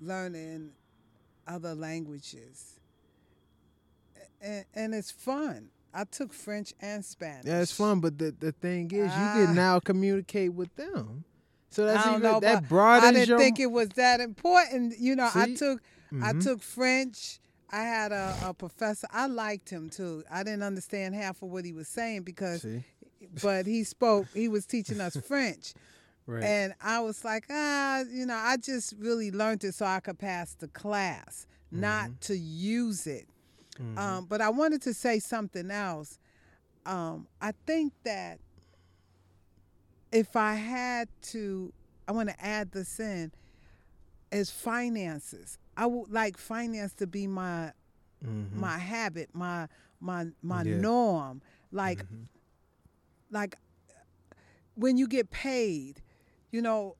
learning 0.00 0.70
other 1.46 1.74
languages, 1.74 2.78
and, 4.40 4.64
and 4.74 4.94
it's 4.94 5.10
fun. 5.10 5.70
I 5.92 6.04
took 6.04 6.32
French 6.32 6.72
and 6.80 7.04
Spanish. 7.04 7.46
Yeah, 7.46 7.60
it's 7.60 7.72
fun, 7.72 8.00
but 8.00 8.18
the 8.18 8.32
the 8.38 8.52
thing 8.52 8.90
is, 8.92 9.16
you 9.16 9.28
Ah. 9.28 9.46
can 9.46 9.54
now 9.54 9.80
communicate 9.80 10.52
with 10.54 10.74
them. 10.76 11.24
So 11.70 11.86
that's 11.86 12.04
I 12.04 12.10
even 12.10 12.22
know, 12.22 12.40
that 12.40 12.68
broadens 12.68 13.04
I 13.08 13.12
didn't 13.12 13.28
your. 13.28 13.38
think 13.38 13.60
it 13.60 13.70
was 13.70 13.88
that 13.90 14.20
important. 14.20 14.98
You 14.98 15.14
know, 15.16 15.30
I 15.34 15.54
took 15.54 15.80
I 16.20 16.32
Mhm. 16.32 16.42
took 16.42 16.62
French. 16.62 17.38
I 17.70 17.82
had 17.82 18.10
a, 18.10 18.36
a 18.42 18.52
professor. 18.54 19.06
I 19.12 19.26
liked 19.26 19.70
him 19.70 19.88
too. 19.90 20.24
I 20.28 20.42
didn't 20.42 20.64
understand 20.64 21.14
half 21.14 21.40
of 21.42 21.50
what 21.50 21.64
he 21.64 21.72
was 21.72 21.86
saying 21.86 22.22
because, 22.24 22.62
See, 22.62 22.82
but 23.40 23.66
he 23.66 23.84
spoke. 23.84 24.26
He 24.34 24.48
was 24.48 24.66
teaching 24.66 25.00
us 25.00 25.16
French, 25.16 25.74
right? 26.26 26.42
and 26.42 26.74
I 26.82 26.98
was 27.00 27.24
like, 27.24 27.44
ah, 27.48 28.00
you 28.10 28.26
know, 28.26 28.34
I 28.34 28.56
just 28.56 28.94
really 28.98 29.30
learned 29.30 29.62
it 29.62 29.74
so 29.74 29.86
I 29.86 30.00
could 30.00 30.18
pass 30.18 30.54
the 30.54 30.66
class, 30.66 31.46
not 31.70 32.20
to 32.22 32.36
use 32.36 33.06
it. 33.06 33.28
Mhm. 33.78 33.96
Um, 33.96 34.26
but 34.26 34.40
I 34.40 34.48
wanted 34.48 34.82
to 34.82 34.92
say 34.92 35.20
something 35.20 35.70
else. 35.70 36.18
Um, 36.84 37.28
I 37.40 37.52
think 37.66 37.92
that 38.02 38.40
if 40.12 40.36
I 40.36 40.54
had 40.54 41.08
to, 41.32 41.72
I 42.08 42.12
want 42.12 42.28
to 42.28 42.44
add 42.44 42.72
this 42.72 42.98
in, 43.00 43.32
is 44.32 44.50
finances. 44.50 45.58
I 45.76 45.86
would 45.86 46.10
like 46.10 46.36
finance 46.36 46.92
to 46.94 47.06
be 47.06 47.26
my 47.26 47.72
Mhm. 48.24 48.52
my 48.52 48.78
habit, 48.78 49.30
my 49.32 49.68
my 50.00 50.26
my 50.42 50.62
Yeah. 50.62 50.76
norm. 50.76 51.42
Like 51.72 52.04
Mhm. 52.04 52.26
like 53.30 53.56
when 54.74 54.96
you 54.96 55.06
get 55.08 55.30
paid, 55.30 56.02
you 56.50 56.62
know, 56.62 56.96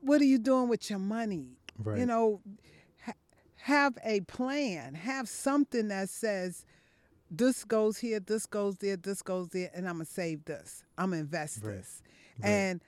what 0.00 0.20
are 0.20 0.24
you 0.24 0.38
doing 0.38 0.68
with 0.68 0.88
your 0.90 0.98
money? 0.98 1.58
right. 1.78 1.98
you 1.98 2.06
know 2.06 2.40
ha- 3.04 3.12
have 3.56 3.98
a 4.02 4.20
plan 4.22 4.94
have 4.94 5.28
something 5.28 5.88
that 5.88 6.08
says 6.08 6.64
this 7.30 7.64
goes 7.64 7.98
here 7.98 8.20
this 8.20 8.46
goes 8.46 8.76
there 8.78 8.96
this 8.96 9.22
goes 9.22 9.48
there 9.48 9.70
and 9.74 9.86
i'm 9.88 9.94
gonna 9.96 10.04
save 10.04 10.44
this 10.44 10.84
i'm 10.96 11.10
gonna 11.10 11.20
invest 11.20 11.62
Right. 11.62 11.76
this 11.76 12.02
Right. 12.40 12.48
and 12.48 12.80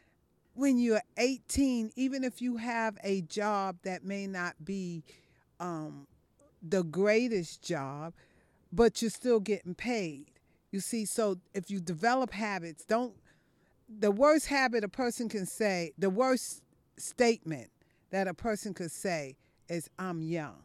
when 0.55 0.79
you're 0.79 1.03
18 1.17 1.91
even 1.97 2.25
if 2.25 2.41
you 2.43 2.57
have 2.57 2.99
a 3.03 3.23
job 3.23 3.77
that 3.83 4.05
may 4.05 4.27
not 4.27 4.55
be 4.65 5.03
um, 5.61 6.07
the 6.63 6.83
greatest 6.85 7.63
job 7.63 8.15
but 8.73 9.01
you're 9.03 9.11
still 9.11 9.41
getting 9.41 9.75
paid 9.75 10.27
you 10.71 10.81
see 10.81 11.05
so 11.05 11.39
if 11.55 11.71
you 11.71 11.81
develop 11.81 12.33
habits 12.33 12.85
don't 12.85 13.15
the 13.89 14.11
worst 14.11 14.47
habit 14.47 14.85
a 14.85 14.89
person 14.89 15.29
can 15.29 15.47
say 15.47 15.93
the 15.99 16.11
worst 16.11 16.63
statement 16.97 17.71
that 18.11 18.29
a 18.29 18.35
person 18.35 18.75
could 18.75 18.91
say 18.91 19.37
is 19.69 19.89
I'm 19.99 20.23
young. 20.23 20.63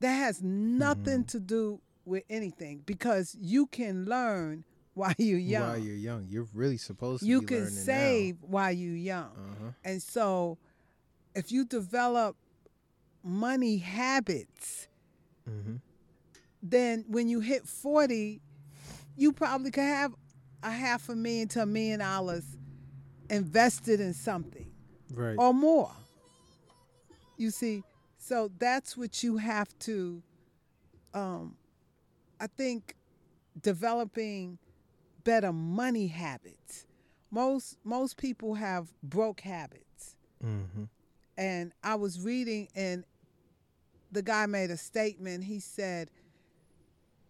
That 0.00 0.12
has 0.12 0.42
nothing 0.42 1.24
to 1.26 1.40
do 1.40 1.80
with 2.04 2.24
anything 2.30 2.82
because 2.86 3.36
you 3.40 3.66
can 3.66 4.04
learn 4.04 4.64
while 4.94 5.14
you're 5.18 5.38
young. 5.38 5.62
While 5.68 5.78
you're 5.78 5.96
young, 5.96 6.26
you're 6.28 6.46
really 6.54 6.76
supposed 6.76 7.22
to. 7.22 7.28
you 7.28 7.42
can 7.42 7.66
save 7.70 8.36
while 8.42 8.72
you're 8.72 8.96
young. 8.96 9.30
Uh 9.36 9.64
huh. 9.64 9.70
And 9.84 10.02
so 10.02 10.58
if 11.34 11.50
you 11.50 11.64
develop 11.64 12.36
money 13.22 13.78
habits, 13.78 14.88
hmm 15.46 15.76
then 16.66 17.04
when 17.08 17.28
you 17.28 17.40
hit 17.40 17.66
40, 17.68 18.40
you 19.16 19.32
probably 19.32 19.70
could 19.70 19.84
have 19.84 20.14
a 20.62 20.70
half 20.70 21.10
a 21.10 21.14
million 21.14 21.46
to 21.48 21.60
a 21.60 21.66
million 21.66 21.98
dollars 22.00 22.44
invested 23.28 24.00
in 24.00 24.14
something. 24.14 24.70
Right. 25.12 25.36
or 25.38 25.52
more. 25.52 25.90
You 27.36 27.50
see, 27.50 27.82
so 28.18 28.50
that's 28.58 28.96
what 28.96 29.22
you 29.22 29.36
have 29.36 29.78
to. 29.80 30.22
Um, 31.12 31.56
I 32.44 32.46
think 32.58 32.94
developing 33.62 34.58
better 35.24 35.50
money 35.50 36.08
habits. 36.08 36.84
Most 37.30 37.78
most 37.84 38.18
people 38.18 38.54
have 38.56 38.92
broke 39.02 39.40
habits, 39.40 40.16
Mm-hmm. 40.44 40.84
and 41.38 41.72
I 41.82 41.94
was 41.94 42.20
reading, 42.20 42.68
and 42.74 43.04
the 44.12 44.20
guy 44.20 44.44
made 44.44 44.70
a 44.70 44.76
statement. 44.76 45.44
He 45.44 45.58
said, 45.58 46.10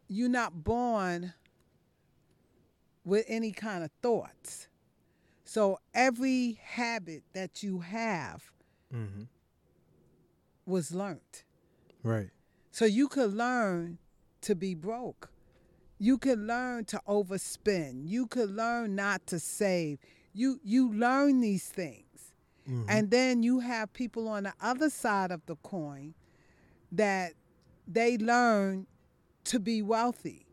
"You're 0.09 0.29
not 0.29 0.65
born 0.65 1.33
with 3.05 3.25
any 3.29 3.53
kind 3.53 3.85
of 3.85 3.93
thoughts." 4.03 4.67
So 5.45 5.79
every 5.95 6.59
habit 6.61 7.23
that 7.35 7.63
you 7.63 7.81
have 7.81 8.51
Mm-hmm. 8.93 9.23
was 10.67 10.93
learned. 10.93 11.45
Right. 12.03 12.31
So 12.73 12.85
you 12.85 13.07
could 13.07 13.33
learn 13.33 13.99
to 14.45 14.55
be 14.55 14.75
broke. 14.75 15.31
You 15.99 16.19
can 16.19 16.47
learn 16.47 16.85
to 16.87 17.01
overspend. 17.09 18.09
You 18.09 18.27
can 18.27 18.57
learn 18.57 18.95
not 18.95 19.27
to 19.29 19.39
save. 19.39 19.99
You 20.33 20.61
you 20.65 20.93
learn 20.93 21.41
these 21.41 21.69
things. 21.69 22.33
Mhm. 22.69 22.87
And 22.89 23.11
then 23.11 23.43
you 23.43 23.61
have 23.61 23.93
people 23.93 24.27
on 24.29 24.45
the 24.45 24.55
other 24.61 24.91
side 24.91 25.31
of 25.31 25.45
the 25.47 25.57
coin 25.57 26.15
that 26.91 27.35
they 27.87 28.17
learn 28.19 28.87
to 29.45 29.59
be 29.61 29.83
wealthy. 29.83 30.47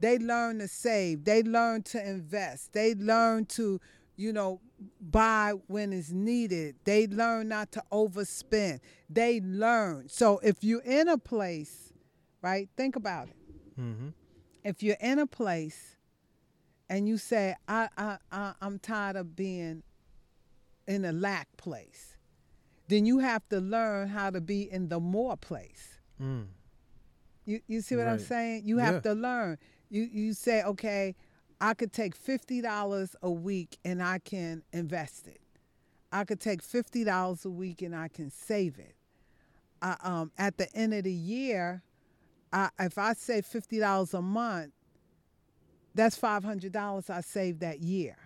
They 0.00 0.18
learn 0.18 0.58
to 0.60 0.68
save. 0.68 1.24
They 1.24 1.42
learn 1.42 1.82
to 1.84 2.06
invest. 2.08 2.72
They 2.72 2.94
learn 2.94 3.46
to, 3.46 3.80
you 4.16 4.32
know, 4.32 4.60
buy 5.00 5.54
when 5.66 5.92
it's 5.92 6.10
needed. 6.10 6.76
They 6.84 7.06
learn 7.06 7.48
not 7.48 7.72
to 7.72 7.82
overspend. 7.90 8.80
They 9.08 9.40
learn. 9.40 10.08
So 10.08 10.38
if 10.38 10.62
you're 10.62 10.82
in 10.82 11.08
a 11.08 11.18
place, 11.18 11.85
right, 12.46 12.68
think 12.76 12.96
about 12.96 13.28
it. 13.28 13.36
Mm-hmm. 13.80 14.08
If 14.64 14.82
you're 14.82 14.96
in 15.00 15.18
a 15.18 15.26
place 15.26 15.96
and 16.88 17.08
you 17.08 17.18
say, 17.18 17.54
I, 17.68 17.88
I, 17.96 18.18
I, 18.32 18.52
I'm 18.60 18.78
tired 18.78 19.16
of 19.16 19.34
being 19.36 19.82
in 20.86 21.04
a 21.04 21.12
lack 21.12 21.48
place, 21.56 22.16
then 22.88 23.04
you 23.06 23.18
have 23.18 23.46
to 23.48 23.60
learn 23.60 24.08
how 24.08 24.30
to 24.30 24.40
be 24.40 24.70
in 24.70 24.88
the 24.88 25.00
more 25.00 25.36
place. 25.36 25.98
Mm. 26.22 26.46
You 27.44 27.60
you 27.66 27.80
see 27.80 27.96
what 27.96 28.06
I'm 28.08 28.18
saying? 28.18 28.62
You 28.64 28.78
Yeah. 28.78 28.84
have 28.86 29.02
to 29.02 29.12
learn. 29.12 29.58
You 29.90 30.02
you 30.02 30.32
say, 30.34 30.62
okay, 30.62 31.14
I 31.60 31.74
could 31.74 31.92
take 31.92 32.14
fifty 32.16 32.60
dollars 32.60 33.14
a 33.22 33.30
week 33.30 33.78
and 33.84 34.02
I 34.02 34.18
can 34.18 34.62
invest 34.72 35.26
it. 35.28 35.40
I 36.12 36.24
could 36.24 36.40
take 36.40 36.62
fifty 36.62 37.04
dollars 37.04 37.44
a 37.44 37.50
week 37.50 37.82
and 37.82 37.94
I 37.94 38.08
can 38.08 38.30
save 38.30 38.78
it. 38.78 38.94
I, 39.82 39.96
um, 40.02 40.32
at 40.38 40.56
the 40.56 40.72
end 40.74 40.94
of 40.94 41.04
the 41.04 41.12
year, 41.12 41.82
I, 42.52 42.68
if 42.80 42.96
I 42.98 43.12
save 43.14 43.44
fifty 43.46 43.78
dollars 43.78 44.14
a 44.14 44.22
month, 44.22 44.72
that's 45.94 46.16
five 46.16 46.44
hundred 46.44 46.72
dollars 46.72 47.10
I 47.10 47.20
saved 47.20 47.60
that 47.60 47.80
year. 47.80 48.16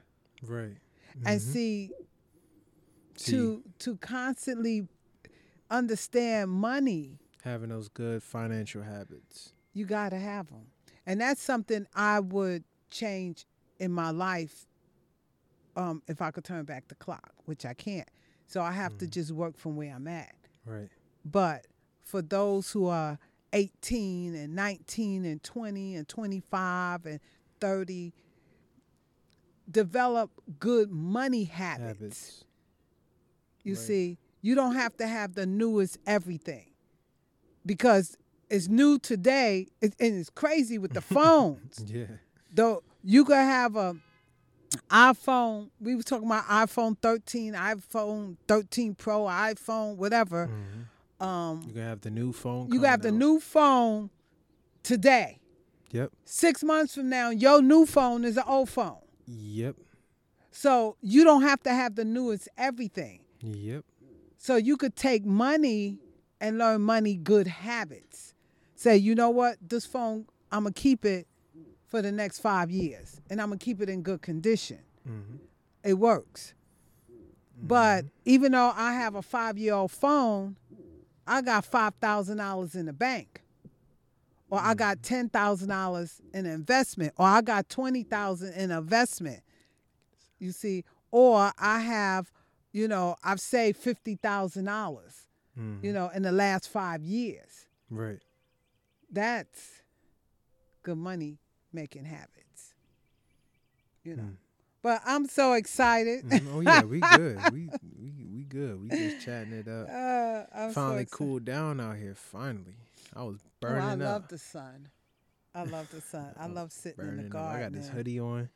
Right. 0.43 0.77
And 1.25 1.41
Mhm. 1.41 1.45
see, 1.45 1.91
See, 3.17 3.33
to 3.33 3.63
to 3.81 3.97
constantly 3.97 4.89
understand 5.71 6.51
money 6.51 7.19
having 7.43 7.69
those 7.71 7.89
good 7.89 8.23
financial 8.23 8.83
habits. 8.83 9.53
you 9.73 9.85
got 9.87 10.11
to 10.11 10.19
have 10.19 10.49
them. 10.49 10.67
And 11.07 11.21
that's 11.21 11.41
something 11.43 11.87
I 11.95 12.21
would 12.21 12.65
change 12.91 13.47
in 13.79 13.93
my 13.93 14.11
life 14.11 14.67
um, 15.77 16.03
if 16.09 16.21
I 16.21 16.31
could 16.31 16.45
turn 16.45 16.65
back 16.65 16.89
the 16.89 16.95
clock, 16.97 17.33
which 17.47 17.65
I 17.65 17.73
can't. 17.75 18.09
So 18.47 18.61
I 18.61 18.73
have 18.73 18.99
to 18.99 19.07
just 19.07 19.31
work 19.31 19.57
from 19.57 19.77
where 19.77 19.95
I'm 19.95 20.07
at. 20.09 20.35
Right. 20.67 20.89
But 21.25 21.67
for 22.03 22.21
those 22.21 22.71
who 22.73 22.87
are 22.87 23.19
18 23.53 24.35
and 24.35 24.55
19 24.55 25.25
and 25.25 25.43
20 25.43 25.97
and 25.97 26.09
25 26.09 27.07
and 27.07 27.21
30, 27.61 28.13
develop 29.71 30.31
good 30.59 30.91
money 30.91 31.45
habits. 31.45 31.87
Habits. 32.01 32.45
You 33.63 33.75
Right. 33.75 33.83
see, 33.83 34.19
you 34.43 34.55
don't 34.55 34.75
have 34.75 34.97
to 34.99 35.07
have 35.07 35.35
the 35.35 35.47
newest 35.47 35.99
everything 36.07 36.71
because 37.67 38.17
it's 38.49 38.69
new 38.69 38.99
today 38.99 39.69
and 39.83 39.95
it's 39.99 40.31
crazy 40.31 40.79
with 40.79 40.93
the 40.93 41.01
phones. 41.17 41.85
Yeah. 41.87 42.07
Though 42.53 42.83
you 43.03 43.25
could 43.25 43.37
have 43.37 43.77
a 43.77 43.97
iPhone. 44.89 45.71
We 45.81 45.97
were 45.97 46.03
talking 46.03 46.27
about 46.27 46.45
iPhone 46.45 46.97
13, 47.01 47.55
iPhone 47.55 48.37
13 48.47 48.95
Pro, 48.95 49.23
iPhone, 49.25 49.97
whatever. 49.97 50.47
Mhm. 50.47 50.85
Um, 51.21 51.63
You 51.67 51.73
can 51.75 51.83
have 51.83 52.01
the 52.01 52.11
new 52.11 52.33
phone. 52.33 52.71
you 52.73 52.81
got 52.81 53.01
coming 53.03 53.19
the 53.19 53.19
new 53.27 53.41
phone 53.41 54.11
today. 54.83 55.39
Yep. 55.93 56.13
Six 56.25 56.63
months 56.63 56.95
from 56.95 57.09
now, 57.09 57.31
your 57.31 57.61
new 57.63 57.85
phone 57.85 58.25
is 58.25 58.37
an 58.37 58.45
old 58.47 58.69
phone. 58.71 58.99
Yep. 59.27 59.77
So 60.53 60.97
you 61.01 61.25
don't 61.25 61.43
have 61.43 61.63
to 61.65 61.71
have 61.71 61.95
the 61.97 62.05
newest 62.05 62.49
everything. 62.57 63.21
Yep. 63.43 63.85
So 64.39 64.57
you 64.57 64.77
could 64.77 64.97
take 64.97 65.25
money 65.25 65.99
and 66.41 66.59
learn 66.59 66.81
money 66.83 67.17
good 67.17 67.47
habits. 67.47 68.35
Say, 68.75 68.97
you 68.97 69.15
know 69.15 69.31
what, 69.31 69.57
this 69.61 69.85
phone, 69.85 70.27
I'm 70.51 70.63
gonna 70.65 70.73
keep 70.73 71.05
it 71.05 71.27
for 71.87 72.01
the 72.01 72.11
next 72.13 72.39
five 72.39 72.71
years, 72.71 73.21
and 73.29 73.41
I'm 73.43 73.49
gonna 73.49 73.59
keep 73.59 73.83
it 73.83 73.89
in 73.91 74.03
good 74.03 74.23
condition. 74.23 74.79
hmm 75.05 75.37
It 75.85 75.95
works. 75.95 76.55
But 77.63 78.07
even 78.25 78.53
though 78.53 78.73
I 78.75 78.95
have 78.95 79.15
a 79.17 79.23
five 79.23 79.59
year 79.59 79.75
old 79.75 79.91
phone, 79.91 80.57
I 81.31 81.43
got 81.43 81.65
five 81.65 81.95
thousand 82.01 82.39
dollars 82.39 82.75
in 82.75 82.87
the 82.87 82.93
bank, 82.93 83.41
or 84.51 84.59
I 84.61 84.75
got 84.75 85.03
ten 85.03 85.29
thousand 85.29 85.69
dollars 85.69 86.21
in 86.35 86.45
investment, 86.45 87.15
or 87.17 87.27
I 87.27 87.41
got 87.41 87.69
twenty 87.69 88.03
thousand 88.03 88.53
in 88.55 88.71
investment. 88.73 89.41
You 90.41 90.53
see, 90.53 90.85
or 91.13 91.53
I 91.59 91.81
have, 91.81 92.33
you 92.73 92.89
know, 92.89 93.15
I've 93.23 93.41
saved 93.41 93.79
fifty 93.79 94.17
thousand 94.17 94.65
dollars, 94.65 95.29
Mhm. 95.59 95.85
you 95.85 95.93
know, 95.93 96.09
in 96.09 96.23
the 96.23 96.33
last 96.33 96.69
five 96.69 97.03
years. 97.05 97.67
Right. 97.91 98.21
That's 99.11 99.83
good 100.83 100.97
money 100.99 101.39
making 101.73 102.07
habits. 102.07 102.75
You 104.03 104.17
know. 104.17 104.23
Mm. 104.25 104.37
But 104.83 105.03
I'm 105.05 105.27
so 105.29 105.53
excited. 105.55 106.25
Mhm. 106.25 106.55
Oh 106.55 106.61
yeah, 106.61 106.85
we 106.85 107.01
good. 107.01 107.51
We 107.53 107.71
we 108.01 108.13
we 108.35 108.43
good. 108.45 108.81
We 108.83 108.89
just 108.89 109.21
chatting 109.25 109.53
it 109.53 109.69
up. 109.69 109.89
Uh, 110.53 110.69
so 110.69 110.73
Finally 110.73 111.03
excited. 111.03 111.11
cooled 111.11 111.45
down 111.45 111.81
out 111.81 111.97
here. 111.97 112.15
Finally, 112.15 112.77
I 113.15 113.23
was 113.23 113.37
Oh, 113.45 113.49
burning 113.61 113.83
I 113.83 113.93
up. 113.93 113.99
love 113.99 114.29
the 114.29 114.39
sun. 114.39 114.89
I 115.55 115.63
love 115.65 115.89
the 115.91 116.01
sun. 116.01 116.33
I 116.39 116.47
was 116.47 116.55
love 116.57 116.73
sitting 116.73 117.07
in 117.07 117.17
the 117.19 117.23
up. 117.25 117.31
garden. 117.31 117.57
I 117.57 117.65
got 117.65 117.73
this 117.73 117.89
hoodie 117.89 118.19
on. 118.21 118.49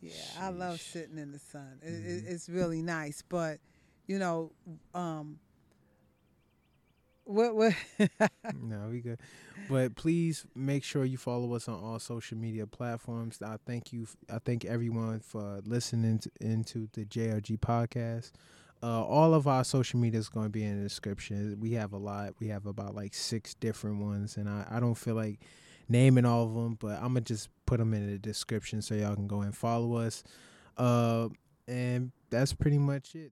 Yeah, 0.00 0.12
I 0.40 0.48
love 0.50 0.80
sitting 0.80 1.18
in 1.18 1.32
the 1.32 1.38
sun. 1.38 1.78
It, 1.82 1.88
it, 1.92 2.24
Mhm. 2.24 2.28
it's 2.32 2.48
really 2.48 2.82
nice. 2.82 3.22
But 3.28 3.58
you 4.06 4.18
know, 4.18 4.52
um, 4.94 5.38
what 7.28 7.54
what? 7.54 7.74
no, 8.54 8.88
we 8.90 9.00
good. 9.00 9.20
But 9.68 9.94
please 9.96 10.46
make 10.54 10.82
sure 10.82 11.04
you 11.04 11.18
follow 11.18 11.54
us 11.54 11.68
on 11.68 11.78
all 11.78 11.98
social 11.98 12.38
media 12.38 12.66
platforms. 12.66 13.38
I 13.44 13.56
thank 13.66 13.92
you. 13.92 14.06
I 14.32 14.38
thank 14.38 14.64
everyone 14.64 15.20
for 15.20 15.60
listening 15.64 16.20
to, 16.20 16.30
into 16.40 16.88
the 16.94 17.04
JRG 17.04 17.58
podcast. 17.58 18.32
Uh, 18.82 19.04
all 19.04 19.34
of 19.34 19.46
our 19.46 19.64
social 19.64 20.00
media 20.00 20.18
is 20.18 20.28
going 20.28 20.46
to 20.46 20.50
be 20.50 20.64
in 20.64 20.78
the 20.78 20.82
description. 20.82 21.58
We 21.60 21.72
have 21.72 21.92
a 21.92 21.98
lot. 21.98 22.34
We 22.40 22.48
have 22.48 22.64
about 22.64 22.94
like 22.94 23.12
six 23.12 23.54
different 23.54 24.00
ones, 24.00 24.36
and 24.38 24.48
I, 24.48 24.66
I 24.70 24.80
don't 24.80 24.94
feel 24.94 25.14
like 25.14 25.40
naming 25.86 26.24
all 26.24 26.44
of 26.44 26.54
them, 26.54 26.78
but 26.80 26.96
I'm 26.96 27.08
gonna 27.08 27.20
just 27.22 27.50
put 27.66 27.78
them 27.78 27.92
in 27.92 28.10
the 28.10 28.18
description 28.18 28.80
so 28.80 28.94
y'all 28.94 29.14
can 29.14 29.26
go 29.26 29.42
and 29.42 29.54
follow 29.54 29.96
us. 29.96 30.22
Uh, 30.78 31.28
and 31.66 32.12
that's 32.30 32.54
pretty 32.54 32.78
much 32.78 33.14
it. 33.14 33.26